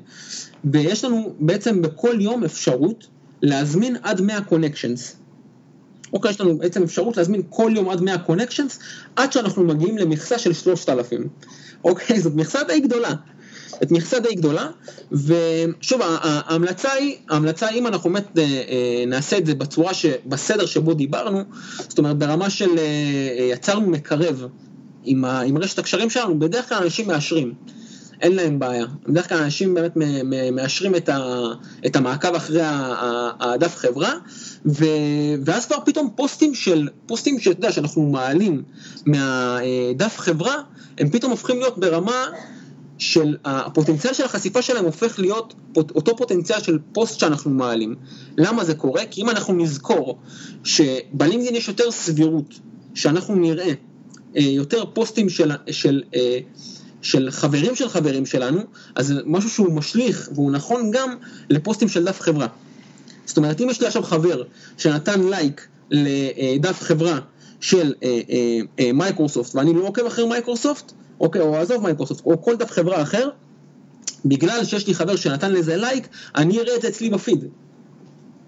ויש 0.66 1.06
לנו 1.06 1.34
בעצם 1.40 1.82
בכל 1.82 2.16
יום 2.20 2.44
אפשרות 2.44 3.08
להזמין 3.42 3.96
עד 4.02 4.22
100 4.22 4.42
connections. 4.42 5.16
אוקיי, 6.14 6.32
יש 6.32 6.42
לנו 6.42 6.58
בעצם 6.58 6.84
אפשרות 6.84 7.18
להזמין 7.18 7.42
כל 7.50 7.72
יום 7.76 7.90
עד 7.90 8.02
100 8.02 8.18
connections, 8.18 8.80
עד 9.16 9.32
שאנחנו 9.32 9.64
מגיעים 9.64 9.98
למכסה 9.98 10.40
של 10.40 10.54
3,000. 10.54 11.28
אוקיי, 11.84 12.20
זאת 12.20 12.34
מכסה 12.36 12.64
די 12.64 12.80
גדולה. 12.80 13.14
זאת 13.84 13.92
מכסה 13.92 14.20
די 14.20 14.36
גדולה, 14.36 14.70
ושוב, 15.12 16.02
ההמלצה 16.04 16.92
היא, 16.92 17.18
ההמלצה 17.30 17.68
היא 17.68 17.80
אם 17.80 17.88
אנחנו 17.88 18.10
באמת 18.10 18.38
אה, 18.38 18.44
אה, 18.44 19.04
נעשה 19.08 19.38
את 19.38 19.46
זה 19.46 19.56
בצורה, 19.56 19.94
ש, 19.94 20.06
בסדר 20.26 20.66
שבו 20.66 20.94
דיברנו, 20.94 21.44
זאת 21.78 21.98
אומרת 21.98 22.18
ברמה 22.18 22.50
של 22.50 22.78
אה, 22.78 23.48
יצרנו 23.52 23.90
מקרב 23.90 24.48
עם, 25.04 25.26
ה, 25.26 25.42
עם 25.42 25.58
רשת 25.58 25.80
הקשרים 25.80 26.10
שלנו, 26.10 26.40
בדרך 26.40 26.70
כלל 26.70 26.78
אנשים 26.84 27.08
מאשרים. 27.08 27.54
אין 28.22 28.36
להם 28.36 28.60
בעיה. 28.60 28.86
בדרך 29.08 29.30
כלל 29.30 29.38
אנשים 29.38 29.74
באמת 29.74 29.98
מאשרים 30.52 30.96
את, 30.96 31.10
ה, 31.10 31.20
את 31.86 31.96
המעקב 31.96 32.36
אחרי 32.36 32.62
הדף 33.40 33.76
חברה, 33.76 34.14
ו, 34.66 34.86
ואז 35.46 35.66
כבר 35.66 35.78
פתאום 35.86 36.10
פוסטים 36.16 36.56
של, 36.56 36.88
פוסטים 37.06 37.40
שאתה 37.40 37.60
יודע, 37.60 37.72
שאנחנו 37.72 38.10
מעלים 38.10 38.64
מהדף 39.06 40.18
חברה, 40.18 40.56
הם 40.98 41.10
פתאום 41.10 41.32
הופכים 41.32 41.60
להיות 41.60 41.78
ברמה 41.78 42.26
של 42.98 43.38
הפוטנציאל 43.46 44.14
של 44.14 44.26
החשיפה 44.26 44.62
שלהם 44.62 44.86
הופך 44.86 45.20
להיות 45.20 45.54
אותו 45.78 46.18
פוטנציאל 46.18 46.60
של 46.60 46.80
פוסט 46.94 47.20
שאנחנו 47.20 47.52
מעלים. 47.52 47.96
למה 48.38 48.66
זה 48.66 48.76
קורה? 48.76 49.06
כי 49.12 49.22
אם 49.22 49.30
אנחנו 49.30 49.54
נזכור 49.54 50.18
שבלינקדאין 50.64 51.56
יש 51.56 51.68
יותר 51.68 51.92
סבירות 51.92 52.60
שאנחנו 52.94 53.36
נראה 53.36 53.66
אה, 53.66 53.74
יותר 54.36 54.84
פוסטים 54.94 55.30
של, 55.30 55.52
של, 55.72 56.04
אה, 56.16 56.40
של 57.02 57.28
חברים 57.32 57.76
של 57.76 57.90
חברים 57.90 58.26
שלנו, 58.26 58.60
אז 58.96 59.08
זה 59.08 59.22
משהו 59.26 59.50
שהוא 59.50 59.74
משליך 59.74 60.30
והוא 60.34 60.52
נכון 60.52 60.92
גם 60.92 61.16
לפוסטים 61.50 61.88
של 61.88 62.06
דף 62.06 62.22
חברה. 62.22 62.48
זאת 63.26 63.38
אומרת, 63.38 63.62
אם 63.62 63.70
יש 63.70 63.82
לי 63.82 63.88
עכשיו 63.88 64.04
חבר 64.04 64.44
שנתן 64.78 65.24
לייק 65.24 65.68
לדף 65.92 66.82
חברה 66.82 67.20
של 67.62 67.94
אה, 68.04 68.92
מייקרוסופט 68.94 69.56
ואני 69.56 69.74
לא 69.74 69.88
עוקב 69.88 70.06
אחרי 70.06 70.28
מייקרוסופט, 70.28 70.92
אוקיי, 71.20 71.42
או 71.42 71.58
עזוב 71.58 71.84
מייקרוסופט, 71.84 72.26
או 72.26 72.42
כל 72.42 72.56
דף 72.56 72.72
חברה 72.72 73.02
אחר, 73.02 73.30
בגלל 74.26 74.66
שיש 74.66 74.88
לי 74.88 74.94
חבר 74.94 75.16
שנתן 75.16 75.52
לזה 75.52 75.78
לייק, 75.78 76.08
אני 76.36 76.60
אראה 76.60 76.76
את 76.76 76.82
זה 76.82 76.88
אצלי 76.88 77.10
בפיד. 77.10 77.46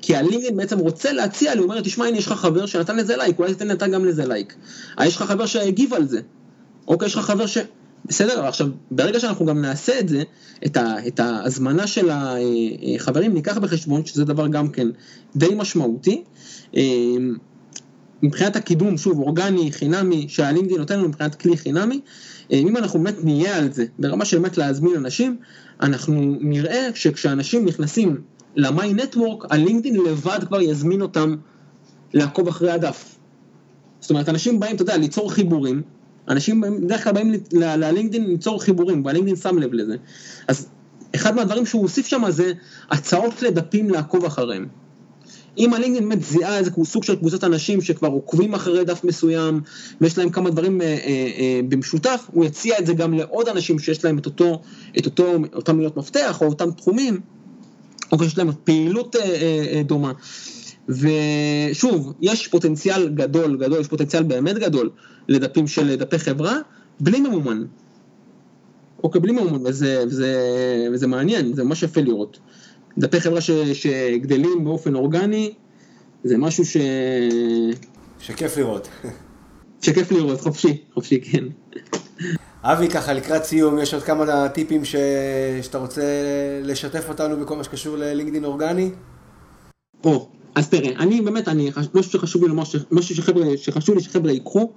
כי 0.06 0.16
הלינקדאין 0.16 0.58
בעצם 0.58 0.80
רוצה 0.80 1.14
להציע 1.14 1.54
לי, 1.54 1.60
הוא 1.60 1.70
אומר, 1.70 1.82
תשמע, 1.82 2.06
הנה 2.06 2.18
יש 2.18 2.28
לך 2.28 2.34
חבר 2.34 2.66
שנתן 2.66 2.98
לזה 2.98 3.18
לייק, 3.18 3.40
אולי 3.40 3.54
תתן 3.54 3.72
אתה 3.72 3.88
גם 3.88 4.06
לזה 4.06 4.26
לייק. 4.26 4.56
אה, 5.00 5.08
יש 5.08 5.16
לך 5.16 5.22
חבר 5.22 5.46
שהגיב 5.46 5.94
על 5.94 6.08
זה. 6.08 6.20
אוקיי, 6.88 7.06
יש 7.06 7.16
לך 7.16 7.26
חבר 7.26 7.46
ש... 7.46 7.58
בסדר, 8.06 8.46
עכשיו, 8.46 8.68
ברגע 8.92 9.20
שאנחנו 9.20 9.46
גם 9.46 9.62
נעשה 9.62 10.00
את 10.00 10.10
זה, 10.10 10.24
את, 10.66 10.78
ה, 10.78 11.08
את 11.08 11.20
ההזמנה 11.20 11.88
של 11.88 12.10
החברים, 12.12 13.34
ניקח 13.34 13.58
בחשבון, 13.58 14.06
שזה 14.06 14.26
דבר 14.26 14.48
גם 14.48 14.70
כן 14.70 14.88
די 15.36 15.56
משמעותי. 15.56 16.24
אה, 16.76 16.84
מבחינת 18.24 18.56
הקידום, 18.56 18.98
שוב, 18.98 19.20
אורגני, 19.20 19.72
חינמי, 19.72 20.26
שהלינקדאין 20.30 20.80
נותן 20.80 21.00
לנו 21.00 21.08
מבחינת 21.08 21.36
כלי 21.36 21.58
חינמי, 21.58 22.00
אה, 22.52 22.58
אם 22.58 22.78
אנחנו 22.78 23.00
באמת 23.00 23.24
נהיה 23.24 23.58
על 23.58 23.74
זה, 23.74 23.86
ברמה 24.00 24.26
של 24.26 24.40
באמת 24.40 24.58
להזמין 24.58 24.96
אנשים, 24.96 25.38
אנחנו 25.82 26.38
נראה 26.42 26.90
שכשאנשים 26.94 27.66
נכנסים 27.66 28.22
למיי 28.56 28.94
נטוורק, 28.94 29.46
הלינקדאין 29.50 29.96
לבד 29.96 30.40
כבר 30.48 30.62
יזמין 30.62 31.02
אותם 31.02 31.36
לעקוב 32.14 32.48
אחרי 32.48 32.72
הדף. 32.72 33.16
זאת 34.00 34.10
אומרת, 34.10 34.30
אנשים 34.30 34.60
באים, 34.60 34.76
אתה 34.76 34.82
יודע, 34.82 34.98
ליצור 34.98 35.32
חיבורים, 35.32 35.82
אנשים 36.28 36.62
בדרך 36.82 37.04
כלל 37.04 37.14
באים 37.14 37.32
ללינקדאין 37.52 38.28
ליצור 38.28 38.62
חיבורים, 38.62 39.06
והלינקדאין 39.06 39.36
שם 39.36 39.58
לב 39.58 39.74
לזה. 39.74 39.96
אז 40.48 40.68
אחד 41.16 41.36
מהדברים 41.36 41.66
שהוא 41.66 41.82
הוסיף 41.82 42.08
שם 42.08 42.24
זה 42.30 42.52
הצעות 42.92 43.42
לדפים 43.42 43.90
לעקוב 43.90 44.26
אחריהם. 44.26 44.68
אם 45.58 45.74
הלינקדאין 45.74 46.10
באמת 46.10 46.24
זיהה 46.24 46.58
איזה 46.58 46.72
סוג 46.84 47.04
של 47.04 47.16
קבוצת 47.16 47.44
אנשים 47.44 47.82
שכבר 47.82 48.08
עוקבים 48.08 48.54
אחרי 48.54 48.86
דף 48.86 49.04
מסוים 49.04 49.62
ויש 50.02 50.18
להם 50.18 50.30
כמה 50.30 50.50
דברים 50.50 50.82
אה, 50.82 50.86
אה, 50.86 50.98
אה, 51.38 51.60
במשותף, 51.70 52.28
הוא 52.32 52.46
יציע 52.46 52.80
את 52.80 52.86
זה 52.86 52.94
גם 52.94 53.14
לעוד 53.14 53.50
אנשים 53.50 53.80
שיש 53.80 54.06
להם 54.06 54.18
את 54.18 54.26
אותו, 54.26 54.62
את 54.98 55.06
אותו, 55.06 55.34
אותם 55.54 55.78
מילות 55.78 55.98
מפתח 55.98 56.42
או 56.42 56.48
אותם 56.48 56.72
תחומים, 56.72 57.20
או 58.12 58.24
שיש 58.24 58.38
להם 58.38 58.50
פעילות 58.64 59.16
אה, 59.16 59.22
אה, 59.22 59.66
אה, 59.74 59.84
דומה. 59.84 60.12
ושוב, 60.90 62.14
יש 62.22 62.48
פוטנציאל 62.48 63.10
גדול, 63.10 63.58
גדול, 63.58 63.80
יש 63.80 63.88
פוטנציאל 63.88 64.24
באמת 64.24 64.56
גדול 64.56 64.90
לדפים 65.28 65.68
של 65.68 65.96
דפי 65.96 66.20
חברה, 66.20 66.58
בלי 67.00 67.20
ממומן. 67.20 67.64
אוקיי, 69.04 69.22
בלי 69.22 69.32
ממומן, 69.32 69.68
וזה, 69.68 70.04
וזה, 70.08 70.38
וזה 70.94 71.08
מעניין, 71.08 71.54
זה 71.54 71.64
ממש 71.64 71.84
יפה 71.84 72.02
לראות. 72.02 72.40
דפי 72.98 73.20
חברה 73.22 73.42
ש, 73.42 73.52
שגדלים 73.52 74.64
באופן 74.64 74.96
אורגני, 74.96 75.54
זה 76.24 76.38
משהו 76.38 76.66
ש... 76.66 76.78
שכיף 78.20 78.58
לראות. 78.58 78.90
שכיף 79.82 80.12
לראות, 80.12 80.42
חופשי, 80.42 80.84
חופשי, 80.94 81.22
כן. 81.22 81.44
אבי, 82.68 82.90
ככה 82.90 83.14
לקראת 83.14 83.44
סיום, 83.44 83.80
יש 83.80 83.94
עוד 83.94 84.04
כמה 84.04 84.50
טיפים 84.50 84.86
ש... 84.86 84.96
שאתה 85.62 85.78
רוצה 85.78 86.02
לשתף 86.64 87.10
אותנו 87.10 87.38
בכל 87.38 87.56
מה 87.56 87.64
שקשור 87.64 87.98
ללינקדאין 87.98 88.46
אורגני? 88.46 88.90
או, 90.04 90.28
אז 90.56 90.70
תראה, 90.70 90.90
אני 91.00 91.22
באמת, 91.22 91.48
אני, 91.48 91.72
משהו 91.94 92.12
שחשוב 92.12 92.44
לי 92.44 92.50
לומר, 92.50 92.64
משהו 92.92 93.16
שחבר'ה, 93.16 93.46
שחשוב 93.58 93.96
לי 93.96 94.02
שחבר'ה 94.02 94.32
ייקחו, 94.32 94.74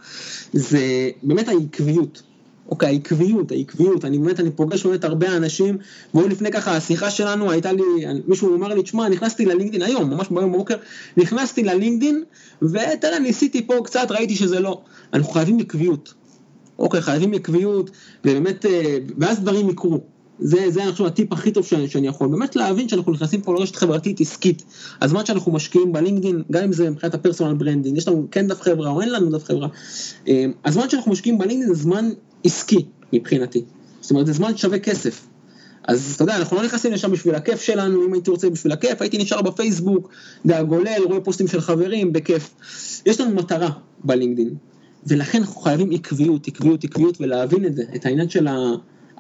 זה 0.52 1.10
באמת 1.22 1.48
העקביות. 1.48 2.22
אוקיי, 2.68 2.88
העקביות, 2.88 3.52
העקביות, 3.52 4.04
אני 4.04 4.18
באמת, 4.18 4.40
אני 4.40 4.50
פוגש 4.50 4.86
באמת 4.86 5.04
הרבה 5.04 5.36
אנשים, 5.36 5.78
והוא 6.14 6.28
לפני 6.28 6.50
ככה, 6.50 6.76
השיחה 6.76 7.10
שלנו 7.10 7.50
הייתה 7.50 7.72
לי, 7.72 7.82
מישהו 8.26 8.54
אמר 8.54 8.68
לי, 8.68 8.82
תשמע, 8.82 9.08
נכנסתי 9.08 9.44
ללינקדאין 9.46 9.82
היום, 9.82 10.10
ממש 10.10 10.26
ביום 10.30 10.52
בבוקר, 10.52 10.76
נכנסתי 11.16 11.62
ללינקדאין, 11.64 12.24
ותראה, 12.62 13.18
ניסיתי 13.18 13.66
פה 13.66 13.74
קצת, 13.84 14.10
ראיתי 14.10 14.36
שזה 14.36 14.60
לא. 14.60 14.80
אנחנו 15.12 15.32
חייבים 15.32 15.58
עקביות. 15.58 16.14
אוקיי, 16.78 17.00
חייבים 17.00 17.32
עקביות, 17.32 17.90
ובאמת, 18.24 18.66
אה, 18.66 18.98
ואז 19.18 19.40
דברים 19.40 19.70
יקרו. 19.70 20.00
זה, 20.40 20.70
זה 20.70 20.82
אני 20.82 20.92
חושב 20.92 21.04
הטיפ 21.04 21.32
הכי 21.32 21.50
טוב 21.50 21.64
שאני, 21.64 21.88
שאני 21.88 22.06
יכול, 22.06 22.28
באמת 22.28 22.56
להבין 22.56 22.88
שאנחנו 22.88 23.12
נכנסים 23.12 23.42
פה 23.42 23.54
לרשת 23.54 23.76
חברתית 23.76 24.20
עסקית. 24.20 24.62
הזמן 25.02 25.26
שאנחנו 25.26 25.52
משקיעים 25.52 25.92
בלינקדאין, 25.92 26.42
גם 26.50 26.64
אם 26.64 26.72
זה 26.72 26.90
מבחינת 26.90 27.14
ה 27.14 27.19
personal 27.19 27.54
branding, 27.54 27.96
יש 27.96 28.08
לנו 28.08 28.26
כן 28.30 28.46
דף 28.46 28.60
חברה 28.60 28.90
או 28.90 29.00
אין 29.00 29.12
לנו 29.12 29.30
דף 29.30 29.44
חברה, 29.44 29.68
אה, 30.28 30.44
הזמן 30.64 30.90
שאנחנו 30.90 31.12
משקיעים 31.12 31.38
בלינקדאין 31.38 31.74
זה 31.74 31.82
זמן 31.82 32.10
עסקי 32.44 32.84
מבחינתי. 33.12 33.64
זאת 34.00 34.10
אומרת, 34.10 34.26
זה 34.26 34.32
זמן 34.32 34.56
שווה 34.56 34.78
כסף. 34.78 35.26
אז 35.88 36.12
אתה 36.14 36.24
יודע, 36.24 36.36
אנחנו 36.36 36.56
לא 36.56 36.64
נכנסים 36.64 36.92
לשם 36.92 37.12
בשביל 37.12 37.34
הכיף 37.34 37.60
שלנו, 37.60 38.06
אם 38.06 38.12
הייתי 38.12 38.30
רוצה 38.30 38.50
בשביל 38.50 38.72
הכיף, 38.72 39.02
הייתי 39.02 39.18
נשאר 39.18 39.42
בפייסבוק, 39.42 40.08
יודע, 40.44 40.62
גולל, 40.62 41.02
רואה 41.04 41.20
פוסטים 41.20 41.48
של 41.48 41.60
חברים, 41.60 42.12
בכיף. 42.12 42.54
יש 43.06 43.20
לנו 43.20 43.34
מטרה 43.34 43.70
בלינקדאין, 44.04 44.54
ולכן 45.08 45.38
אנחנו 45.38 45.60
חייבים 45.60 45.90
עקביות, 45.90 46.48
עקביות, 46.48 46.84
עקביות, 46.84 47.20
ולהבין 47.20 47.66
את 47.66 47.76
זה, 47.76 47.82
את 47.94 48.06
העניין 48.06 48.28
של 48.28 48.46
ה... 48.46 48.56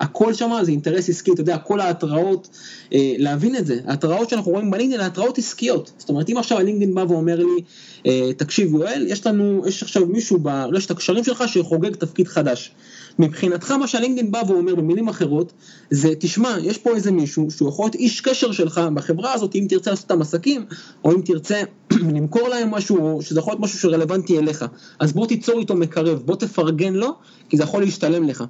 הכל 0.00 0.34
שם 0.34 0.50
זה 0.62 0.70
אינטרס 0.70 1.08
עסקי, 1.08 1.32
אתה 1.32 1.40
יודע, 1.40 1.58
כל 1.58 1.80
ההתראות, 1.80 2.48
אה, 2.92 3.14
להבין 3.18 3.56
את 3.56 3.66
זה, 3.66 3.80
ההתראות 3.86 4.30
שאנחנו 4.30 4.52
רואים 4.52 4.70
בלינקדאין, 4.70 5.00
התראות 5.00 5.38
עסקיות. 5.38 5.92
זאת 5.98 6.08
אומרת, 6.08 6.30
אם 6.30 6.36
עכשיו 6.36 6.58
הלינקדאין 6.58 6.94
בא 6.94 7.04
ואומר 7.08 7.36
לי, 7.36 7.62
אה, 8.06 8.32
תקשיב 8.36 8.74
יואל, 8.74 9.06
יש 9.08 9.26
לנו, 9.26 9.62
יש 9.66 9.82
עכשיו 9.82 10.06
מישהו 10.06 10.38
ברשת 10.38 10.90
הקשרים 10.90 11.24
שלך 11.24 11.44
שחוגג 11.46 11.94
תפקיד 11.94 12.28
חדש. 12.28 12.70
מבחינתך 13.18 13.70
מה 13.70 13.86
שהלינקדאין 13.86 14.30
בא 14.30 14.42
ואומר 14.48 14.74
במילים 14.74 15.08
אחרות, 15.08 15.52
זה 15.90 16.14
תשמע, 16.18 16.56
יש 16.62 16.78
פה 16.78 16.94
איזה 16.94 17.12
מישהו 17.12 17.50
שהוא 17.50 17.68
יכול 17.68 17.84
להיות 17.84 17.94
איש 17.94 18.20
קשר 18.20 18.52
שלך 18.52 18.80
בחברה 18.94 19.32
הזאת, 19.32 19.54
אם 19.54 19.66
תרצה 19.68 19.90
לעשות 19.90 20.10
איתם 20.10 20.22
עסקים, 20.22 20.66
או 21.04 21.12
אם 21.12 21.20
תרצה 21.20 21.62
למכור 22.14 22.48
להם 22.48 22.70
משהו, 22.70 22.98
או 22.98 23.22
שזה 23.22 23.40
יכול 23.40 23.52
להיות 23.52 23.60
משהו 23.60 23.78
שרלוונטי 23.78 24.38
אליך. 24.38 24.64
אז 25.00 25.12
בוא 25.12 25.26
תיצור 25.26 25.58
איתו 25.58 25.74
מקרב, 25.74 26.22
בוא 26.24 26.36
תפרגן 26.36 26.94
לו, 26.94 27.14
כי 27.48 27.56
זה 27.56 27.62
יכול 27.62 27.82
להשתלם 27.82 28.24
לך. 28.24 28.44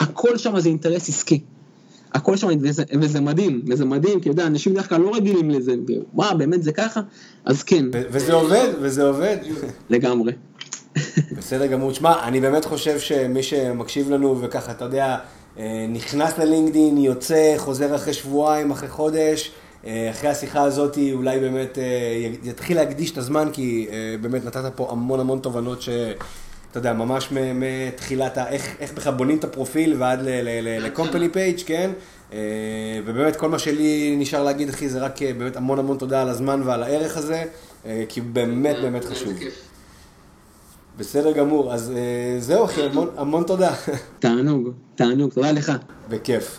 הכל 0.00 0.38
שם 0.38 0.60
זה 0.60 0.68
אינטרס 0.68 1.08
עסקי. 1.08 1.40
הכל 2.14 2.36
שם, 2.36 2.48
וזה, 2.60 2.82
וזה 3.00 3.20
מדהים, 3.20 3.62
וזה 3.68 3.84
מדהים, 3.84 4.20
כי 4.20 4.30
אתה 4.30 4.30
יודע, 4.30 4.46
אנשים 4.46 4.72
בדרך 4.72 4.88
כלל 4.88 5.00
לא 5.00 5.14
רגילים 5.14 5.50
לזה, 5.50 5.74
וואו, 6.14 6.38
באמת 6.38 6.62
זה 6.62 6.72
ככה? 6.72 7.00
אז 7.44 7.62
כן. 7.62 7.84
וזה 7.92 8.32
עובד, 8.32 8.68
וזה 8.80 9.04
עובד. 9.08 9.36
לגמרי. 9.90 10.32
בסדר 11.36 11.66
גמור. 11.66 11.92
תשמע, 11.92 12.28
אני 12.28 12.40
באמת 12.40 12.64
חושב 12.64 12.98
שמי 12.98 13.42
שמקשיב 13.42 14.10
לנו 14.10 14.40
וככה, 14.40 14.72
אתה 14.72 14.84
יודע, 14.84 15.16
אה, 15.58 15.86
נכנס 15.88 16.38
ללינקדאין, 16.38 16.98
יוצא, 16.98 17.54
חוזר 17.56 17.96
אחרי 17.96 18.12
שבועיים, 18.12 18.70
אחרי 18.70 18.88
חודש, 18.88 19.50
אה, 19.86 20.10
אחרי 20.10 20.30
השיחה 20.30 20.62
הזאת 20.62 20.98
אולי 21.12 21.40
באמת 21.40 21.78
אה, 21.78 21.84
יתחיל 22.44 22.76
להקדיש 22.76 23.10
את 23.10 23.18
הזמן, 23.18 23.48
כי 23.52 23.88
באמת 24.20 24.44
נתת 24.44 24.72
פה 24.76 24.88
המון 24.90 25.20
המון 25.20 25.38
תובנות 25.38 25.82
ש... 25.82 25.88
אתה 26.70 26.78
יודע, 26.78 26.92
ממש 26.92 27.28
מתחילת. 27.32 28.38
איך, 28.38 28.76
איך 28.80 28.92
בכלל 28.92 29.14
בונים 29.14 29.38
את 29.38 29.44
הפרופיל 29.44 29.94
ועד 29.98 30.20
ל-company 30.22 31.34
page, 31.34 31.62
כן? 31.66 31.90
ובאמת 33.04 33.36
כל 33.36 33.48
מה 33.48 33.58
שלי 33.58 34.16
נשאר 34.18 34.42
להגיד, 34.42 34.68
אחי, 34.68 34.88
זה 34.88 34.98
רק 34.98 35.22
באמת 35.22 35.56
המון 35.56 35.78
המון 35.78 35.98
תודה 35.98 36.22
על 36.22 36.28
הזמן 36.28 36.62
ועל 36.64 36.82
הערך 36.82 37.16
הזה, 37.16 37.44
כי 38.08 38.20
הוא 38.20 38.28
באמת 38.32 38.76
באמת 38.82 39.04
חשוב. 39.04 39.32
בסדר 40.98 41.32
גמור, 41.32 41.72
אז 41.72 41.92
אה, 41.96 42.36
זהו 42.40 42.64
אבי, 42.64 42.82
המון, 42.82 43.08
המון 43.16 43.44
תודה. 43.44 43.74
תענוג, 44.18 44.68
תענוג, 44.94 45.32
תודה 45.32 45.52
לך. 45.52 45.72
בכיף. 46.08 46.58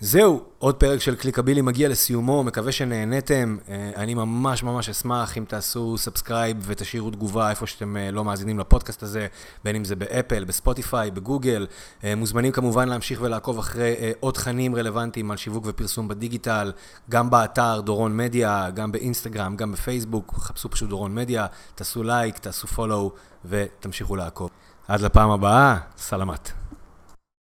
זהו, 0.00 0.42
עוד 0.58 0.74
פרק 0.74 1.00
של 1.00 1.14
קליקבילי 1.14 1.60
מגיע 1.60 1.88
לסיומו, 1.88 2.44
מקווה 2.44 2.72
שנהניתם. 2.72 3.56
אה, 3.68 3.90
אני 3.96 4.14
ממש 4.14 4.62
ממש 4.62 4.88
אשמח 4.88 5.38
אם 5.38 5.44
תעשו 5.48 5.98
subscribe 5.98 6.56
ותשאירו 6.60 7.10
תגובה 7.10 7.50
איפה 7.50 7.66
שאתם 7.66 7.96
אה, 7.96 8.10
לא 8.10 8.24
מאזינים 8.24 8.58
לפודקאסט 8.58 9.02
הזה, 9.02 9.26
בין 9.64 9.76
אם 9.76 9.84
זה 9.84 9.96
באפל, 9.96 10.44
בספוטיפיי, 10.44 11.10
בגוגל. 11.10 11.66
אה, 12.04 12.14
מוזמנים 12.14 12.52
כמובן 12.52 12.88
להמשיך 12.88 13.20
ולעקוב 13.22 13.58
אחרי 13.58 13.94
עוד 14.20 14.34
תכנים 14.34 14.76
רלוונטיים 14.76 15.30
על 15.30 15.36
שיווק 15.36 15.64
ופרסום 15.66 16.08
בדיגיטל, 16.08 16.72
גם 17.10 17.30
באתר 17.30 17.80
דורון 17.80 18.16
מדיה, 18.16 18.70
גם 18.74 18.92
באינסטגרם, 18.92 19.56
גם 19.56 19.72
בפייסבוק, 19.72 20.34
חפשו 20.36 20.70
פשוט 20.70 20.88
דורון 20.88 21.14
מדיה, 21.14 21.46
תעשו 21.74 22.02
לייק, 22.02 22.38
תעשו 22.38 22.66
פולו 22.66 23.12
ותמשיכו 23.44 24.16
לעקוב. 24.16 24.50
עד 24.88 25.00
לפעם 25.00 25.30
הבאה, 25.30 25.76
סלמת. 25.96 26.63